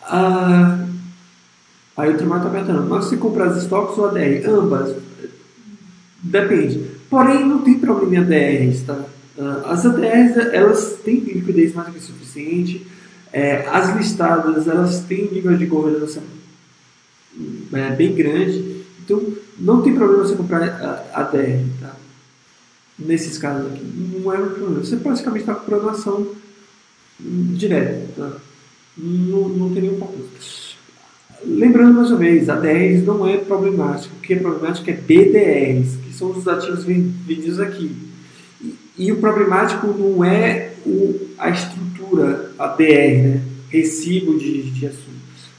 Ah, 0.02 0.86
aí 1.98 2.14
o 2.14 2.18
Trimar 2.18 2.40
está 2.40 2.50
perguntando, 2.50 2.88
mas 2.88 3.06
você 3.06 3.18
compra 3.18 3.46
as 3.46 3.58
estoques 3.58 3.98
ou 3.98 4.08
ADR? 4.08 4.48
Ambas. 4.48 4.96
Depende. 6.22 6.98
Porém, 7.10 7.46
não 7.46 7.62
tem 7.62 7.80
problema 7.80 8.16
em 8.16 8.18
ADRs, 8.18 8.82
tá? 8.84 9.06
Ah, 9.38 9.64
as 9.68 9.86
ADRs, 9.86 10.38
elas 10.54 10.98
têm 11.04 11.20
liquidez 11.20 11.74
mais 11.74 11.88
do 11.88 11.94
que 11.94 12.00
suficiente. 12.02 12.86
É, 13.32 13.68
as 13.68 13.96
listadas, 13.96 14.68
elas 14.68 15.02
têm 15.02 15.30
nível 15.32 15.56
de 15.58 15.66
governança 15.66 16.24
é, 17.74 17.90
bem 17.92 18.16
grande. 18.16 18.84
Então, 19.04 19.22
não 19.60 19.82
tem 19.82 19.96
problema 19.96 20.24
você 20.24 20.36
comprar 20.36 20.64
ADR, 21.14 21.64
tá? 21.80 21.96
Nesses 22.98 23.38
casos 23.38 23.72
aqui. 23.72 23.84
Não 23.84 24.34
é 24.34 24.40
um 24.40 24.50
problema. 24.50 24.80
Você 24.84 24.98
praticamente 24.98 25.42
está 25.42 25.54
comprando 25.54 25.90
ação 25.90 26.28
direta, 27.20 28.08
tá? 28.16 28.38
não, 28.98 29.50
não 29.50 29.74
tem 29.74 29.84
nenhum 29.84 29.98
propósito. 29.98 30.57
Lembrando 31.48 31.94
mais 31.94 32.10
uma 32.10 32.18
vez, 32.18 32.50
ADRs 32.50 33.06
não 33.06 33.26
é 33.26 33.38
problemático. 33.38 34.14
O 34.18 34.22
que 34.22 34.34
é 34.34 34.36
problemático 34.36 34.90
é 34.90 34.94
BDRs, 34.94 35.96
que 36.04 36.14
são 36.14 36.32
os 36.32 36.46
ativos 36.46 36.84
vendidos 36.84 37.58
aqui. 37.62 37.96
E, 38.62 38.76
e 38.98 39.12
o 39.14 39.18
problemático 39.18 39.88
não 39.88 40.26
é 40.26 40.74
o, 40.86 41.28
a 41.38 41.50
estrutura, 41.50 42.52
a 42.60 42.68
DR, 42.68 42.84
né? 42.84 43.42
recibo 43.70 44.38
de, 44.38 44.72
de 44.72 44.88
assuntos. 44.88 45.08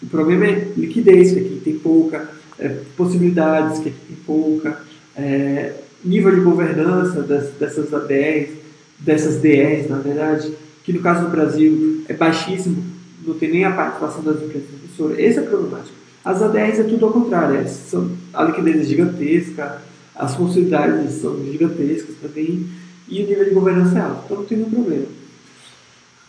O 0.02 0.06
problema 0.06 0.46
é 0.46 0.68
liquidez, 0.76 1.32
que 1.32 1.38
aqui 1.40 1.60
tem 1.64 1.78
pouca, 1.78 2.28
é, 2.58 2.68
possibilidades, 2.94 3.80
que 3.80 3.88
aqui 3.88 3.98
tem 4.08 4.16
pouca, 4.26 4.82
é, 5.16 5.72
nível 6.04 6.34
de 6.34 6.42
governança 6.42 7.22
das, 7.22 7.48
dessas 7.52 7.94
ADRs, 7.94 8.50
dessas 8.98 9.40
DRs, 9.40 9.88
na 9.88 9.98
verdade, 9.98 10.52
que 10.84 10.92
no 10.92 11.00
caso 11.00 11.24
do 11.24 11.30
Brasil 11.30 12.02
é 12.08 12.12
baixíssimo, 12.12 12.97
não 13.28 13.38
tem 13.38 13.50
nem 13.50 13.64
a 13.64 13.72
participação 13.72 14.22
das 14.22 14.42
empresas 14.42 14.68
emissoras. 14.82 15.18
Esse 15.18 15.38
é 15.38 15.42
problemático. 15.42 15.96
As 16.24 16.42
ADRs 16.42 16.80
é 16.80 16.84
tudo 16.84 17.06
ao 17.06 17.12
contrário, 17.12 17.66
são, 17.68 18.10
a 18.34 18.44
liquidez 18.44 18.80
é 18.80 18.84
gigantesca, 18.84 19.82
as 20.14 20.34
possibilidades 20.34 21.14
são 21.14 21.42
gigantescas 21.44 22.16
também, 22.20 22.66
e 23.08 23.22
o 23.22 23.26
nível 23.26 23.44
de 23.44 23.50
governança 23.50 23.98
é 23.98 24.02
alto, 24.02 24.22
então 24.24 24.36
não 24.38 24.44
tem 24.44 24.58
nenhum 24.58 24.70
problema. 24.70 25.06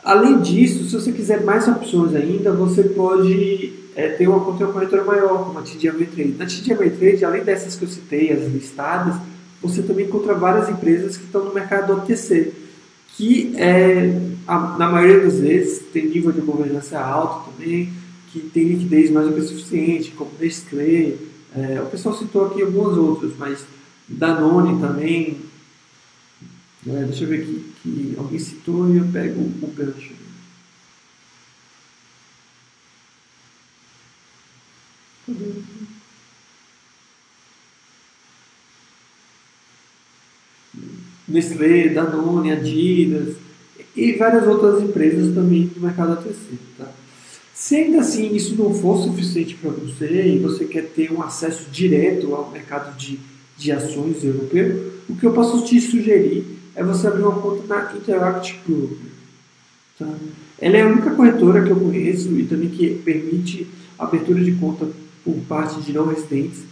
Além 0.03 0.39
disso, 0.39 0.85
se 0.85 0.93
você 0.93 1.11
quiser 1.11 1.43
mais 1.43 1.67
opções 1.67 2.15
ainda, 2.15 2.53
você 2.53 2.83
pode 2.83 3.73
é, 3.95 4.09
ter 4.09 4.27
uma, 4.27 4.57
ter 4.57 4.63
uma 4.63 4.73
corretora 4.73 5.03
maior, 5.03 5.45
como 5.45 5.59
a 5.59 5.61
TD 5.61 5.89
Ameritrade. 5.89 6.35
Na 6.37 6.45
TD 6.45 6.73
Ameritrade, 6.73 7.25
além 7.25 7.43
dessas 7.43 7.75
que 7.75 7.83
eu 7.83 7.89
citei, 7.89 8.31
as 8.31 8.47
listadas, 8.47 9.15
você 9.61 9.81
também 9.81 10.05
encontra 10.05 10.33
várias 10.33 10.69
empresas 10.69 11.17
que 11.17 11.25
estão 11.25 11.43
no 11.43 11.53
mercado 11.53 11.91
OTC, 11.93 12.53
que 13.19 13.53
é, 13.57 14.17
a, 14.47 14.77
na 14.77 14.87
maioria 14.87 15.19
das 15.19 15.41
vezes 15.41 15.83
tem 15.91 16.07
nível 16.07 16.31
de 16.31 16.39
governança 16.39 16.97
alto 16.97 17.51
também, 17.51 17.91
que 18.31 18.39
tem 18.39 18.63
liquidez 18.63 19.11
mais 19.11 19.27
do 19.27 19.33
que 19.33 19.41
suficiente, 19.41 20.11
como 20.11 20.31
Nestlé, 20.39 21.15
é, 21.53 21.81
o 21.81 21.87
pessoal 21.87 22.17
citou 22.17 22.45
aqui 22.45 22.61
algumas 22.61 22.97
outras, 22.97 23.33
mas 23.37 23.65
Danone 24.07 24.79
também, 24.79 25.37
é, 26.87 27.03
deixa 27.03 27.25
eu 27.25 27.27
ver 27.27 27.41
aqui, 27.41 27.73
que 27.83 28.15
alguém 28.17 28.39
citou 28.39 28.89
e 28.89 28.95
eu 28.95 29.05
pego 29.11 29.41
o 29.41 29.73
gancho. 29.75 30.13
Nestlé, 41.29 41.89
Danone, 41.89 42.51
Adidas 42.51 43.35
e 43.95 44.13
várias 44.13 44.47
outras 44.47 44.81
empresas 44.81 45.33
também 45.33 45.67
do 45.67 45.81
mercado 45.81 46.13
ATC. 46.13 46.57
Tá? 46.77 46.89
Se 47.53 47.75
ainda 47.75 47.99
assim 47.99 48.33
isso 48.35 48.55
não 48.55 48.73
for 48.73 49.03
suficiente 49.03 49.55
para 49.55 49.71
você 49.71 50.35
e 50.35 50.39
você 50.39 50.65
quer 50.65 50.85
ter 50.85 51.11
um 51.11 51.21
acesso 51.21 51.69
direto 51.69 52.33
ao 52.33 52.49
mercado 52.51 52.97
de, 52.97 53.19
de 53.57 53.71
ações 53.71 54.23
europeu, 54.23 54.93
o 55.09 55.15
que 55.15 55.25
eu 55.25 55.33
posso 55.33 55.65
te 55.65 55.79
sugerir 55.81 56.45
é 56.75 56.83
você 56.83 57.07
abrir 57.07 57.23
uma 57.23 57.41
conta 57.41 57.67
na 57.67 57.93
Interact 57.95 58.59
Group. 58.65 58.99
Tá? 59.97 60.07
Ela 60.59 60.77
é 60.77 60.81
a 60.81 60.87
única 60.87 61.11
corretora 61.11 61.63
que 61.63 61.69
eu 61.69 61.79
conheço 61.79 62.29
e 62.39 62.45
também 62.45 62.69
que 62.69 62.95
permite 62.95 63.67
abertura 63.97 64.41
de 64.41 64.53
conta 64.53 64.87
por 65.25 65.35
parte 65.47 65.81
de 65.81 65.91
não 65.91 66.07
residentes 66.07 66.63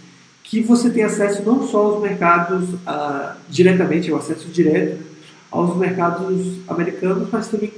que 0.50 0.62
você 0.62 0.90
tem 0.90 1.04
acesso 1.04 1.44
não 1.44 1.68
só 1.68 1.86
aos 1.86 2.02
mercados 2.02 2.70
ah, 2.86 3.36
diretamente, 3.50 4.12
o 4.12 4.16
acesso 4.16 4.48
direto 4.48 5.06
aos 5.52 5.76
mercados 5.78 6.58
americanos, 6.68 7.28
mas 7.30 7.48
também 7.50 7.72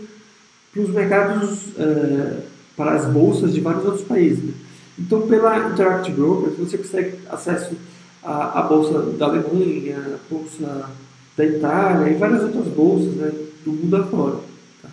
para 0.71 0.81
os 0.83 0.89
mercados, 0.89 1.59
ah, 1.79 2.41
para 2.77 2.91
as 2.91 3.05
bolsas 3.05 3.53
de 3.53 3.59
vários 3.59 3.85
outros 3.85 4.03
países. 4.03 4.43
Né? 4.43 4.53
Então, 4.99 5.21
pela 5.27 5.71
Interactive 5.71 6.15
Brokers, 6.15 6.57
você 6.57 6.77
consegue 6.77 7.17
acesso 7.29 7.75
à, 8.23 8.59
à 8.59 8.61
bolsa 8.61 9.01
da 9.13 9.25
Alemanha, 9.25 9.97
à 9.97 10.33
bolsa 10.33 10.89
da 11.35 11.45
Itália 11.45 12.11
e 12.11 12.17
várias 12.17 12.43
outras 12.43 12.67
bolsas 12.67 13.15
né, 13.15 13.31
do 13.65 13.71
mundo 13.71 13.95
afora. 13.95 14.37
Tá? 14.83 14.89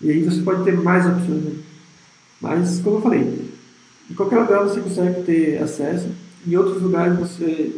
E 0.00 0.10
aí 0.10 0.24
você 0.24 0.42
pode 0.42 0.64
ter 0.64 0.72
mais 0.72 1.06
opções. 1.06 1.44
Né? 1.44 1.52
Mas, 2.40 2.80
como 2.80 2.96
eu 2.96 3.02
falei, 3.02 3.50
em 4.10 4.14
qualquer 4.14 4.40
lugar 4.40 4.64
você 4.64 4.80
consegue 4.80 5.22
ter 5.22 5.62
acesso. 5.62 6.08
Em 6.46 6.56
outros 6.56 6.82
lugares 6.82 7.18
você 7.18 7.72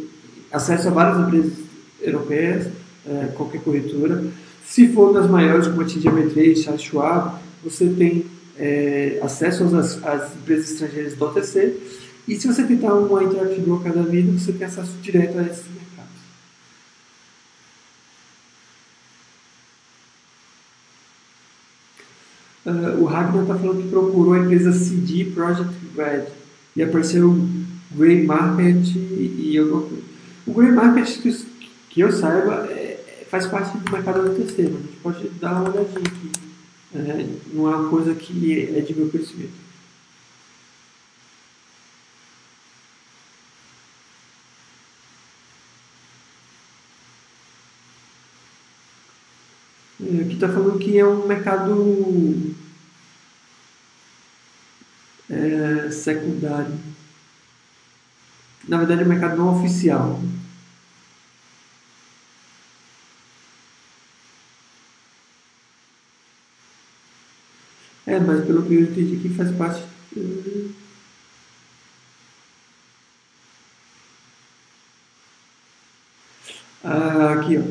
acessa 0.51 0.91
várias 0.91 1.25
empresas 1.25 1.53
europeias, 2.01 2.67
é, 3.05 3.27
qualquer 3.35 3.61
corretora. 3.61 4.23
Se 4.65 4.87
for 4.93 5.13
das 5.13 5.29
maiores, 5.29 5.67
como 5.67 5.81
a 5.81 6.09
Ameritrade, 6.09 6.61
Charles 6.61 6.81
Schwab, 6.81 7.39
você 7.63 7.89
tem 7.89 8.25
é, 8.57 9.19
acesso 9.21 9.63
às, 9.75 10.03
às, 10.03 10.35
empresas 10.35 10.71
estrangeiras 10.71 11.15
do 11.15 11.25
OTC. 11.25 11.77
E 12.27 12.35
se 12.35 12.47
você 12.47 12.63
tentar 12.63 12.93
uma 12.93 13.23
Interactive 13.23 13.61
Broker 13.61 13.93
da 13.93 14.03
vida, 14.03 14.31
você 14.31 14.53
tem 14.53 14.65
acesso 14.65 14.93
direto 15.01 15.37
a 15.37 15.43
esses 15.43 15.65
mercados. 15.67 15.83
Uh, 22.65 23.01
o 23.01 23.05
Ragnar 23.05 23.41
está 23.41 23.55
falando 23.55 23.81
que 23.81 23.89
procurou 23.89 24.33
a 24.33 24.39
empresa 24.39 24.71
CD 24.71 25.25
Project 25.25 25.73
Red 25.97 26.27
e 26.77 26.81
apareceu 26.81 27.37
Grey 27.95 28.25
Market 28.25 28.95
e 28.95 29.57
alguma 29.57 29.81
coisa. 29.81 30.03
O 30.45 30.53
Grey 30.53 30.71
Market, 30.71 31.21
que, 31.21 31.45
que 31.89 32.01
eu 32.01 32.11
saiba, 32.11 32.65
é, 32.71 33.25
faz 33.29 33.45
parte 33.47 33.77
do 33.77 33.91
mercado 33.91 34.27
do 34.27 34.35
terceiro. 34.35 34.75
A 34.75 34.79
gente 34.79 34.97
pode 35.01 35.29
dar 35.39 35.53
uma 35.53 35.69
olhadinha 35.69 36.01
aqui. 36.01 36.31
É, 36.95 37.27
não 37.53 37.71
é 37.71 37.75
uma 37.75 37.89
coisa 37.89 38.13
que 38.13 38.69
é 38.75 38.81
de 38.81 38.95
meu 38.95 39.09
conhecimento. 39.09 39.63
É, 50.01 50.21
aqui 50.21 50.33
está 50.33 50.49
falando 50.49 50.79
que 50.79 50.97
é 50.97 51.05
um 51.05 51.27
mercado 51.27 52.55
é, 55.29 55.89
secundário 55.89 56.92
na 58.67 58.77
verdade, 58.77 59.01
é 59.01 59.05
um 59.05 59.09
mercado 59.09 59.37
não 59.37 59.59
oficial. 59.59 60.19
É, 68.05 68.19
mas 68.19 68.45
pelo 68.45 68.63
que 68.63 68.73
eu 68.73 68.81
entendi 68.81 69.15
aqui 69.17 69.29
faz 69.29 69.51
parte. 69.55 69.83
Ah, 76.83 77.33
aqui, 77.33 77.57
ó. 77.57 77.61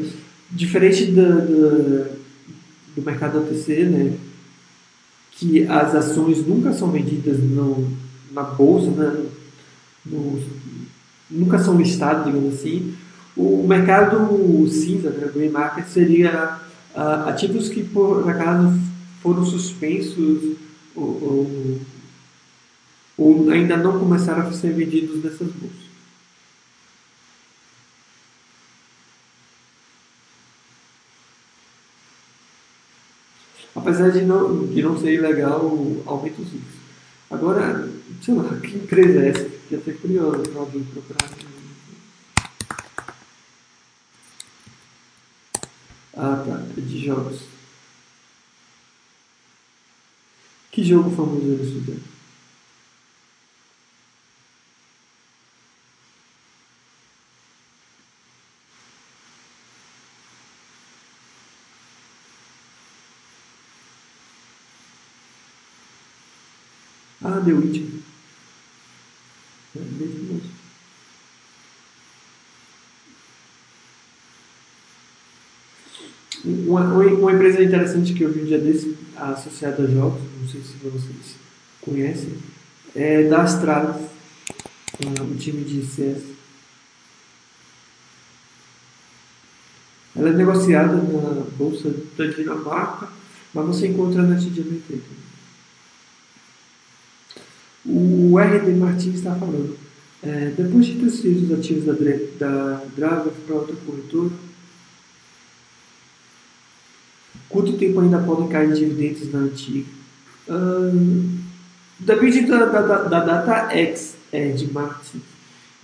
Diferente 0.51 1.07
do, 1.07 1.41
do, 1.47 2.05
do 2.97 3.03
mercado 3.03 3.39
OTC, 3.39 3.85
né? 3.85 4.19
Que 5.33 5.67
as 5.67 5.95
ações 5.95 6.47
nunca 6.47 6.73
são 6.73 6.91
vendidas 6.91 7.39
no, 7.39 7.91
na 8.33 8.43
bolsa, 8.43 8.91
né? 8.91 9.27
No, 10.07 10.43
nunca 11.33 11.59
são 11.59 11.77
listados, 11.77 12.25
digamos 12.27 12.55
assim. 12.55 12.95
O 13.37 13.67
mercado 13.67 14.69
cinza, 14.69 15.11
né, 15.11 15.31
grey 15.35 15.49
market, 15.49 15.87
seria 15.87 16.61
uh, 16.95 17.29
ativos 17.29 17.69
que 17.69 17.83
por 17.83 18.29
acaso 18.29 18.79
foram 19.23 19.45
suspensos 19.45 20.57
ou, 20.95 21.05
ou, 21.05 21.81
ou, 23.17 23.51
ainda 23.51 23.77
não 23.77 23.99
começaram 23.99 24.47
a 24.47 24.53
ser 24.53 24.75
vendidos 24.75 25.23
nessas 25.23 25.49
bolsas. 25.49 25.93
Apesar 33.75 34.11
de 34.11 34.21
não, 34.23 34.67
de 34.67 34.83
não 34.83 34.99
ser 34.99 35.15
ilegal, 35.15 35.61
aumenta 36.05 36.43
os 36.43 36.53
riscos. 36.53 36.83
Agora, 37.31 37.89
sei 38.23 38.35
lá, 38.35 38.61
que 38.61 38.77
empresa 38.77 39.21
é 39.21 39.29
essa? 39.31 39.51
Fiquei 39.51 39.79
até 39.79 39.93
curioso 39.93 40.43
para 40.51 40.61
alguém 40.61 40.85
procurar. 40.85 41.31
Ah, 46.17 46.45
tá. 46.47 46.65
É 46.77 46.81
de 46.81 47.05
jogos. 47.05 47.41
Que 50.71 50.85
jogo 50.85 51.11
famoso 51.11 51.51
é 51.51 51.63
esse? 51.63 52.03
Ah, 67.25 67.41
The 67.45 67.53
Witcher. 67.53 68.03
É 69.75 69.79
bem 69.79 70.09
famoso. 70.09 70.63
Uma, 76.45 76.83
uma 76.83 77.33
empresa 77.33 77.63
interessante 77.63 78.15
que 78.15 78.23
eu 78.23 78.33
vi 78.33 78.43
um 78.43 78.45
dia 78.47 78.59
desse, 78.59 78.97
associada 79.17 79.85
a 79.85 79.87
jogos, 79.87 80.21
não 80.41 80.49
sei 80.49 80.61
se 80.61 80.75
vocês 80.83 81.37
conhecem, 81.81 82.35
é 82.95 83.25
da 83.29 83.43
Astralis, 83.43 84.03
o 85.21 85.35
time 85.37 85.65
de 85.65 85.85
CS. 85.87 86.23
Ela 90.17 90.31
é 90.31 90.33
negociada 90.33 90.95
na 90.95 91.45
Bolsa 91.57 91.95
da 92.19 92.27
Dinamarca, 92.27 93.09
mas 93.55 93.67
você 93.67 93.89
encontra 93.89 94.23
na 94.23 94.37
TGBT. 94.37 95.01
O 97.87 98.39
RD 98.39 98.73
Martins 98.75 99.15
está 99.15 99.35
falando. 99.35 99.77
É, 100.23 100.53
depois 100.57 100.87
de 100.87 100.99
transferir 101.01 101.45
os 101.45 101.53
ativos 101.59 101.85
da, 101.85 101.95
da 102.39 102.85
Driver 102.95 103.33
para 103.47 103.57
outra 103.57 103.75
corretora, 103.85 104.31
quanto 107.53 107.75
tempo 107.75 108.01
ainda 108.01 108.19
podem 108.19 108.49
cair 108.49 108.73
dividendos 108.73 109.33
na 109.33 109.41
antiga? 109.41 109.87
Uh, 110.49 111.39
depende 112.01 112.47
da, 112.47 112.65
da, 112.65 112.81
da, 113.03 113.21
data 113.21 113.77
X 113.77 114.17
é, 114.33 114.49
de 114.49 114.73
Martins. 114.73 115.23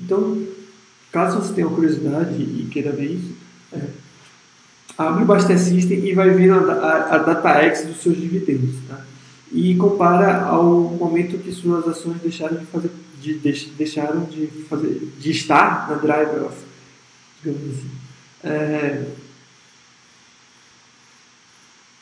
Então, 0.00 0.42
caso 1.12 1.38
você 1.38 1.52
tenha 1.52 1.68
curiosidade 1.68 2.42
e 2.42 2.66
queira 2.70 2.90
ver 2.90 3.12
isso, 3.12 3.32
é, 3.72 3.80
abre 4.96 5.22
o 5.22 5.26
Baster 5.26 5.58
System 5.58 6.04
e 6.04 6.14
vai 6.14 6.30
ver 6.30 6.50
a, 6.50 6.56
a, 6.56 7.14
a 7.14 7.18
data 7.18 7.50
X 7.64 7.86
dos 7.86 8.02
seus 8.02 8.16
dividendos. 8.16 8.74
Tá? 8.88 9.04
E 9.52 9.76
compara 9.76 10.42
ao 10.42 10.64
momento 10.64 11.38
que 11.38 11.52
suas 11.52 11.86
ações 11.86 12.20
deixaram 12.20 12.56
de 12.56 12.66
fazer 12.66 12.90
de, 13.20 13.38
de, 13.38 13.70
deixaram 13.76 14.24
de 14.24 14.46
fazer 14.68 15.12
de 15.18 15.30
estar 15.30 15.88
na 15.90 15.96
drive 15.96 16.48
digamos 17.42 17.62
assim. 17.70 17.90
É, 18.44 19.04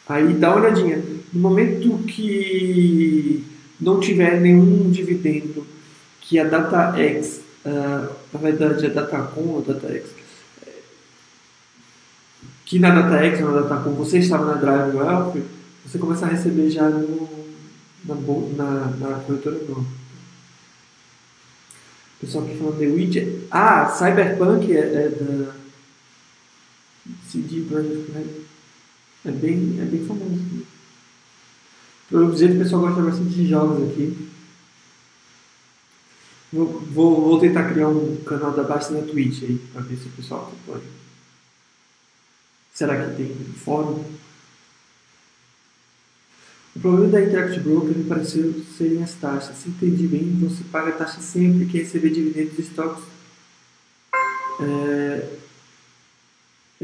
aí 0.08 0.34
dá 0.34 0.54
uma 0.54 0.66
olhadinha. 0.66 1.02
No 1.32 1.40
momento 1.40 1.98
que 2.06 3.44
não 3.80 4.00
tiver 4.00 4.40
nenhum 4.40 4.90
dividendo 4.90 5.66
que 6.20 6.38
a 6.38 6.44
data 6.44 6.98
X, 6.98 7.42
uh, 7.64 8.12
na 8.32 8.40
verdade 8.40 8.86
a 8.86 8.88
data 8.88 9.22
com 9.22 9.40
ou 9.42 9.62
data 9.62 9.88
X, 9.92 10.16
que 12.66 12.80
na 12.80 12.90
DataX 12.90 13.40
ou 13.40 13.52
na 13.52 13.60
DataCom 13.60 13.92
você 13.92 14.18
estava 14.18 14.44
na 14.44 14.54
Drive 14.54 14.96
Wealth, 14.96 15.36
você 15.84 15.98
começa 15.98 16.26
a 16.26 16.30
receber 16.30 16.68
já 16.68 16.90
no, 16.90 17.28
na, 18.04 18.14
na, 18.56 18.86
na 18.96 19.20
corretora 19.20 19.58
nova. 19.68 19.86
Pessoal 22.20 22.44
aqui 22.44 22.56
falando 22.56 22.78
de 22.78 22.86
Witch. 22.86 23.46
Ah, 23.50 23.86
Cyberpunk 23.88 24.72
é, 24.72 24.78
é 24.78 25.08
da 25.10 25.52
CD 27.28 27.60
Projekt 27.60 28.10
Red. 28.12 28.45
É 29.26 29.30
bem, 29.32 29.78
é 29.80 29.84
bem 29.84 30.06
famoso. 30.06 30.64
Pelo 32.08 32.36
jeito 32.36 32.54
o 32.54 32.58
pessoal 32.58 32.82
gosta 32.82 33.02
bastante 33.02 33.30
de 33.30 33.48
jogos 33.48 33.90
aqui. 33.90 34.28
Vou, 36.52 36.80
vou, 36.80 37.20
vou 37.22 37.40
tentar 37.40 37.68
criar 37.72 37.88
um 37.88 38.22
canal 38.22 38.52
da 38.52 38.62
Basta 38.62 38.94
na 38.94 39.04
Twitch 39.04 39.42
aí, 39.42 39.58
para 39.72 39.82
ver 39.82 39.96
se 39.96 40.06
o 40.06 40.12
pessoal 40.12 40.52
pode. 40.64 40.84
Será 42.72 43.04
que 43.04 43.16
tem 43.16 43.34
fórum? 43.64 44.04
O 46.76 46.80
problema 46.80 47.08
da 47.08 47.22
Interact 47.22 47.58
Broker 47.60 47.96
me 47.96 48.04
pareceu 48.04 48.64
serem 48.78 49.02
as 49.02 49.14
taxas. 49.14 49.56
Se 49.56 49.70
entendi 49.70 50.06
bem, 50.06 50.38
você 50.38 50.62
paga 50.70 50.90
a 50.90 50.92
taxa 50.92 51.20
sempre 51.20 51.66
que 51.66 51.78
receber 51.78 52.10
dividendos 52.10 52.54
de 52.54 52.62
estoques 52.62 53.02
é, 54.60 55.36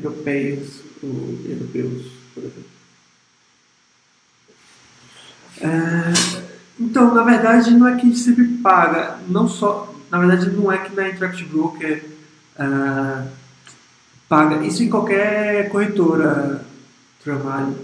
ou 0.03 1.39
europeus, 1.47 2.03
por 2.03 2.03
exemplo. 2.03 2.22
É, 5.61 5.69
então, 6.81 7.15
na 7.15 7.23
verdade, 7.23 7.71
não 7.73 7.87
é 7.87 7.95
que 7.95 8.03
a 8.03 8.05
gente 8.05 8.19
sempre 8.19 8.45
paga, 8.63 9.19
não 9.29 9.47
só, 9.47 9.95
na 10.11 10.19
verdade, 10.19 10.51
não 10.51 10.73
é 10.73 10.79
que 10.79 10.95
na 10.95 11.09
Interact 11.09 11.45
Broker 11.45 12.05
é, 12.59 13.27
paga, 14.29 14.65
isso 14.67 14.83
em 14.83 14.89
qualquer 14.89 15.69
corretora 15.71 16.65
trabalho, 17.23 17.77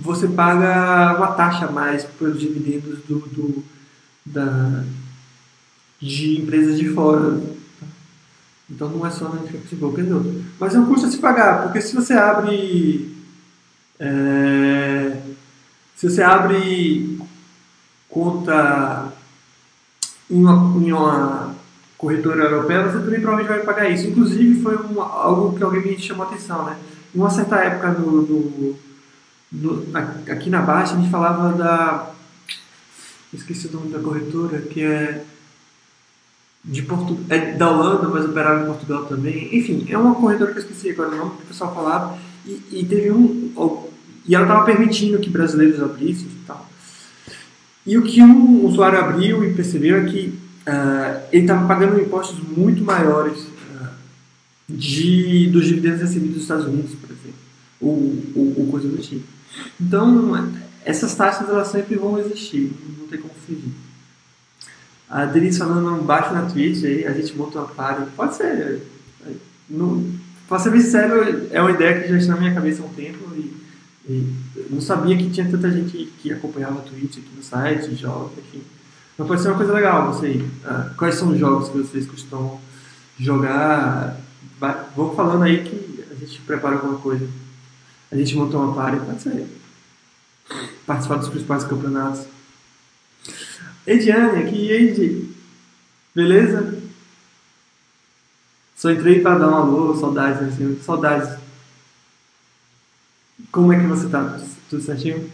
você 0.00 0.26
paga 0.28 1.16
uma 1.16 1.32
taxa 1.32 1.66
a 1.66 1.72
mais 1.72 2.04
pelos 2.04 2.40
dividendos 2.40 2.98
do, 3.04 3.20
do, 3.20 3.64
da, 4.24 4.84
de 6.00 6.40
empresas 6.40 6.78
de 6.78 6.88
fora. 6.90 7.40
Então 8.68 8.88
não 8.88 9.06
é 9.06 9.10
só 9.10 9.28
na 9.28 9.40
Netflix 9.40 9.72
Broker, 9.74 10.04
não. 10.04 10.42
Mas 10.58 10.74
é 10.74 10.78
um 10.78 10.86
custo 10.86 11.06
a 11.06 11.10
se 11.10 11.18
pagar, 11.18 11.62
porque 11.62 11.80
se 11.80 11.94
você 11.94 12.14
abre. 12.14 13.15
É, 13.98 15.16
se 15.96 16.10
você 16.10 16.22
abre 16.22 17.18
conta 18.08 19.12
em 20.30 20.40
uma, 20.40 20.86
em 20.86 20.92
uma 20.92 21.54
corretora 21.96 22.44
europeia, 22.44 22.88
você 22.88 22.98
também 22.98 23.20
provavelmente 23.20 23.48
vai 23.48 23.64
pagar 23.64 23.88
isso. 23.88 24.06
Inclusive, 24.08 24.62
foi 24.62 24.76
um, 24.76 25.00
algo 25.00 25.56
que 25.56 25.62
alguém 25.62 25.82
me 25.82 25.98
chamou 25.98 26.26
a 26.26 26.28
atenção. 26.28 26.64
Né? 26.64 26.76
Em 27.14 27.18
uma 27.18 27.30
certa 27.30 27.56
época, 27.56 27.92
no, 27.92 28.22
no, 28.22 28.76
no, 29.52 29.86
aqui 30.30 30.50
na 30.50 30.62
Baixa, 30.62 30.94
a 30.94 30.96
gente 30.96 31.10
falava 31.10 31.52
da. 31.56 32.10
Esqueci 33.32 33.66
o 33.68 33.72
nome 33.72 33.90
da 33.90 33.98
corretora, 33.98 34.60
que 34.62 34.82
é. 34.82 35.24
De 36.64 36.82
Portu, 36.82 37.16
é 37.28 37.52
da 37.52 37.70
Holanda, 37.70 38.08
mas 38.08 38.24
operava 38.24 38.64
em 38.64 38.66
Portugal 38.66 39.04
também. 39.04 39.56
Enfim, 39.56 39.86
é 39.88 39.96
uma 39.96 40.16
corretora 40.16 40.50
que 40.50 40.58
eu 40.58 40.62
esqueci 40.62 40.90
agora 40.90 41.10
o 41.10 41.16
nome 41.16 41.36
que 41.36 41.44
o 41.44 41.46
pessoal 41.46 41.72
falava. 41.72 42.18
E, 42.46 42.80
e 42.80 42.84
teve 42.84 43.10
um. 43.10 43.50
E 44.26 44.34
ela 44.34 44.44
estava 44.44 44.64
permitindo 44.64 45.18
que 45.18 45.30
brasileiros 45.30 45.82
abrissem 45.82 46.26
e 46.26 46.46
tal. 46.46 46.68
E 47.86 47.96
o 47.96 48.02
que 48.02 48.22
um 48.22 48.64
usuário 48.64 48.98
abriu 48.98 49.44
e 49.44 49.54
percebeu 49.54 49.98
é 49.98 50.04
que 50.04 50.38
uh, 50.66 51.22
ele 51.32 51.42
estava 51.42 51.66
pagando 51.66 52.00
impostos 52.00 52.38
muito 52.56 52.82
maiores 52.84 53.38
uh, 53.38 53.88
de, 54.68 55.48
dos 55.50 55.66
dividendos 55.66 56.00
recebidos 56.00 56.34
dos 56.34 56.42
Estados 56.42 56.66
Unidos, 56.66 56.92
por 56.94 57.10
exemplo, 57.10 57.38
ou, 57.80 58.22
ou, 58.34 58.54
ou 58.58 58.66
coisa 58.66 58.88
do 58.88 58.98
tipo. 58.98 59.24
Então, 59.80 60.52
essas 60.84 61.14
taxas 61.14 61.48
elas 61.48 61.68
sempre 61.68 61.96
vão 61.96 62.18
existir, 62.18 62.72
não 62.98 63.06
tem 63.06 63.20
como 63.20 63.34
fugir. 63.46 63.70
A 65.08 65.24
Denise 65.24 65.58
falando 65.58 66.02
baixo 66.02 66.34
na 66.34 66.46
Twitch, 66.46 66.82
aí 66.84 67.06
a 67.06 67.12
gente 67.12 67.36
monta 67.36 67.60
uma 67.60 67.68
party. 67.68 68.10
Pode 68.16 68.36
ser. 68.36 68.82
Não, 69.70 70.04
pra 70.48 70.58
ser 70.58 70.70
bem 70.70 70.82
é 71.50 71.60
uma 71.60 71.70
ideia 71.70 72.02
que 72.02 72.08
já 72.08 72.16
está 72.16 72.34
na 72.34 72.40
minha 72.40 72.54
cabeça 72.54 72.82
há 72.82 72.86
um 72.86 72.90
tempo 72.90 73.18
e, 73.34 73.54
e 74.08 74.34
não 74.70 74.80
sabia 74.80 75.16
que 75.16 75.30
tinha 75.30 75.50
tanta 75.50 75.70
gente 75.70 76.12
que 76.20 76.32
acompanhava 76.32 76.80
Twitch 76.80 77.18
aqui 77.18 77.30
no 77.36 77.42
site, 77.42 77.94
jogos, 77.94 78.32
enfim. 78.38 78.62
Mas 79.18 79.26
pode 79.26 79.42
ser 79.42 79.48
uma 79.48 79.56
coisa 79.56 79.72
legal, 79.72 80.06
não 80.06 80.20
sei. 80.20 80.40
Uh, 80.40 80.94
quais 80.96 81.14
são 81.14 81.30
os 81.30 81.38
jogos 81.38 81.68
que 81.68 81.78
vocês 81.78 82.06
costumam 82.06 82.60
jogar? 83.18 84.20
Vou 84.94 85.14
falando 85.14 85.42
aí 85.42 85.64
que 85.64 86.04
a 86.10 86.14
gente 86.14 86.40
prepara 86.42 86.76
alguma 86.76 86.98
coisa. 86.98 87.26
A 88.10 88.16
gente 88.16 88.36
montou 88.36 88.62
uma 88.62 88.74
party, 88.74 89.04
pode 89.04 89.22
ser. 89.22 89.46
Participar 90.86 91.16
dos 91.16 91.28
principais 91.28 91.64
campeonatos. 91.64 92.24
Ediane, 93.86 94.42
aqui, 94.42 94.70
Edi. 94.70 95.30
Beleza? 96.14 96.85
Só 98.86 98.92
entrei 98.92 99.20
para 99.20 99.36
dar 99.36 99.48
um 99.48 99.54
alô, 99.56 99.96
saudades, 99.96 100.40
assim, 100.46 100.78
saudades. 100.80 101.36
Como 103.50 103.72
é 103.72 103.80
que 103.80 103.86
você 103.88 104.08
tá? 104.08 104.38
Tudo 104.70 104.80
certinho? 104.80 105.28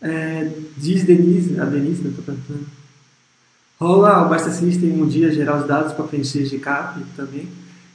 É, 0.00 0.50
diz 0.76 1.04
Denise, 1.04 1.60
a 1.60 1.66
Denise, 1.66 2.02
né, 2.02 2.12
tô 2.16 2.22
cantando. 2.22 2.66
Rola 3.78 4.26
o 4.26 4.28
Basta 4.28 4.50
System 4.50 5.00
um 5.00 5.06
dia 5.06 5.30
gerar 5.30 5.60
os 5.60 5.68
dados 5.68 5.92
para 5.92 6.04
preencher 6.04 6.46
GCAP 6.46 7.04
também. 7.14 7.48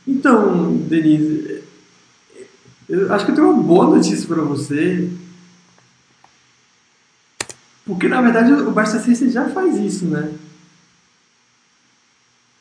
Então, 0.08 0.78
Denise, 0.78 1.62
eu 2.88 3.12
acho 3.12 3.26
que 3.26 3.32
eu 3.32 3.36
tenho 3.36 3.52
uma 3.52 3.64
boa 3.64 3.98
notícia 3.98 4.26
para 4.26 4.42
você. 4.44 5.12
Porque 7.86 8.08
na 8.08 8.22
verdade 8.22 8.52
o 8.54 8.86
System 8.86 9.30
já 9.30 9.50
faz 9.50 9.76
isso, 9.78 10.06
né? 10.06 10.34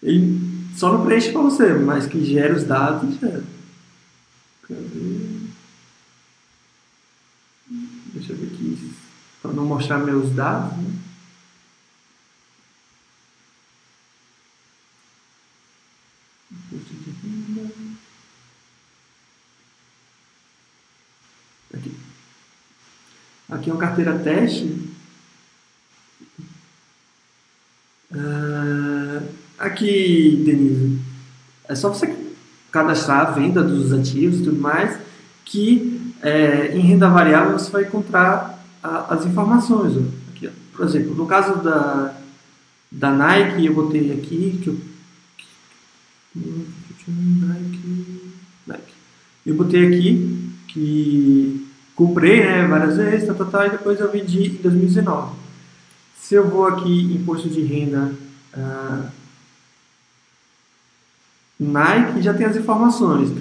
Ele 0.03 0.41
só 0.77 0.93
não 0.93 1.05
preenche 1.05 1.31
para 1.31 1.43
você, 1.43 1.73
mas 1.75 2.07
que 2.07 2.25
gera 2.25 2.55
os 2.55 2.65
dados 2.65 3.15
já. 3.21 3.41
Deixa 8.13 8.33
eu 8.33 8.37
ver 8.37 8.47
aqui 8.47 8.95
para 9.41 9.53
não 9.53 9.65
mostrar 9.65 9.99
meus 9.99 10.31
dados. 10.35 10.77
Né? 10.77 10.99
Aqui. 21.75 21.97
Aqui 23.51 23.71
é 23.71 23.73
uma 23.73 23.81
carteira 23.81 24.19
teste. 24.19 24.92
Uh, 28.15 29.23
aqui, 29.59 30.43
Denise, 30.45 31.01
é 31.69 31.75
só 31.75 31.89
você 31.89 32.15
cadastrar 32.71 33.21
a 33.21 33.31
venda 33.31 33.63
dos 33.63 33.93
ativos 33.93 34.41
e 34.41 34.45
tudo 34.45 34.61
mais 34.61 34.99
que 35.45 36.15
é, 36.23 36.75
em 36.75 36.81
renda 36.81 37.09
variável 37.09 37.59
você 37.59 37.71
vai 37.71 37.83
encontrar 37.83 38.65
a, 38.83 39.15
as 39.15 39.27
informações. 39.27 39.97
Aqui, 40.31 40.49
por 40.75 40.87
exemplo, 40.87 41.15
no 41.15 41.27
caso 41.27 41.63
da, 41.63 42.15
da 42.91 43.11
Nike, 43.11 43.67
eu 43.67 43.75
botei 43.75 44.13
aqui 44.13 44.61
que 44.63 44.69
eu, 44.69 44.81
Nike, 47.07 48.33
Nike. 48.67 48.93
Eu 49.45 49.55
botei 49.57 49.87
aqui 49.87 50.51
que 50.69 51.69
comprei 51.95 52.45
né, 52.45 52.67
várias 52.67 52.97
vezes, 52.97 53.27
tá, 53.27 53.35
tá, 53.35 53.45
tá, 53.45 53.67
e 53.67 53.71
depois 53.71 54.01
eu 54.01 54.11
vendi 54.11 54.47
em 54.47 54.63
2019. 54.63 55.42
Se 56.23 56.37
eu 56.37 56.49
vou 56.49 56.69
aqui 56.69 57.13
imposto 57.13 57.49
de 57.49 57.61
renda 57.63 58.15
uh, 58.57 59.07
Nike, 61.59 62.23
já 62.23 62.33
tem 62.33 62.47
as 62.47 62.57
informações. 62.57 63.33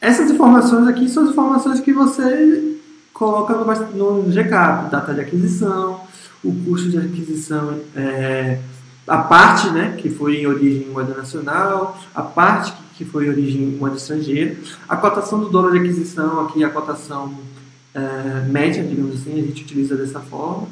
Essas 0.00 0.30
informações 0.30 0.88
aqui 0.88 1.10
são 1.10 1.24
as 1.24 1.30
informações 1.30 1.78
que 1.78 1.92
você 1.92 2.78
coloca 3.12 3.54
no, 3.54 4.22
no 4.22 4.32
GCAP, 4.32 4.90
data 4.90 5.12
de 5.12 5.20
aquisição, 5.20 6.00
o 6.42 6.54
custo 6.64 6.88
de 6.88 6.96
aquisição, 6.96 7.78
é, 7.94 8.60
a 9.06 9.18
parte 9.18 9.68
né, 9.70 9.94
que 9.98 10.08
foi 10.08 10.36
em 10.36 10.46
origem 10.46 10.88
em 10.88 10.90
moeda 10.90 11.14
nacional, 11.14 12.00
a 12.14 12.22
parte 12.22 12.72
que 12.94 13.04
foi 13.04 13.26
em 13.26 13.28
origem 13.28 13.62
em 13.62 13.76
moeda 13.76 13.96
estrangeira, 13.96 14.56
a 14.88 14.96
cotação 14.96 15.38
do 15.38 15.50
dólar 15.50 15.72
de 15.72 15.80
aquisição, 15.80 16.40
aqui 16.46 16.64
a 16.64 16.70
cotação 16.70 17.34
é, 17.94 18.48
média, 18.48 18.82
digamos 18.82 19.20
assim, 19.20 19.38
a 19.38 19.42
gente 19.42 19.64
utiliza 19.64 19.94
dessa 19.96 20.20
forma. 20.20 20.66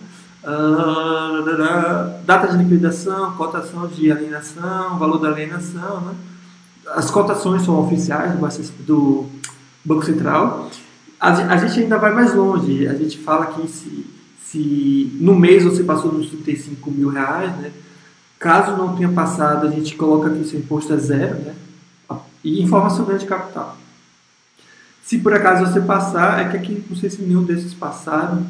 Uh, 0.45 2.25
data 2.27 2.49
de 2.49 2.63
liquidação, 2.63 3.33
cotação 3.33 3.87
de 3.87 4.13
alienação, 4.13 4.99
valor 4.99 5.19
da 5.19 5.29
alienação, 5.29 6.03
né? 6.03 6.15
as 6.89 7.11
cotações 7.11 7.63
são 7.63 7.79
oficiais 7.81 8.39
do 8.81 9.27
Banco 9.85 10.05
Central. 10.05 10.71
A, 11.19 11.57
gente 11.57 11.81
ainda 11.81 11.99
vai 11.99 12.13
mais 12.13 12.35
longe. 12.35 12.87
A 12.87 12.95
gente 12.95 13.19
fala 13.19 13.47
que 13.47 13.67
se, 13.69 14.07
se 14.45 15.19
no 15.21 15.35
mês 15.35 15.65
você 15.65 15.83
passou 15.83 16.11
dos 16.11 16.29
35 16.29 16.91
mil 16.91 17.09
reais, 17.09 17.57
né? 17.57 17.73
caso 18.39 18.77
não 18.77 18.95
tenha 18.95 19.09
passado, 19.09 19.67
a 19.67 19.71
gente 19.71 19.97
coloca 19.97 20.29
que 20.29 20.41
o 20.41 20.45
seu 20.45 20.59
imposto 20.59 20.93
é 20.93 20.99
zero, 20.99 21.37
né? 21.37 21.55
e 22.43 22.63
informação 22.63 23.07
de 23.07 23.25
capital. 23.25 23.75
Se 25.03 25.19
por 25.19 25.33
acaso 25.33 25.67
você 25.71 25.81
passar, 25.81 26.41
é 26.41 26.49
que 26.51 26.57
aqui 26.57 26.85
não 26.89 26.97
sei 26.97 27.09
se 27.09 27.23
nenhum 27.23 27.43
desses 27.43 27.73
passaram. 27.73 28.47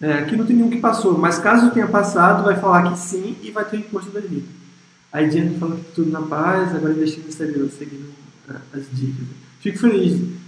É, 0.00 0.12
aqui 0.12 0.36
não 0.36 0.46
tem 0.46 0.54
nenhum 0.54 0.70
que 0.70 0.80
passou, 0.80 1.18
mas 1.18 1.38
caso 1.38 1.72
tenha 1.72 1.88
passado, 1.88 2.44
vai 2.44 2.56
falar 2.56 2.92
que 2.92 2.98
sim 2.98 3.36
e 3.42 3.50
vai 3.50 3.64
ter 3.64 3.78
o 3.78 3.80
imposto 3.80 4.10
devido. 4.10 4.48
Aí 5.12 5.28
Diana 5.28 5.58
falou 5.58 5.76
que 5.76 5.92
tudo 5.92 6.10
na 6.10 6.22
paz, 6.22 6.74
agora 6.74 6.92
investindo 6.92 7.24
no 7.24 7.30
exterior, 7.30 7.68
seguindo 7.70 8.12
é, 8.48 8.76
as 8.76 8.84
dicas. 8.92 9.26
Fico 9.60 9.78
feliz. 9.78 10.38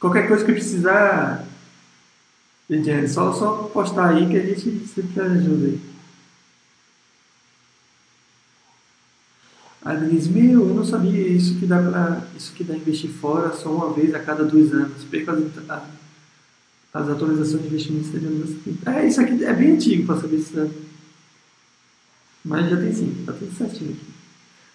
Qualquer 0.00 0.28
coisa 0.28 0.44
que 0.44 0.52
precisar, 0.52 1.44
Diana, 2.70 3.08
só, 3.08 3.32
só 3.32 3.64
postar 3.64 4.10
aí 4.10 4.26
que 4.26 4.36
a 4.36 4.46
gente 4.46 4.86
sempre 4.86 5.20
ajuda 5.20 5.66
aí. 5.66 5.80
A 9.86 9.94
Denise, 9.94 10.28
meu, 10.28 10.68
eu 10.68 10.74
não 10.74 10.84
sabia 10.84 11.28
isso 11.28 11.60
que 11.60 11.64
dá 11.64 11.80
para 11.80 12.20
isso 12.36 12.52
que 12.54 12.64
dá 12.64 12.74
investir 12.74 13.08
fora 13.08 13.52
só 13.52 13.70
uma 13.70 13.92
vez 13.92 14.12
a 14.16 14.18
cada 14.18 14.42
dois 14.42 14.72
anos. 14.72 15.04
Perco 15.04 15.30
as, 15.30 15.82
as 16.92 17.08
atualizações 17.08 17.62
de 17.62 17.68
investimento 17.68 18.06
exterior. 18.06 18.32
É, 18.84 19.06
isso 19.06 19.20
aqui 19.20 19.44
é 19.44 19.52
bem 19.52 19.74
antigo 19.74 20.04
para 20.04 20.20
saber 20.20 20.44
dá. 20.52 20.68
Mas 22.44 22.68
já 22.68 22.76
tem 22.76 22.92
sim, 22.92 23.22
tá 23.24 23.32
tudo 23.32 23.56
certinho 23.56 23.92
aqui. 23.92 24.06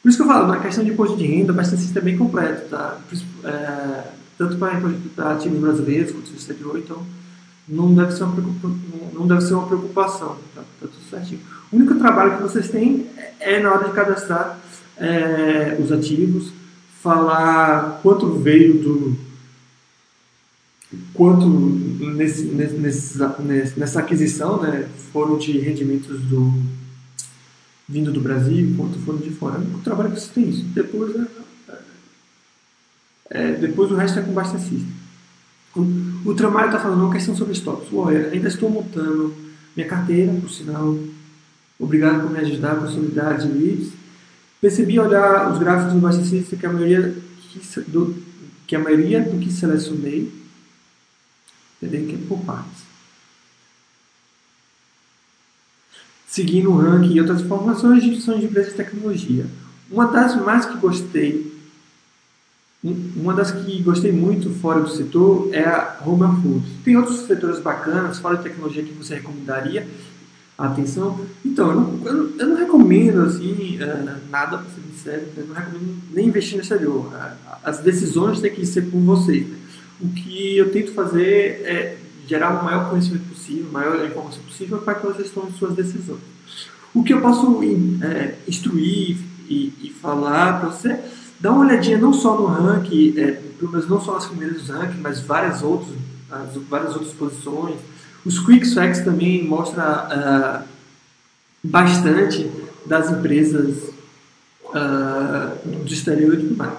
Por 0.01 0.07
isso 0.07 0.17
que 0.17 0.23
eu 0.23 0.27
falo, 0.27 0.47
na 0.47 0.61
questão 0.61 0.81
de 0.81 0.91
imposto 0.91 1.17
de 1.17 1.27
renda, 1.27 1.51
o 1.51 1.55
Bastante 1.55 1.97
é 1.97 2.01
bem 2.01 2.17
completo, 2.17 2.69
tá? 2.69 2.97
É, 3.43 4.07
tanto 4.37 4.57
para 4.57 5.31
ativos 5.33 5.59
brasileiros 5.59 6.13
quanto 6.13 6.31
no 6.31 6.37
exterior, 6.37 6.79
então 6.79 7.05
não 7.67 7.93
deve 7.93 8.13
ser 8.13 8.23
uma 8.23 8.35
não 9.13 9.27
deve 9.27 9.41
ser 9.41 9.55
uma 9.55 9.67
preocupação 9.67 10.37
tá? 10.55 10.61
tá 10.61 10.87
tudo 10.87 11.09
certinho. 11.09 11.41
O 11.69 11.75
único 11.75 11.95
trabalho 11.95 12.37
que 12.37 12.43
vocês 12.43 12.69
têm 12.69 13.07
é 13.41 13.59
na 13.61 13.73
hora 13.73 13.89
de 13.89 13.93
cadastrar 13.93 14.57
é, 14.97 15.77
os 15.79 15.91
ativos, 15.91 16.51
falar 17.01 17.99
quanto 18.01 18.33
veio 18.33 18.75
do. 18.75 19.17
quanto 21.13 21.47
nesse, 21.47 22.43
nesse, 22.45 23.17
nessa 23.77 23.99
aquisição 23.99 24.61
né, 24.61 24.87
foram 25.11 25.37
de 25.37 25.57
rendimentos 25.59 26.21
do, 26.21 26.53
vindo 27.87 28.11
do 28.11 28.21
Brasil, 28.21 28.73
quanto 28.77 28.99
foram 28.99 29.19
de 29.19 29.31
fora. 29.31 29.59
O 29.59 29.79
trabalho 29.79 30.11
que 30.11 30.19
você 30.19 30.31
tem 30.33 30.49
isso. 30.49 30.63
Depois, 30.65 31.15
é, 31.15 31.27
é, 33.29 33.51
depois 33.53 33.91
o 33.91 33.95
resto 33.95 34.19
é 34.19 34.21
com 34.21 34.33
bastecista. 34.33 34.87
O, 35.75 36.29
o 36.29 36.33
trabalho 36.35 36.67
está 36.67 36.79
falando 36.79 37.03
uma 37.03 37.13
questão 37.13 37.35
sobre 37.35 37.53
estoques. 37.53 37.87
Olha, 37.93 38.27
ainda 38.27 38.47
estou 38.47 38.69
montando 38.69 39.33
minha 39.75 39.87
carteira, 39.87 40.33
por 40.33 40.49
sinal. 40.49 40.97
Obrigado 41.79 42.21
por 42.21 42.31
me 42.31 42.39
ajudar 42.39 42.75
com 42.75 42.85
a 42.85 42.89
solidariedade 42.89 43.47
de 43.47 43.57
leads. 43.57 44.00
Percebi 44.61 44.99
ao 44.99 45.07
olhar 45.07 45.51
os 45.51 45.57
gráficos 45.57 45.93
do 45.93 45.99
Bastecista 45.99 46.55
que 46.55 46.65
a 46.67 46.71
maioria 46.71 47.15
que, 47.49 47.81
do, 47.81 48.15
que 48.67 48.75
a 48.75 48.79
maioria 48.79 49.19
do 49.19 49.39
que 49.39 49.51
selecionei 49.51 50.31
entendeu? 51.81 52.07
que 52.07 52.23
é 52.23 52.27
por 52.27 52.39
partes. 52.45 52.83
Seguindo 56.27 56.71
o 56.71 56.77
ranking 56.77 57.15
e 57.15 57.19
outras 57.19 57.41
informações 57.41 58.01
de 58.01 58.09
instituições 58.09 58.39
de 58.39 58.45
empresas 58.45 58.71
de 58.71 58.77
tecnologia. 58.77 59.45
Uma 59.89 60.07
das 60.07 60.35
mais 60.35 60.65
que 60.65 60.77
gostei, 60.77 61.51
uma 62.83 63.33
das 63.33 63.51
que 63.51 63.81
gostei 63.81 64.11
muito 64.11 64.49
fora 64.61 64.79
do 64.79 64.89
setor 64.89 65.49
é 65.51 65.65
a 65.65 65.97
Home 66.05 66.41
Food. 66.41 66.65
Tem 66.85 66.95
outros 66.95 67.21
setores 67.25 67.59
bacanas 67.59 68.19
fora 68.19 68.37
de 68.37 68.43
tecnologia 68.43 68.83
que 68.83 68.93
você 68.93 69.15
recomendaria 69.15 69.85
atenção. 70.67 71.19
Então, 71.43 71.69
eu 71.69 71.75
não, 71.75 71.99
eu 72.05 72.13
não, 72.13 72.29
eu 72.39 72.47
não 72.47 72.55
recomendo 72.57 73.21
assim, 73.21 73.77
uh, 73.77 74.29
nada, 74.29 74.57
para 74.57 74.69
ser 74.69 74.81
sincero, 74.91 75.23
eu 75.37 75.47
não 75.47 75.55
recomendo 75.55 75.97
nem 76.13 76.27
investir 76.27 76.55
no 76.57 76.61
exterior. 76.61 77.11
As 77.63 77.79
decisões 77.79 78.39
têm 78.39 78.51
que 78.51 78.65
ser 78.65 78.83
por 78.83 78.99
vocês. 78.99 79.47
Né? 79.47 79.57
O 79.99 80.09
que 80.09 80.57
eu 80.57 80.71
tento 80.71 80.93
fazer 80.93 81.61
é 81.63 81.97
gerar 82.27 82.61
o 82.61 82.63
maior 82.63 82.89
conhecimento 82.89 83.27
possível, 83.29 83.65
a 83.69 83.73
maior 83.73 84.05
informação 84.05 84.41
possível 84.43 84.77
para 84.79 84.95
que 84.95 85.05
vocês 85.05 85.29
tomem 85.31 85.51
suas 85.53 85.75
decisões. 85.75 86.19
O 86.93 87.03
que 87.03 87.13
eu 87.13 87.21
posso 87.21 87.61
é, 88.01 88.35
instruir 88.47 89.17
e, 89.47 89.73
e 89.81 89.95
falar 90.01 90.59
para 90.59 90.69
você, 90.69 90.99
dá 91.39 91.51
uma 91.51 91.65
olhadinha 91.65 91.97
não 91.97 92.13
só 92.13 92.37
no 92.37 92.45
ranking, 92.45 93.13
é, 93.17 93.31
pelo 93.59 93.71
menos 93.71 93.87
não 93.87 94.01
só 94.01 94.13
nas 94.13 94.25
primeiras 94.25 94.63
do 94.63 94.73
ranking, 94.73 94.99
mas 95.01 95.21
várias 95.21 95.61
outras, 95.61 95.95
as, 96.29 96.55
várias 96.69 96.93
outras 96.93 97.13
posições, 97.13 97.75
os 98.25 98.39
Quick 98.39 98.67
também 99.03 99.43
mostra 99.43 100.65
uh, 100.65 100.67
bastante 101.63 102.49
das 102.85 103.09
empresas 103.09 103.77
uh, 104.65 105.67
do 105.67 105.93
exterior 105.93 106.33
e 106.33 106.37
tudo 106.37 106.57
mais. 106.57 106.73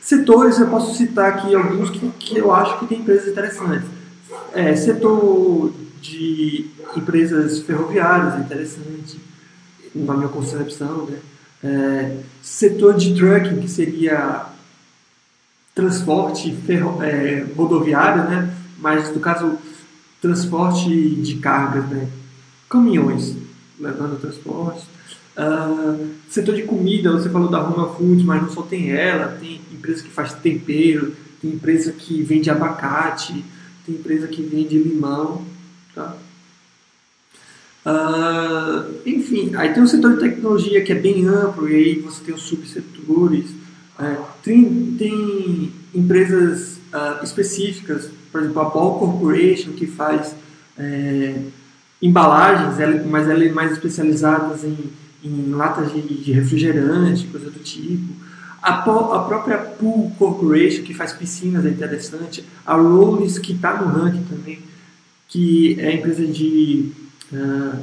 Setores, 0.00 0.58
eu 0.58 0.68
posso 0.68 0.96
citar 0.96 1.32
aqui 1.32 1.54
alguns 1.54 1.90
que, 1.90 2.08
que 2.18 2.38
eu 2.38 2.54
acho 2.54 2.78
que 2.78 2.86
tem 2.86 3.00
empresas 3.00 3.28
interessantes. 3.28 3.88
É, 4.54 4.74
setor 4.76 5.72
de 6.00 6.66
empresas 6.96 7.60
ferroviárias 7.60 8.34
é 8.34 8.38
interessante, 8.38 9.20
na 9.94 10.14
minha 10.14 10.28
concepção. 10.28 11.06
Né? 11.06 11.18
É, 11.64 12.16
setor 12.40 12.94
de 12.94 13.14
trucking, 13.14 13.60
que 13.60 13.68
seria 13.68 14.46
transporte 15.74 16.54
ferro, 16.64 17.02
é, 17.02 17.44
rodoviário, 17.56 18.24
né? 18.30 18.54
mas 18.78 19.12
no 19.12 19.20
caso 19.20 19.58
transporte 20.26 20.88
de 20.88 21.36
cargas, 21.36 21.88
né? 21.88 22.08
caminhões 22.68 23.36
levando 23.78 24.20
transporte. 24.20 24.84
Uh, 25.36 26.14
setor 26.28 26.54
de 26.54 26.62
comida, 26.62 27.12
você 27.12 27.28
falou 27.28 27.48
da 27.48 27.60
Roma 27.60 27.94
Foods, 27.94 28.24
mas 28.24 28.42
não 28.42 28.50
só 28.50 28.62
tem 28.62 28.90
ela, 28.90 29.28
tem 29.38 29.60
empresa 29.72 30.02
que 30.02 30.10
faz 30.10 30.32
tempero, 30.34 31.14
tem 31.40 31.52
empresa 31.52 31.92
que 31.92 32.22
vende 32.22 32.50
abacate, 32.50 33.44
tem 33.84 33.94
empresa 33.94 34.26
que 34.26 34.42
vende 34.42 34.78
limão. 34.78 35.44
Tá? 35.94 36.16
Uh, 37.84 39.00
enfim, 39.06 39.54
aí 39.54 39.72
tem 39.72 39.82
o 39.82 39.86
setor 39.86 40.14
de 40.14 40.20
tecnologia 40.20 40.82
que 40.82 40.90
é 40.90 40.96
bem 40.96 41.26
amplo, 41.26 41.68
e 41.68 41.74
aí 41.74 42.00
você 42.00 42.24
tem 42.24 42.34
os 42.34 42.42
subsetores. 42.42 43.50
É, 43.98 44.16
tem, 44.42 44.94
tem 44.98 45.72
empresas 45.94 46.78
uh, 46.92 47.22
específicas 47.22 48.10
por 48.30 48.40
exemplo, 48.40 48.60
a 48.60 48.64
Ball 48.64 48.98
Corporation, 48.98 49.72
que 49.72 49.86
faz 49.86 50.34
é, 50.78 51.34
embalagens, 52.00 53.06
mas 53.06 53.28
ela 53.28 53.44
é 53.44 53.50
mais 53.50 53.72
especializada 53.72 54.58
em, 54.66 54.76
em 55.24 55.50
latas 55.50 55.92
de, 55.92 56.02
de, 56.02 56.32
refrigerante, 56.32 57.26
coisa 57.26 57.50
do 57.50 57.60
tipo. 57.60 58.14
A, 58.62 58.74
a, 58.80 59.24
própria 59.24 59.58
Pool 59.58 60.10
Corporation, 60.18 60.82
que 60.82 60.94
faz 60.94 61.12
piscinas, 61.12 61.64
é 61.64 61.68
interessante. 61.68 62.44
A 62.64 62.74
Rolls, 62.74 63.40
que 63.40 63.52
está 63.52 63.80
no 63.80 63.88
ranking 63.88 64.24
também, 64.24 64.58
que 65.28 65.76
é 65.80 65.94
empresa 65.94 66.26
de 66.26 66.92
uh, 67.32 67.78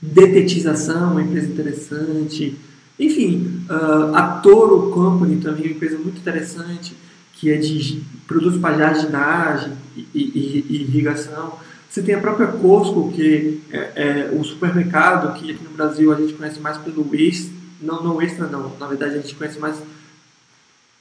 Detetização, 0.00 1.12
uma 1.12 1.22
empresa 1.22 1.48
interessante. 1.48 2.56
Enfim, 2.98 3.64
uh, 3.68 4.14
a 4.14 4.22
Toro 4.42 4.90
Company 4.90 5.36
também 5.36 5.64
é 5.64 5.66
uma 5.66 5.72
empresa 5.72 5.98
muito 5.98 6.18
interessante, 6.18 6.94
que 7.38 7.50
é 7.50 7.56
de 7.56 8.02
produtos 8.26 8.60
para 8.60 8.76
jardinagem 8.76 9.72
e, 9.96 10.06
e, 10.14 10.66
e, 10.68 10.82
irrigação. 10.82 11.58
Você 11.88 12.02
tem 12.02 12.14
a 12.14 12.20
própria 12.20 12.48
Costco, 12.48 13.12
que 13.12 13.62
é, 13.70 13.92
é, 13.94 14.30
o 14.32 14.44
supermercado, 14.44 15.38
que 15.38 15.52
aqui 15.52 15.64
no 15.64 15.70
Brasil 15.70 16.12
a 16.12 16.16
gente 16.16 16.34
conhece 16.34 16.60
mais 16.60 16.76
pelo 16.78 17.08
Extra, 17.14 17.52
não, 17.80 18.02
não 18.02 18.20
Extra 18.20 18.46
não, 18.46 18.76
na 18.78 18.86
verdade 18.86 19.14
a 19.14 19.20
gente 19.20 19.34
conhece 19.34 19.58
mais 19.58 19.80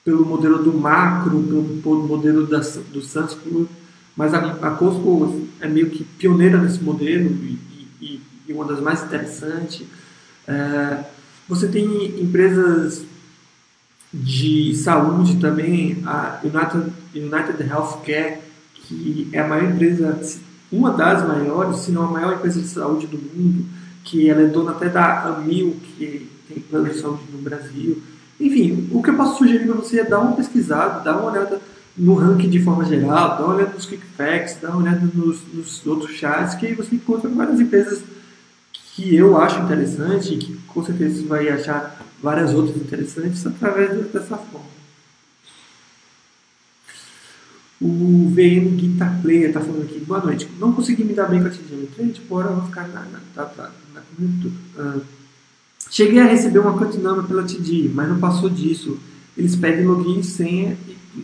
pelo 0.05 0.25
modelo 0.25 0.63
do 0.63 0.73
macro, 0.73 1.41
pelo 1.83 2.07
modelo 2.07 2.45
da, 2.45 2.59
do 2.59 3.01
Sans 3.01 3.33
Club, 3.33 3.67
mas 4.15 4.33
a, 4.33 4.39
a 4.39 4.71
Costco 4.71 5.47
é 5.59 5.67
meio 5.67 5.89
que 5.89 6.03
pioneira 6.03 6.57
nesse 6.57 6.81
modelo 6.81 7.29
e, 7.29 7.59
e, 7.99 8.21
e 8.47 8.53
uma 8.53 8.63
das 8.63 8.79
mais 8.79 9.03
interessantes. 9.03 9.85
É, 10.47 11.03
você 11.49 11.67
tem 11.67 12.21
empresas 12.21 13.03
de 14.13 14.75
saúde 14.75 15.37
também, 15.37 16.01
a 16.05 16.39
United, 16.43 16.93
United 17.13 17.63
Healthcare, 17.63 18.39
que 18.73 19.29
é 19.33 19.39
a 19.39 19.47
maior 19.47 19.71
empresa, 19.71 20.19
uma 20.71 20.91
das 20.91 21.27
maiores, 21.27 21.79
se 21.79 21.91
não 21.91 22.03
a 22.03 22.11
maior 22.11 22.35
empresa 22.35 22.59
de 22.59 22.67
saúde 22.67 23.07
do 23.07 23.17
mundo, 23.17 23.65
que 24.03 24.29
ela 24.29 24.41
é 24.41 24.45
dona 24.45 24.71
até 24.71 24.87
da 24.87 25.23
Amil, 25.23 25.75
que 25.83 26.29
tem 26.47 26.59
plano 26.59 26.89
de 26.89 26.99
saúde 26.99 27.23
no 27.31 27.39
Brasil. 27.39 28.01
Enfim, 28.39 28.87
o 28.91 29.01
que 29.01 29.09
eu 29.09 29.15
posso 29.15 29.39
sugerir 29.39 29.65
para 29.65 29.75
você 29.75 29.99
é 29.99 30.03
dar 30.03 30.19
uma 30.19 30.35
pesquisada, 30.35 31.03
dar 31.03 31.17
uma 31.17 31.31
olhada 31.31 31.59
no 31.97 32.13
ranking 32.13 32.49
de 32.49 32.61
forma 32.63 32.85
geral, 32.85 33.37
dar 33.37 33.43
uma 33.43 33.55
olhada 33.55 33.73
nos 33.73 33.85
kickbacks, 33.85 34.57
dar 34.61 34.69
uma 34.69 34.83
olhada 34.83 35.09
nos, 35.13 35.39
nos 35.51 35.85
outros 35.85 36.11
chats, 36.11 36.55
que 36.55 36.67
aí 36.67 36.73
você 36.73 36.95
encontra 36.95 37.29
várias 37.29 37.59
empresas 37.59 38.01
que 38.95 39.15
eu 39.15 39.37
acho 39.39 39.61
interessante 39.61 40.37
que 40.37 40.57
com 40.67 40.83
certeza 40.83 41.21
você 41.21 41.27
vai 41.27 41.49
achar 41.49 41.96
várias 42.21 42.53
outras 42.53 42.77
interessantes 42.77 43.45
através 43.45 44.11
dessa 44.11 44.37
forma. 44.37 44.77
O 47.79 48.29
VM 48.29 48.75
Guitar 48.75 49.21
Player 49.21 49.49
está 49.49 49.61
falando 49.61 49.83
aqui, 49.83 49.99
boa 49.99 50.19
noite. 50.19 50.49
Não 50.59 50.73
consegui 50.73 51.03
me 51.03 51.13
dar 51.13 51.27
bem 51.27 51.41
com 51.41 51.47
a 51.47 51.51
TGM 51.51 51.87
Trade, 51.87 52.21
porra, 52.21 52.47
vou 52.49 52.65
ficar 52.65 52.87
na, 52.87 53.01
na, 53.01 53.19
tá, 53.35 53.45
tá, 53.45 53.71
na, 53.93 54.01
na, 54.17 54.95
uh, 54.97 55.01
Cheguei 55.89 56.19
a 56.19 56.25
receber 56.25 56.59
uma 56.59 56.77
cantinama 56.77 57.23
pela 57.23 57.43
TD, 57.43 57.91
mas 57.93 58.09
não 58.09 58.19
passou 58.19 58.49
disso. 58.49 58.99
Eles 59.37 59.55
pedem 59.55 59.85
login 59.85 60.19
e 60.19 60.23
senha 60.23 60.77
e, 60.87 61.19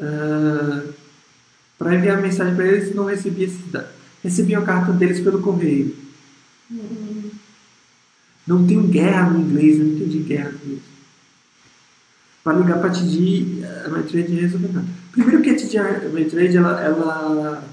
uh, 0.00 0.94
para 1.76 1.94
enviar 1.94 2.22
mensagem 2.22 2.54
para 2.54 2.66
eles 2.66 2.94
não 2.94 3.04
recebi 3.04 3.44
esse 3.44 3.58
Recebi 4.22 4.54
a 4.54 4.62
carta 4.62 4.92
deles 4.92 5.20
pelo 5.20 5.40
correio. 5.40 5.94
Não 8.48 8.66
tenho 8.66 8.82
guerra 8.84 9.30
no 9.30 9.40
inglês, 9.40 9.78
não 9.78 9.86
entendi 9.86 10.18
guerra 10.20 10.50
no 10.50 10.64
inglês. 10.64 10.82
Para 12.42 12.56
ligar 12.56 12.78
para 12.78 12.88
a 12.88 12.92
TD, 12.92 13.62
a 13.84 13.88
MyTrade 13.90 14.34
resolveu 14.34 14.72
nada. 14.72 14.86
Primeiro 15.12 15.42
que 15.42 15.50
a 15.50 15.54
TD, 15.54 15.78
a 15.78 16.08
MyTrade, 16.08 16.56
ela, 16.56 16.80
ela 16.80 17.64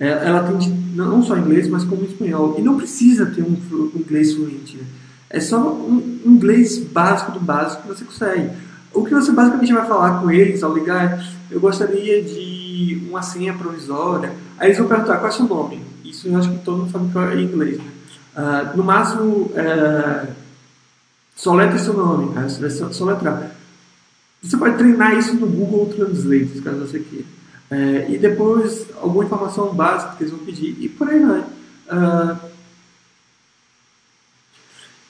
é, 0.00 0.08
ela 0.08 0.44
tem 0.44 0.70
não 0.94 1.22
só 1.22 1.36
inglês, 1.36 1.68
mas 1.68 1.84
como 1.84 2.04
espanhol. 2.04 2.54
E 2.58 2.62
não 2.62 2.78
precisa 2.78 3.26
ter 3.26 3.42
um, 3.42 3.56
inglês 3.94 4.32
fluente. 4.32 4.78
Né? 4.78 4.84
É 5.28 5.40
só 5.40 5.60
um, 5.70 6.20
inglês 6.24 6.78
básico 6.78 7.32
do 7.32 7.40
básico 7.40 7.82
que 7.82 7.88
você 7.88 8.04
consegue. 8.04 8.50
O 8.94 9.04
que 9.04 9.14
você 9.14 9.30
basicamente 9.30 9.74
vai 9.74 9.86
falar 9.86 10.22
com 10.22 10.30
eles 10.30 10.62
ao 10.62 10.74
ligar, 10.74 11.22
eu 11.50 11.60
gostaria 11.60 12.22
de 12.22 13.02
uma 13.10 13.20
senha 13.20 13.52
provisória. 13.52 14.32
Aí 14.56 14.68
eles 14.68 14.78
vão 14.78 14.88
perguntar 14.88 15.18
qual 15.18 15.30
é 15.30 15.34
o 15.34 15.36
seu 15.36 15.46
nome. 15.46 15.82
Isso 16.02 16.28
eu 16.28 16.38
acho 16.38 16.50
que 16.50 16.64
todo 16.64 16.78
mundo 16.78 16.90
sabe 16.90 17.12
que 17.12 17.18
é 17.18 17.42
inglês. 17.42 17.76
Né? 17.76 17.97
Uh, 18.38 18.76
no 18.76 18.84
máximo, 18.84 19.50
é, 19.56 20.28
soletre 21.34 21.76
seu 21.80 21.92
nome, 21.92 22.32
cara. 22.32 22.48
Soletrar. 22.92 23.50
Você 24.40 24.56
pode 24.56 24.78
treinar 24.78 25.18
isso 25.18 25.34
no 25.34 25.48
Google 25.48 25.92
Translate, 25.92 26.60
caso 26.62 26.78
você 26.78 27.00
queira. 27.00 27.26
E 28.08 28.16
depois 28.16 28.86
alguma 29.02 29.24
informação 29.24 29.74
básica 29.74 30.14
que 30.16 30.22
eles 30.22 30.32
vão 30.32 30.44
pedir 30.44 30.76
e 30.78 30.88
por 30.88 31.08
aí 31.08 31.18
vai. 31.18 31.40
Uh, 31.40 32.38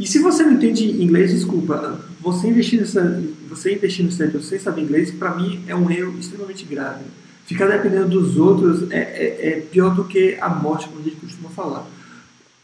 e 0.00 0.06
se 0.06 0.20
você 0.20 0.44
não 0.44 0.52
entende 0.52 1.02
inglês, 1.02 1.30
desculpa, 1.30 2.00
você 2.20 2.48
investir, 2.48 2.80
nessa, 2.80 3.22
você 3.48 3.74
investir 3.74 4.04
no 4.04 4.10
exterior 4.10 4.42
sem 4.42 4.58
saber 4.58 4.82
inglês, 4.82 5.10
para 5.10 5.34
mim 5.34 5.62
é 5.66 5.74
um 5.74 5.90
erro 5.90 6.16
extremamente 6.18 6.64
grave. 6.64 7.04
Ficar 7.44 7.66
dependendo 7.66 8.08
dos 8.08 8.36
outros 8.36 8.90
é, 8.90 8.98
é, 8.98 9.48
é, 9.48 9.60
pior 9.60 9.94
do 9.94 10.04
que 10.04 10.38
a 10.40 10.48
morte, 10.48 10.88
como 10.88 11.00
a 11.00 11.02
gente 11.04 11.16
costuma 11.16 11.50
falar. 11.50 11.86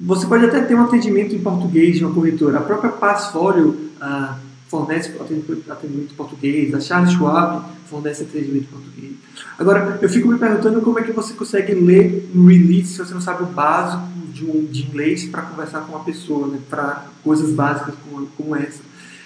Você 0.00 0.26
pode 0.26 0.44
até 0.44 0.60
ter 0.60 0.74
um 0.74 0.82
atendimento 0.82 1.34
em 1.34 1.40
português 1.40 1.96
de 1.96 2.04
uma 2.04 2.14
corretora. 2.14 2.58
A 2.58 2.62
própria 2.62 2.90
Passfolio 2.90 3.90
uh, 4.00 4.34
fornece 4.68 5.12
atendimento 5.20 6.12
em 6.12 6.16
português, 6.16 6.74
a 6.74 6.80
Charles 6.80 7.12
Schwab 7.12 7.64
fornece 7.86 8.24
atendimento 8.24 8.64
em 8.64 8.66
português. 8.66 9.12
Agora, 9.58 9.98
eu 10.02 10.08
fico 10.08 10.26
me 10.26 10.38
perguntando 10.38 10.80
como 10.80 10.98
é 10.98 11.02
que 11.02 11.12
você 11.12 11.32
consegue 11.34 11.74
ler 11.74 12.28
um 12.34 12.46
release 12.46 12.94
se 12.94 12.98
você 12.98 13.14
não 13.14 13.20
sabe 13.20 13.44
o 13.44 13.46
básico 13.46 14.02
de, 14.32 14.44
um, 14.44 14.66
de 14.66 14.82
inglês 14.82 15.24
para 15.26 15.42
conversar 15.42 15.80
com 15.82 15.92
uma 15.92 16.04
pessoa, 16.04 16.48
né, 16.48 16.58
para 16.68 17.06
coisas 17.22 17.52
básicas 17.52 17.94
como, 18.04 18.26
como, 18.36 18.56
essa. 18.56 18.80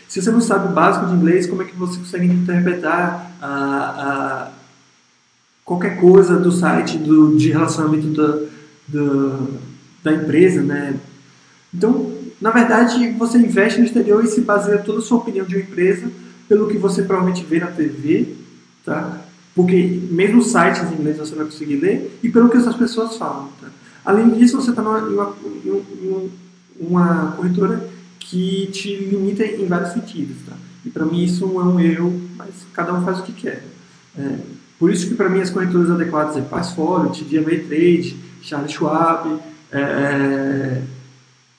Se 0.06 0.20
você 0.20 0.30
não 0.30 0.40
sabe 0.40 0.68
o 0.68 0.72
básico 0.72 1.06
de 1.06 1.14
inglês, 1.14 1.46
como 1.46 1.62
é 1.62 1.64
que 1.64 1.74
você 1.74 1.98
consegue 1.98 2.26
interpretar 2.26 3.32
a, 3.40 3.48
a 3.48 4.50
qualquer 5.64 5.98
coisa 5.98 6.38
do 6.38 6.52
site 6.52 6.98
do, 6.98 7.36
de 7.36 7.50
relacionamento 7.50 8.08
da, 8.08 8.38
da, 8.88 9.38
da 10.08 10.22
empresa, 10.22 10.62
né? 10.62 10.94
Então, 11.72 12.12
na 12.40 12.50
verdade, 12.50 13.10
você 13.18 13.38
investe 13.38 13.78
no 13.78 13.86
exterior 13.86 14.24
e 14.24 14.28
se 14.28 14.40
baseia 14.40 14.78
toda 14.78 14.98
a 14.98 15.02
sua 15.02 15.18
opinião 15.18 15.44
de 15.44 15.56
uma 15.56 15.62
empresa 15.62 16.10
pelo 16.48 16.68
que 16.68 16.78
você 16.78 17.02
provavelmente 17.02 17.44
vê 17.44 17.60
na 17.60 17.66
TV, 17.66 18.34
tá? 18.84 19.20
Porque 19.54 20.00
mesmo 20.10 20.40
sites 20.42 20.82
em 20.82 20.94
inglês 20.94 21.18
você 21.18 21.34
vai 21.34 21.44
conseguir 21.44 21.76
ler 21.76 22.18
e 22.22 22.28
pelo 22.28 22.48
que 22.48 22.56
essas 22.56 22.76
pessoas 22.76 23.16
falam. 23.16 23.48
Tá? 23.60 23.68
Além 24.04 24.30
disso, 24.30 24.56
você 24.56 24.70
está 24.70 24.80
em 24.80 24.86
uma, 24.86 25.34
em 25.64 26.26
uma 26.80 27.32
corretora 27.32 27.88
que 28.20 28.68
te 28.72 28.94
limita 28.94 29.44
em 29.44 29.66
vários 29.66 29.92
sentidos. 29.92 30.36
Tá? 30.46 30.56
E 30.86 30.90
para 30.90 31.04
mim 31.04 31.24
isso 31.24 31.44
é 31.44 31.64
um 31.64 31.80
erro, 31.80 32.20
mas 32.36 32.50
cada 32.72 32.94
um 32.94 33.04
faz 33.04 33.18
o 33.18 33.24
que 33.24 33.32
quer. 33.32 33.64
É, 34.16 34.36
por 34.78 34.92
isso 34.92 35.08
que 35.08 35.14
para 35.14 35.28
mim 35.28 35.40
as 35.40 35.50
corretoras 35.50 35.90
adequadas 35.90 36.36
é 36.36 36.40
Passfolio, 36.40 37.10
TD 37.10 37.38
Ameritrade, 37.38 38.16
Charles 38.40 38.70
Schwab, 38.70 39.40
é, 39.72 39.80
é 39.80 40.82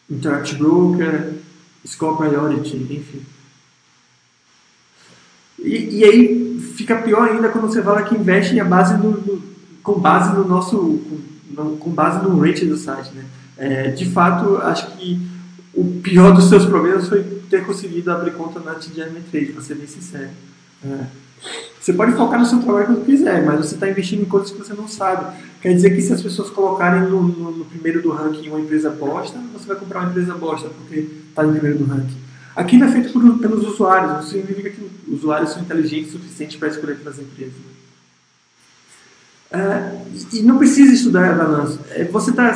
Interact 0.09 0.55
Broker, 0.55 1.33
Score 1.85 2.17
Priority, 2.17 2.77
enfim. 2.77 3.21
E, 5.59 5.99
e, 5.99 6.03
aí 6.03 6.59
fica 6.75 6.95
pior 7.01 7.29
ainda 7.29 7.49
quando 7.49 7.67
você 7.67 7.81
fala 7.81 8.03
que 8.03 8.15
investe 8.15 8.57
a 8.59 8.65
base 8.65 8.97
no, 8.97 9.11
no, 9.11 9.43
com 9.83 9.99
base 9.99 10.33
no 10.33 10.47
nosso 10.47 10.77
com, 11.55 11.77
com 11.77 11.89
base 11.91 12.23
no 12.23 12.39
rate 12.39 12.65
do 12.65 12.77
site, 12.77 13.11
né? 13.13 13.25
É, 13.57 13.87
de 13.89 14.05
fato, 14.05 14.57
acho 14.57 14.95
que 14.95 15.19
o 15.73 15.99
pior 16.01 16.33
dos 16.33 16.45
seus 16.45 16.65
problemas 16.65 17.09
foi 17.09 17.23
ter 17.49 17.65
conseguido 17.65 18.11
abrir 18.11 18.31
conta 18.31 18.59
na 18.59 18.75
TDM 18.75 19.21
Trade, 19.29 19.47
para 19.47 19.61
ser 19.61 19.75
bem 19.75 19.87
sincero. 19.87 20.29
É. 20.85 21.05
Você 21.79 21.93
pode 21.93 22.13
focar 22.13 22.39
no 22.39 22.45
seu 22.45 22.59
trabalho 22.59 22.87
quando 22.87 23.05
quiser, 23.05 23.45
mas 23.45 23.59
você 23.59 23.75
está 23.75 23.89
investindo 23.89 24.21
em 24.21 24.25
coisas 24.25 24.51
que 24.51 24.57
você 24.57 24.73
não 24.73 24.87
sabe. 24.87 25.35
Quer 25.61 25.73
dizer 25.73 25.89
que 25.91 26.01
se 26.01 26.13
as 26.13 26.21
pessoas 26.21 26.49
colocarem 26.49 27.09
no, 27.09 27.21
no, 27.21 27.51
no 27.51 27.65
primeiro 27.65 28.01
do 28.01 28.11
ranking 28.11 28.49
uma 28.49 28.61
empresa 28.61 28.89
bosta, 28.89 29.37
você 29.53 29.67
vai 29.67 29.75
comprar 29.75 30.01
uma 30.01 30.09
empresa 30.09 30.33
bosta 30.35 30.69
porque 30.69 31.07
está 31.29 31.45
em 31.45 31.51
primeiro 31.51 31.79
do 31.79 31.85
ranking. 31.85 32.17
Aquilo 32.55 32.85
é 32.85 32.91
feito 32.91 33.11
por, 33.11 33.39
pelos 33.39 33.67
usuários, 33.67 34.25
isso 34.25 34.31
significa 34.31 34.69
que 34.69 34.89
os 35.07 35.19
usuários 35.19 35.51
são 35.51 35.61
inteligentes 35.61 36.13
o 36.13 36.17
suficiente 36.17 36.57
para 36.57 36.69
escolher 36.69 36.97
pelas 36.97 37.19
empresas. 37.19 37.55
É, 39.51 40.01
e 40.33 40.41
não 40.43 40.57
precisa 40.57 40.93
estudar 40.93 41.35
balanço. 41.35 41.79
É, 41.91 42.05
você 42.05 42.29
está 42.29 42.53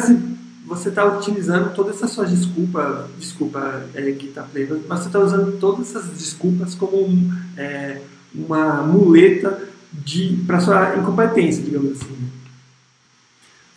você 0.65 0.89
tá 0.89 1.05
utilizando 1.05 1.73
todas 1.73 1.97
essas 1.97 2.11
suas 2.11 2.29
desculpas, 2.29 3.05
desculpa, 3.19 3.83
é, 3.93 4.11
que 4.13 4.27
tá 4.27 4.47
mas 4.87 4.99
você 4.99 5.07
está 5.07 5.19
usando 5.19 5.59
todas 5.59 5.89
essas 5.89 6.05
desculpas 6.09 6.73
como 6.73 7.05
um, 7.05 7.31
é, 7.57 8.01
uma 8.33 8.81
muleta 8.83 9.69
para 10.47 10.59
sua 10.59 10.95
incompetência, 10.97 11.63
digamos 11.63 12.01
assim. 12.01 12.42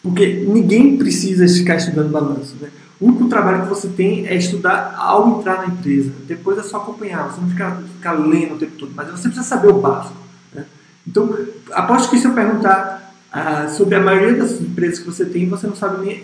Porque 0.06 0.44
ninguém 0.46 0.96
precisa 0.96 1.48
ficar 1.48 1.74
estudando 1.74 2.12
balanço. 2.12 2.54
Né? 2.60 2.68
O 3.00 3.06
único 3.06 3.28
trabalho 3.28 3.62
que 3.62 3.68
você 3.68 3.88
tem 3.88 4.24
é 4.28 4.36
estudar 4.36 4.94
ao 4.96 5.40
entrar 5.40 5.58
na 5.58 5.66
empresa. 5.66 6.12
Depois 6.28 6.56
é 6.58 6.62
só 6.62 6.76
acompanhar, 6.76 7.28
você 7.28 7.40
não 7.40 7.50
fica, 7.50 7.82
ficar 7.96 8.12
lendo 8.12 8.54
o 8.54 8.58
tempo 8.58 8.78
todo, 8.78 8.92
mas 8.94 9.10
você 9.10 9.28
precisa 9.28 9.42
saber 9.42 9.66
o 9.66 9.80
básico. 9.80 10.16
Né? 10.54 10.64
Então, 11.04 11.36
aposto 11.72 12.08
que 12.08 12.18
se 12.18 12.24
eu 12.24 12.32
perguntar 12.32 13.12
ah, 13.32 13.66
sobre 13.68 13.96
a 13.96 14.00
maioria 14.00 14.34
das 14.34 14.60
empresas 14.60 15.00
que 15.00 15.06
você 15.06 15.24
tem, 15.24 15.48
você 15.48 15.66
não 15.66 15.74
sabe 15.74 16.06
nem, 16.06 16.22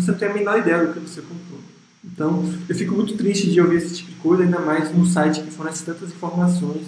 você 0.00 0.10
não 0.10 0.18
tem 0.18 0.28
a 0.28 0.32
menor 0.32 0.58
ideia 0.58 0.86
do 0.86 0.94
que 0.94 1.00
você 1.00 1.20
comprou. 1.20 1.60
Então, 2.02 2.50
eu 2.66 2.74
fico 2.74 2.94
muito 2.94 3.14
triste 3.14 3.50
de 3.50 3.60
ouvir 3.60 3.76
esse 3.76 3.96
tipo 3.96 4.10
de 4.10 4.16
coisa, 4.16 4.42
ainda 4.42 4.58
mais 4.58 4.90
num 4.90 5.04
site 5.04 5.42
que 5.42 5.50
fornece 5.50 5.84
tantas 5.84 6.08
informações 6.08 6.82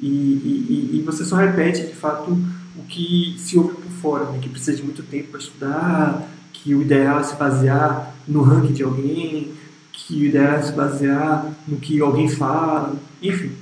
e, 0.00 0.08
e, 0.08 0.90
e 0.94 1.02
você 1.04 1.22
só 1.22 1.36
repete, 1.36 1.86
de 1.86 1.94
fato, 1.94 2.32
o 2.76 2.82
que 2.88 3.36
se 3.38 3.58
ouve 3.58 3.81
fora, 4.02 4.26
né? 4.26 4.40
que 4.42 4.48
precisa 4.48 4.76
de 4.76 4.82
muito 4.82 5.02
tempo 5.04 5.28
para 5.28 5.40
estudar, 5.40 6.28
que 6.52 6.74
o 6.74 6.82
ideal 6.82 7.20
é 7.20 7.22
se 7.22 7.36
basear 7.36 8.14
no 8.26 8.42
ranking 8.42 8.72
de 8.72 8.82
alguém, 8.82 9.54
que 9.92 10.14
o 10.14 10.24
ideal 10.24 10.54
é 10.54 10.62
se 10.62 10.72
basear 10.72 11.46
no 11.66 11.78
que 11.78 12.00
alguém 12.00 12.28
fala, 12.28 12.94
enfim. 13.22 13.52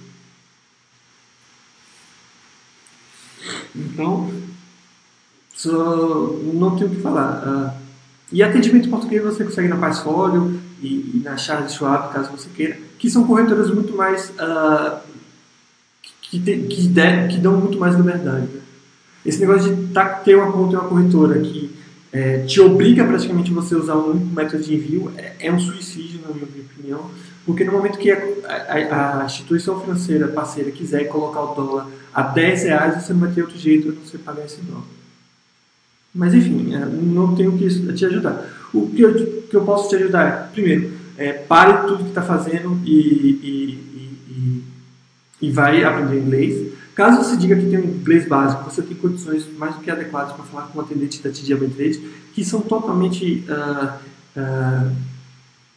Então, 3.76 4.32
só 5.54 5.70
não 6.54 6.76
tenho 6.76 6.90
o 6.90 6.94
que 6.96 7.02
falar. 7.02 7.46
Uh, 7.46 7.80
e 8.32 8.42
atendimento 8.42 8.88
português 8.88 9.22
você 9.22 9.44
consegue 9.44 9.68
na 9.68 9.76
Passfolio 9.76 10.60
e, 10.80 11.16
e 11.16 11.22
na 11.22 11.36
Charles 11.36 11.74
Schwab, 11.74 12.12
caso 12.12 12.30
você 12.30 12.48
queira, 12.48 12.78
que 12.98 13.10
são 13.10 13.26
corretoras 13.26 13.70
muito 13.72 13.94
mais. 13.94 14.30
Uh, 14.30 14.98
que, 16.22 16.38
que, 16.38 16.88
de, 16.88 17.28
que, 17.28 17.38
dão 17.38 17.58
muito 17.58 17.78
mais 17.78 17.96
liberdade. 17.96 18.46
Né? 18.46 18.59
Esse 19.24 19.40
negócio 19.40 19.74
de 19.74 19.92
tá, 19.92 20.06
ter 20.06 20.36
uma 20.36 20.50
conta 20.50 20.74
em 20.74 20.78
uma 20.78 20.88
corretora 20.88 21.40
que 21.40 21.70
é, 22.12 22.38
te 22.38 22.60
obriga 22.60 23.04
praticamente 23.04 23.52
você 23.52 23.74
usar 23.74 23.96
um 23.96 24.10
único 24.10 24.34
método 24.34 24.62
de 24.62 24.74
envio 24.74 25.12
é, 25.16 25.34
é, 25.40 25.52
um 25.52 25.60
suicídio, 25.60 26.20
na 26.22 26.34
minha 26.34 26.46
opinião, 26.46 27.10
porque 27.46 27.64
no 27.64 27.72
momento 27.72 27.98
que 27.98 28.10
a, 28.10 28.18
a, 28.48 29.22
a, 29.22 29.26
instituição 29.26 29.80
financeira 29.80 30.28
parceira 30.28 30.70
quiser 30.70 31.04
colocar 31.04 31.40
o 31.40 31.54
dólar 31.54 31.86
a 32.12 32.22
10 32.22 32.64
reais, 32.64 33.02
você 33.02 33.12
não 33.12 33.20
vai 33.20 33.30
ter 33.30 33.42
outro 33.42 33.58
jeito 33.58 33.92
de 33.92 33.98
você 33.98 34.18
pagar 34.18 34.44
esse 34.44 34.60
dólar. 34.62 34.84
Mas 36.14 36.34
enfim, 36.34 36.74
é, 36.74 36.84
não 36.84 37.34
tenho 37.36 37.56
que 37.56 37.68
te 37.92 38.04
ajudar. 38.06 38.44
O 38.72 38.88
que 38.88 39.02
eu, 39.02 39.14
que 39.48 39.54
eu 39.54 39.64
posso 39.64 39.88
te 39.88 39.96
ajudar 39.96 40.26
é, 40.26 40.52
primeiro, 40.52 40.92
é, 41.16 41.32
pare 41.32 41.86
tudo 41.86 42.04
que 42.04 42.08
está 42.10 42.22
fazendo 42.22 42.80
e, 42.84 42.90
e, 42.92 43.78
e, 44.28 44.64
e, 45.42 45.50
vai 45.50 45.84
aprender 45.84 46.18
inglês. 46.18 46.72
Caso 47.00 47.24
você 47.24 47.34
diga 47.34 47.56
que 47.56 47.64
tem 47.64 47.78
um 47.78 47.94
inglês 47.94 48.28
básico, 48.28 48.62
você 48.70 48.82
tem 48.82 48.94
condições 48.94 49.46
mais 49.56 49.74
do 49.74 49.80
que 49.80 49.90
adequadas 49.90 50.34
para 50.34 50.44
falar 50.44 50.66
com 50.66 50.78
um 50.78 50.82
atendente 50.82 51.22
da 51.22 51.30
TD 51.30 51.56
Trade, 51.70 51.98
que 52.34 52.44
são 52.44 52.60
totalmente, 52.60 53.42
uh, 53.48 53.96
uh, 54.38 54.96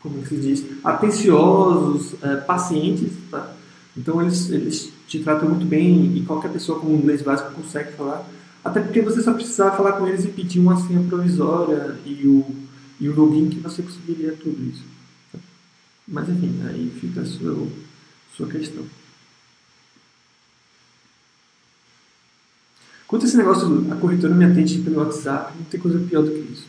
como 0.01 0.27
se 0.27 0.35
diz, 0.35 0.65
atenciosos, 0.83 2.11
uh, 2.11 2.45
pacientes, 2.45 3.13
tá? 3.31 3.53
Então 3.95 4.21
eles, 4.21 4.49
eles 4.49 4.91
te 5.07 5.19
tratam 5.19 5.47
muito 5.47 5.65
bem 5.65 6.13
e 6.17 6.23
qualquer 6.23 6.51
pessoa 6.51 6.77
com 6.81 6.93
inglês 6.93 7.21
básico 7.21 7.53
consegue 7.53 7.93
falar. 7.93 8.29
Até 8.61 8.81
porque 8.81 9.01
você 9.01 9.21
só 9.21 9.31
precisava 9.31 9.77
falar 9.77 9.93
com 9.93 10.05
eles 10.05 10.25
e 10.25 10.27
pedir 10.27 10.59
uma 10.59 10.75
senha 10.75 11.07
provisória 11.07 11.95
e 12.05 12.27
o, 12.27 12.45
e 12.99 13.07
o 13.07 13.15
login 13.15 13.47
que 13.47 13.61
você 13.61 13.81
conseguiria 13.81 14.33
tudo 14.33 14.61
isso. 14.61 14.83
Mas 16.05 16.27
enfim, 16.27 16.59
aí 16.67 16.91
fica 16.99 17.21
a 17.21 17.25
sua, 17.25 17.65
sua 18.35 18.47
questão. 18.47 18.83
Quanto 23.13 23.27
esse 23.27 23.37
negócio, 23.37 23.85
a 23.91 23.95
corretora 23.95 24.33
me 24.33 24.43
atende 24.43 24.79
pelo 24.79 24.97
WhatsApp, 24.97 25.53
não 25.55 25.65
tem 25.65 25.79
coisa 25.79 25.99
pior 25.99 26.23
do 26.23 26.31
que 26.31 26.51
isso. 26.51 26.65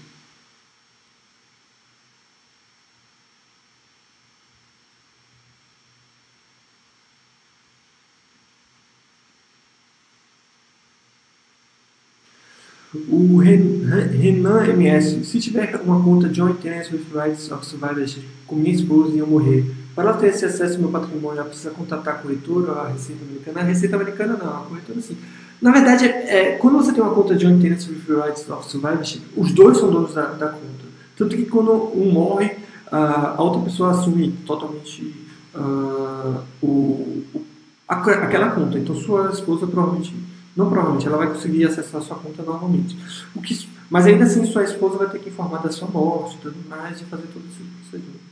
O 13.09 13.39
Renan 13.39 14.66
MS, 14.69 15.25
se 15.25 15.41
tiver 15.41 15.81
uma 15.81 16.05
conta 16.05 16.29
Joint 16.29 16.61
Tenants 16.61 16.93
with 16.93 17.07
Rights 17.15 17.51
of 17.51 17.65
Survivorship 17.65 18.23
com 18.47 18.55
minha 18.55 18.75
esposa 18.75 19.15
e 19.15 19.19
eu 19.21 19.27
morrer, 19.27 19.65
para 19.95 20.11
ela 20.11 20.19
ter 20.19 20.27
esse 20.27 20.45
acesso 20.45 20.75
ao 20.75 20.81
meu 20.81 20.91
patrimônio, 20.91 21.41
ela 21.41 21.49
precisa 21.49 21.71
contatar 21.71 22.16
a 22.16 22.19
corretora 22.19 22.73
a 22.73 22.89
Receita 22.89 23.25
Americana? 23.25 23.61
A 23.61 23.65
Receita 23.65 23.97
Americana 23.97 24.37
não, 24.37 24.57
a 24.59 24.66
corretora 24.66 25.01
sim. 25.01 25.16
Na 25.60 25.70
verdade, 25.70 26.06
é, 26.06 26.56
quando 26.60 26.76
você 26.76 26.93
tem 26.93 27.02
uma 27.02 27.14
conta 27.14 27.39
Joint 27.39 27.60
Tenants 27.60 27.89
with 27.89 28.02
Rights 28.09 28.48
of 28.51 28.68
Survivorship, 28.68 29.22
os 29.36 29.52
dois 29.52 29.78
são 29.78 29.90
donos 29.90 30.14
da, 30.14 30.26
da 30.26 30.48
conta. 30.48 30.85
Tanto 31.16 31.36
que 31.36 31.47
quando 31.47 31.72
um 31.94 32.12
morre, 32.12 32.51
a 32.90 33.43
outra 33.43 33.62
pessoa 33.62 33.93
assume 33.93 34.32
totalmente 34.47 35.14
uh, 35.55 36.43
o, 36.62 37.24
o, 37.35 37.44
aquela 37.89 38.51
conta. 38.51 38.78
Então 38.78 38.94
sua 38.94 39.31
esposa 39.31 39.66
provavelmente 39.66 40.14
não 40.56 40.70
provavelmente, 40.70 41.06
ela 41.06 41.16
vai 41.16 41.28
conseguir 41.28 41.64
acessar 41.64 42.01
a 42.01 42.05
sua 42.05 42.16
conta 42.16 42.43
normalmente. 42.43 42.97
O 43.35 43.43
que, 43.43 43.68
mas 43.90 44.06
ainda 44.06 44.24
assim, 44.24 44.47
sua 44.47 44.62
esposa 44.62 44.98
vai 44.98 45.10
ter 45.10 45.18
que 45.18 45.28
informar 45.28 45.59
da 45.59 45.70
sua 45.70 45.89
morte 45.89 46.39
tudo 46.40 46.56
mais 46.68 47.01
e 47.01 47.05
fazer 47.05 47.26
todo 47.32 47.44
esse 47.51 47.62
procedimento. 47.81 48.23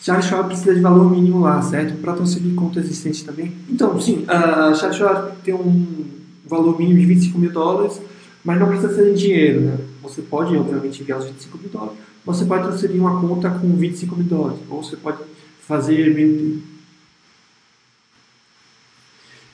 Charles 0.00 0.26
Schwab 0.26 0.48
precisa 0.48 0.74
de 0.74 0.80
valor 0.80 1.10
mínimo 1.10 1.40
lá, 1.40 1.60
certo? 1.60 2.00
Para 2.00 2.12
transferir 2.14 2.54
conta 2.54 2.78
existente 2.78 3.24
também. 3.24 3.52
Então, 3.68 4.00
sim, 4.00 4.24
a 4.28 4.72
Charles 4.74 4.96
Schwab 4.96 5.32
tem 5.44 5.54
um 5.54 6.06
valor 6.46 6.78
mínimo 6.78 6.98
de 7.00 7.06
25 7.06 7.38
mil 7.38 7.50
dólares, 7.50 8.00
mas 8.44 8.58
não 8.58 8.68
precisa 8.68 8.94
ser 8.94 9.10
em 9.10 9.14
dinheiro, 9.14 9.60
né? 9.62 9.78
Você 10.02 10.22
pode, 10.22 10.56
obviamente, 10.56 11.02
enviar 11.02 11.18
os 11.18 11.26
25 11.26 11.58
mil 11.58 11.68
dólares, 11.68 11.98
você 12.24 12.44
pode 12.44 12.64
transferir 12.64 13.00
uma 13.00 13.20
conta 13.20 13.50
com 13.50 13.76
25 13.76 14.16
mil 14.16 14.26
dólares, 14.26 14.58
ou 14.70 14.82
você 14.82 14.96
pode 14.96 15.18
fazer 15.66 16.16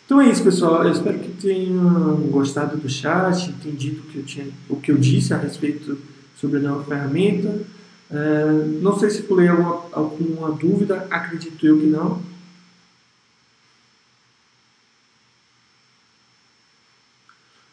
Então 0.04 0.20
é 0.20 0.30
isso, 0.30 0.44
pessoal. 0.44 0.84
Eu 0.84 0.92
espero 0.92 1.18
que 1.18 1.30
tenham 1.30 2.16
gostado 2.30 2.76
do 2.76 2.88
chat, 2.88 3.50
entendido 3.50 4.00
o 4.02 4.04
que 4.04 4.18
eu, 4.18 4.22
tinha, 4.24 4.46
o 4.68 4.76
que 4.76 4.92
eu 4.92 4.96
disse 4.96 5.34
a 5.34 5.38
respeito 5.38 5.98
sobre 6.36 6.58
a 6.58 6.62
nova 6.62 6.84
ferramenta. 6.84 7.60
É, 8.14 8.44
não 8.80 8.96
sei 8.96 9.10
se 9.10 9.22
pulei 9.22 9.48
alguma, 9.48 9.86
alguma 9.90 10.52
dúvida, 10.52 11.04
acredito 11.10 11.66
eu 11.66 11.80
que 11.80 11.86
não. 11.86 12.22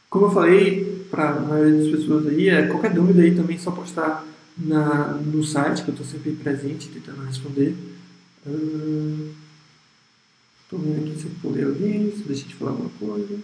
Como 0.10 0.26
eu 0.26 0.32
falei 0.32 1.06
para 1.12 1.30
a 1.30 1.40
maioria 1.42 1.78
das 1.78 1.92
pessoas 1.92 2.26
aí, 2.28 2.50
é, 2.50 2.66
qualquer 2.66 2.92
dúvida 2.92 3.22
aí 3.22 3.36
também 3.36 3.56
é 3.56 3.60
só 3.60 3.70
postar 3.70 4.26
na, 4.58 5.14
no 5.14 5.44
site, 5.44 5.84
que 5.84 5.90
eu 5.90 5.94
estou 5.94 6.08
sempre 6.08 6.32
presente 6.32 6.90
tentando 6.90 7.24
responder. 7.24 7.76
Estou 10.64 10.80
uh, 10.80 10.82
vendo 10.82 11.06
aqui 11.06 11.20
se 11.20 11.26
eu 11.28 11.32
pulei 11.40 11.64
alguém, 11.64 12.12
se 12.12 12.24
deixa 12.24 12.48
de 12.48 12.56
falar 12.56 12.72
alguma 12.72 12.90
coisa. 13.00 13.40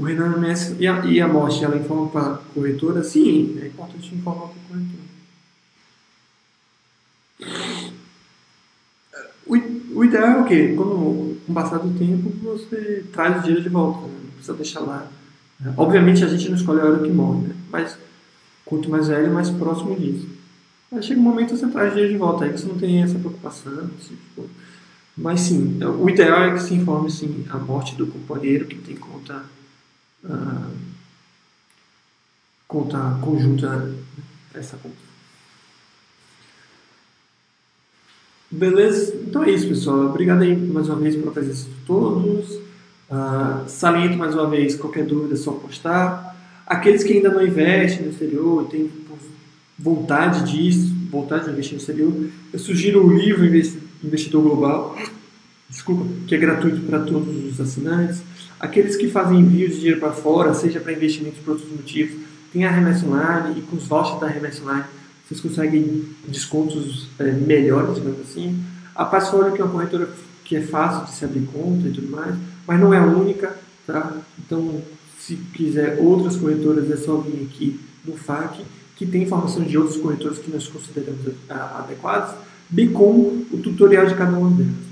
O 0.00 0.02
Renan 0.02 0.38
Messi 0.38 0.76
e 0.78 0.86
a, 0.86 1.04
e 1.04 1.20
a 1.20 1.28
morte, 1.28 1.62
ela 1.62 1.76
informa 1.76 2.08
para 2.08 2.32
a 2.32 2.38
corretora? 2.54 3.04
Sim, 3.04 3.58
é 3.60 3.66
importante 3.66 4.14
informar 4.14 4.48
para 4.48 4.56
a 4.56 4.68
corretora. 4.68 5.10
O 9.94 10.04
ideal 10.04 10.24
é 10.24 10.40
o 10.40 10.44
quê? 10.46 10.72
Quando, 10.74 11.36
com 11.44 11.52
o 11.52 11.54
passar 11.54 11.76
do 11.78 11.98
tempo, 11.98 12.30
você 12.42 13.04
traz 13.12 13.36
o 13.36 13.40
dinheiro 13.40 13.62
de 13.62 13.68
volta, 13.68 14.06
né? 14.06 14.14
não 14.24 14.30
precisa 14.30 14.54
deixar 14.54 14.80
lá. 14.80 15.06
Obviamente 15.76 16.24
a 16.24 16.28
gente 16.28 16.48
não 16.48 16.56
escolhe 16.56 16.80
a 16.80 16.86
hora 16.86 17.02
que 17.02 17.10
morre, 17.10 17.48
né? 17.48 17.54
mas 17.70 17.98
quanto 18.64 18.88
mais 18.88 19.08
velho, 19.08 19.30
mais 19.30 19.50
próximo 19.50 19.94
disso. 20.00 20.26
Aí 20.90 21.02
chega 21.02 21.20
um 21.20 21.24
momento 21.24 21.52
que 21.52 21.58
você 21.58 21.66
traz 21.66 21.88
o 21.88 21.94
dinheiro 21.96 22.14
de 22.14 22.18
volta, 22.18 22.44
aí 22.44 22.52
que 22.54 22.58
você 22.58 22.66
não 22.66 22.78
tem 22.78 23.02
essa 23.02 23.18
preocupação. 23.18 23.90
Assim, 23.98 24.16
tipo. 24.16 24.48
Mas 25.14 25.40
sim, 25.40 25.78
o 25.84 26.08
ideal 26.08 26.44
é 26.44 26.54
que 26.54 26.62
se 26.62 26.72
informe 26.72 27.10
sim, 27.10 27.44
a 27.50 27.58
morte 27.58 27.94
do 27.96 28.06
companheiro 28.06 28.64
que 28.64 28.76
tem 28.76 28.96
conta, 28.96 29.42
uh, 30.24 30.70
conta 32.66 33.18
conjunta, 33.20 33.94
essa 34.54 34.76
conta. 34.76 34.96
Beleza? 38.50 39.14
Então 39.26 39.44
é 39.44 39.50
isso, 39.50 39.68
pessoal. 39.68 40.06
Obrigado 40.06 40.42
aí 40.42 40.56
mais 40.56 40.88
uma 40.88 40.96
vez 40.96 41.14
pela 41.14 41.30
presença 41.30 41.68
de 41.68 41.74
todos. 41.86 42.50
Uh, 43.10 43.68
saliento 43.68 44.16
mais 44.16 44.34
uma 44.34 44.48
vez, 44.48 44.74
qualquer 44.74 45.04
dúvida 45.04 45.34
é 45.34 45.36
só 45.36 45.52
postar. 45.52 46.36
Aqueles 46.66 47.02
que 47.02 47.12
ainda 47.12 47.30
não 47.30 47.44
investem 47.44 48.06
no 48.06 48.12
exterior 48.12 48.68
têm 48.68 48.90
vontade 49.80 50.52
disso, 50.52 50.94
vontade 51.10 51.46
de 51.46 51.50
investir 51.50 51.74
no 51.74 51.80
exterior, 51.80 52.12
eu 52.52 52.58
sugiro 52.58 53.04
o 53.04 53.12
livro 53.12 53.44
Investidor 54.04 54.42
Global, 54.42 54.96
desculpa, 55.68 56.06
que 56.26 56.34
é 56.34 56.38
gratuito 56.38 56.82
para 56.82 57.00
todos 57.00 57.52
os 57.52 57.60
assinantes. 57.60 58.22
Aqueles 58.60 58.96
que 58.96 59.08
fazem 59.08 59.40
envio 59.40 59.68
de 59.68 59.76
dinheiro 59.76 59.98
para 59.98 60.12
fora, 60.12 60.52
seja 60.52 60.78
para 60.78 60.92
investimentos 60.92 61.40
por 61.40 61.52
outros 61.52 61.70
motivos, 61.70 62.20
tem 62.52 62.64
a 62.64 62.70
Remessa 62.70 63.06
Online 63.06 63.58
e 63.58 63.62
com 63.62 63.76
os 63.76 63.86
vouchers 63.86 64.20
da 64.20 64.26
Remessa 64.26 64.62
Online 64.62 64.84
vocês 65.30 65.40
conseguem 65.40 66.08
descontos 66.26 67.06
é, 67.16 67.30
melhores, 67.30 67.94
digamos 67.94 68.20
assim. 68.20 68.60
A 68.92 69.04
Passfolio, 69.04 69.52
que 69.52 69.60
é 69.60 69.64
uma 69.64 69.72
corretora 69.72 70.08
que 70.44 70.56
é 70.56 70.60
fácil 70.60 71.04
de 71.04 71.12
se 71.12 71.24
abrir 71.24 71.46
conta 71.46 71.86
e 71.86 71.92
tudo 71.92 72.10
mais, 72.10 72.34
mas 72.66 72.80
não 72.80 72.92
é 72.92 72.98
a 72.98 73.06
única, 73.06 73.56
tá? 73.86 74.12
Então, 74.36 74.82
se 75.20 75.36
quiser 75.54 75.98
outras 76.00 76.36
corretoras, 76.36 76.90
é 76.90 76.96
só 76.96 77.18
vir 77.18 77.48
aqui 77.48 77.78
no 78.04 78.16
FAQ, 78.16 78.64
que 78.96 79.06
tem 79.06 79.22
informação 79.22 79.62
de 79.62 79.78
outras 79.78 79.98
corretoras 79.98 80.38
que 80.38 80.50
nós 80.50 80.66
consideramos 80.66 81.20
adequadas, 81.48 82.34
bem 82.68 82.90
como 82.90 83.46
o 83.52 83.58
tutorial 83.58 84.06
de 84.06 84.16
cada 84.16 84.36
uma 84.36 84.50
delas. 84.50 84.89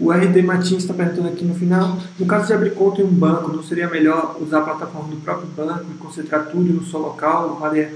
O 0.00 0.10
RD 0.10 0.40
Martins 0.42 0.82
está 0.82 0.94
perguntando 0.94 1.28
aqui 1.28 1.44
no 1.44 1.54
final, 1.54 1.98
no 2.18 2.24
caso 2.24 2.46
de 2.46 2.54
abrir 2.54 2.74
conta 2.74 3.02
em 3.02 3.04
um 3.04 3.12
banco, 3.12 3.52
não 3.52 3.62
seria 3.62 3.86
melhor 3.86 4.38
usar 4.40 4.60
a 4.60 4.62
plataforma 4.62 5.10
do 5.10 5.20
próprio 5.20 5.46
banco 5.48 5.84
e 5.94 5.98
concentrar 5.98 6.46
tudo 6.46 6.72
no 6.72 6.82
só 6.82 6.96
local? 6.96 7.56
Vale 7.60 7.86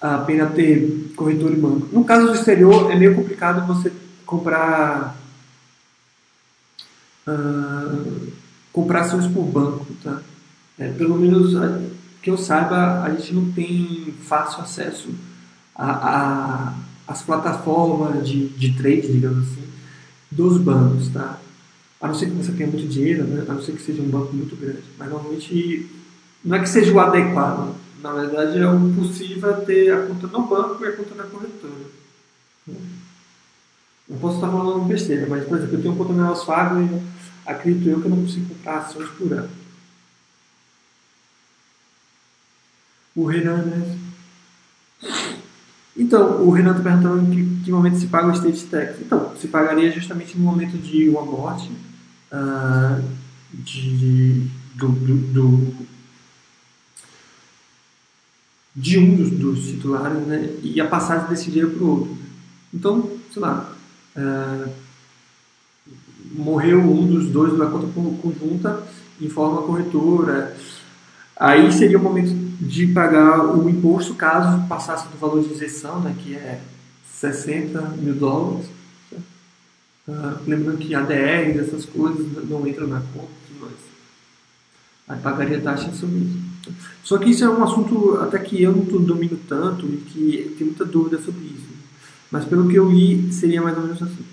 a 0.00 0.18
pena 0.18 0.46
ter 0.46 1.12
corretor 1.14 1.52
e 1.52 1.56
banco? 1.56 1.88
No 1.92 2.02
caso 2.02 2.28
do 2.28 2.34
exterior, 2.34 2.90
é 2.90 2.96
meio 2.96 3.14
complicado 3.14 3.66
você 3.66 3.92
comprar 4.24 5.14
uh, 7.28 8.32
comprar 8.72 9.02
ações 9.02 9.26
por 9.26 9.44
banco, 9.44 9.86
tá? 10.02 10.22
É, 10.78 10.88
pelo 10.88 11.16
menos 11.16 11.52
que 12.22 12.30
eu 12.30 12.38
saiba, 12.38 13.02
a 13.02 13.10
gente 13.10 13.34
não 13.34 13.52
tem 13.52 14.14
fácil 14.22 14.62
acesso 14.62 15.10
as 17.06 17.20
plataformas 17.22 18.26
de, 18.26 18.48
de 18.48 18.72
trade, 18.76 19.12
digamos 19.12 19.46
assim, 19.46 19.62
dos 20.34 20.58
bancos, 20.58 21.08
tá? 21.08 21.40
A 22.00 22.08
não 22.08 22.14
ser 22.14 22.26
que 22.26 22.32
você 22.32 22.52
tenha 22.52 22.68
muito 22.68 22.86
dinheiro, 22.86 23.24
né? 23.24 23.44
a 23.48 23.54
não 23.54 23.62
ser 23.62 23.72
que 23.72 23.82
seja 23.82 24.02
um 24.02 24.08
banco 24.08 24.34
muito 24.34 24.54
grande. 24.56 24.82
Mas 24.98 25.08
normalmente 25.08 25.90
não 26.44 26.56
é 26.56 26.60
que 26.60 26.68
seja 26.68 26.92
o 26.92 27.00
adequado. 27.00 27.74
Na 28.02 28.12
verdade 28.12 28.58
é 28.58 28.68
o 28.68 28.92
possível 28.94 29.64
ter 29.64 29.90
a 29.90 30.06
conta 30.06 30.26
no 30.26 30.46
banco 30.46 30.84
e 30.84 30.88
a 30.88 30.92
conta 30.92 31.14
na 31.14 31.24
corretora. 31.24 31.72
Não 34.06 34.18
posso 34.18 34.34
estar 34.34 34.50
falando 34.50 34.84
besteira, 34.84 35.26
mas 35.26 35.44
por 35.44 35.56
exemplo, 35.56 35.76
eu 35.76 35.82
tenho 35.82 35.96
conta 35.96 36.12
na 36.12 36.24
Wells 36.24 36.44
Fargo 36.44 36.82
e 36.82 37.02
acredito 37.46 37.88
eu 37.88 38.00
que 38.00 38.06
eu 38.06 38.10
não 38.10 38.20
consigo 38.22 38.54
comprar 38.54 38.78
ações 38.80 39.08
por 39.10 39.32
ano. 39.32 39.50
O 43.16 43.24
Renan, 43.24 43.62
né? 43.62 43.98
Então, 45.96 46.42
o 46.42 46.50
Renan 46.50 46.72
está 46.72 46.82
perguntando 46.82 47.22
em 47.22 47.30
que, 47.30 47.64
que, 47.64 47.70
momento 47.70 47.98
se 47.98 48.08
paga 48.08 48.28
o 48.28 48.32
estate 48.32 48.64
tax. 48.66 49.00
Então, 49.00 49.32
se 49.40 49.46
pagaria 49.46 49.92
justamente 49.92 50.36
no 50.36 50.44
momento 50.44 50.76
de 50.76 51.08
uma 51.08 51.22
morte 51.22 51.70
uh, 52.32 53.02
de, 53.52 54.48
do, 54.74 54.88
do, 54.88 55.14
do, 55.14 55.74
de 58.74 58.98
um 58.98 59.16
dos, 59.16 59.30
dos, 59.30 59.66
titulares 59.66 60.26
né, 60.26 60.50
e 60.62 60.80
a 60.80 60.88
passagem 60.88 61.28
desse 61.28 61.46
dinheiro 61.50 61.70
para 61.70 61.84
o 61.84 61.90
outro. 61.90 62.18
Então, 62.72 63.10
sei 63.32 63.40
lá, 63.40 63.72
uh, 64.16 64.70
morreu 66.34 66.80
um 66.80 67.06
dos 67.06 67.28
dois 67.28 67.56
da 67.56 67.66
conta 67.66 67.86
conjunta 68.20 68.82
em 69.20 69.28
forma 69.28 69.62
corretora. 69.62 70.56
Aí 71.36 71.70
seria 71.72 71.98
o 71.98 72.02
momento 72.02 72.43
de 72.60 72.86
pagar 72.88 73.44
o 73.44 73.68
imposto 73.68 74.14
caso 74.14 74.66
passasse 74.68 75.08
do 75.08 75.18
valor 75.18 75.42
de 75.42 75.52
isenção, 75.52 76.00
né, 76.00 76.14
que 76.18 76.34
é 76.34 76.60
60 77.12 77.80
mil 77.98 78.14
dólares. 78.14 78.66
Uh, 80.06 80.36
lembrando 80.46 80.78
que 80.78 80.94
ADR, 80.94 81.58
essas 81.58 81.86
coisas 81.86 82.26
não 82.48 82.66
entram 82.66 82.86
na 82.86 83.00
conta, 83.00 83.28
mas 83.60 83.72
aí 85.08 85.18
pagaria 85.20 85.60
taxa 85.60 85.92
sobre 85.94 86.18
isso. 86.18 86.38
Só 87.02 87.18
que 87.18 87.30
isso 87.30 87.44
é 87.44 87.48
um 87.48 87.62
assunto 87.62 88.18
até 88.20 88.38
que 88.38 88.62
eu 88.62 88.72
não 88.72 89.02
domino 89.02 89.38
tanto 89.48 89.86
e 89.86 89.96
que 89.96 90.54
tem 90.58 90.66
muita 90.66 90.84
dúvida 90.84 91.18
sobre 91.22 91.44
isso. 91.44 91.68
Mas 92.30 92.44
pelo 92.44 92.68
que 92.68 92.76
eu 92.76 92.90
li, 92.90 93.32
seria 93.32 93.62
mais 93.62 93.76
ou 93.76 93.84
menos 93.84 94.02
assim. 94.02 94.24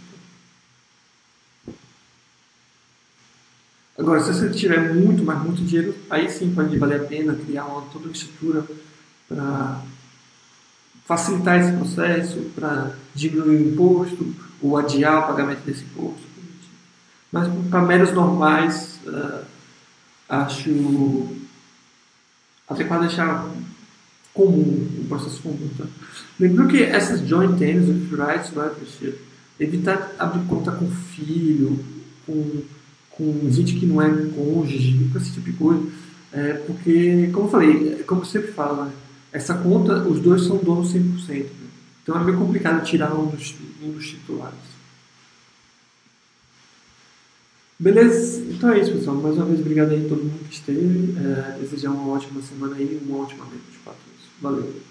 Agora, 4.01 4.19
se 4.19 4.33
você 4.33 4.49
tiver 4.49 4.95
muito, 4.95 5.23
mas 5.23 5.43
muito 5.43 5.63
dinheiro, 5.63 5.93
aí 6.09 6.27
sim 6.27 6.51
pode 6.55 6.75
valer 6.75 7.01
a 7.01 7.03
pena 7.03 7.35
criar 7.35 7.65
uma, 7.65 7.83
toda 7.83 8.05
uma 8.05 8.11
estrutura 8.11 8.65
para 9.29 9.79
facilitar 11.05 11.59
esse 11.59 11.71
processo, 11.73 12.39
para 12.55 12.95
diminuir 13.13 13.57
o 13.57 13.69
imposto 13.69 14.35
ou 14.59 14.75
adiar 14.75 15.19
o 15.19 15.27
pagamento 15.27 15.63
desse 15.63 15.83
imposto. 15.83 16.23
Mas 17.31 17.47
para 17.69 17.83
meros 17.83 18.11
normais, 18.11 18.99
uh, 19.05 19.45
acho 20.27 21.29
adequado 22.67 23.01
deixar 23.01 23.47
comum, 24.33 24.87
o 24.97 25.05
processo 25.07 25.43
comum. 25.43 25.69
Tá? 25.77 25.85
Que 26.67 26.83
essas 26.85 27.21
joint 27.21 27.55
tenants 27.59 28.09
rights, 28.09 28.49
vai 28.49 28.71
evitar 29.59 30.11
abrir 30.17 30.43
conta 30.47 30.71
com 30.71 30.89
filho, 30.89 31.85
com 32.25 32.63
com 33.11 33.49
gente 33.51 33.75
que 33.75 33.85
não 33.85 34.01
é 34.01 34.09
cônjuge, 34.09 35.09
com 35.11 35.17
esse 35.17 35.33
tipo 35.33 35.51
de 35.51 35.57
coisa. 35.57 35.87
É, 36.33 36.53
porque, 36.53 37.29
como 37.33 37.47
eu 37.47 37.51
falei, 37.51 38.03
como 38.03 38.21
eu 38.21 38.25
sempre 38.25 38.51
falo, 38.51 38.85
né, 38.85 38.91
essa 39.31 39.53
conta, 39.55 40.01
os 40.07 40.19
dois 40.19 40.43
são 40.43 40.57
donos 40.57 40.93
100%. 40.93 41.29
Né? 41.29 41.45
Então 42.03 42.19
é 42.19 42.23
meio 42.23 42.37
complicado 42.37 42.83
tirar 42.83 43.13
um 43.13 43.27
dos, 43.27 43.55
um 43.81 43.91
dos 43.91 44.07
titulares. 44.07 44.71
Beleza? 47.77 48.43
Então 48.49 48.71
é 48.71 48.79
isso, 48.79 48.91
pessoal. 48.91 49.17
Mais 49.17 49.35
uma 49.35 49.45
vez, 49.45 49.59
obrigado 49.59 49.91
aí 49.91 50.05
a 50.05 50.09
todo 50.09 50.23
mundo 50.23 50.47
que 50.47 50.53
esteve. 50.53 51.15
É, 51.17 51.57
desejar 51.59 51.89
uma 51.91 52.13
ótima 52.13 52.41
semana 52.41 52.75
aí, 52.75 53.01
uma 53.03 53.23
ótima 53.23 53.45
noite 53.45 53.79
para 53.83 53.93
todos. 53.93 54.29
Valeu! 54.39 54.90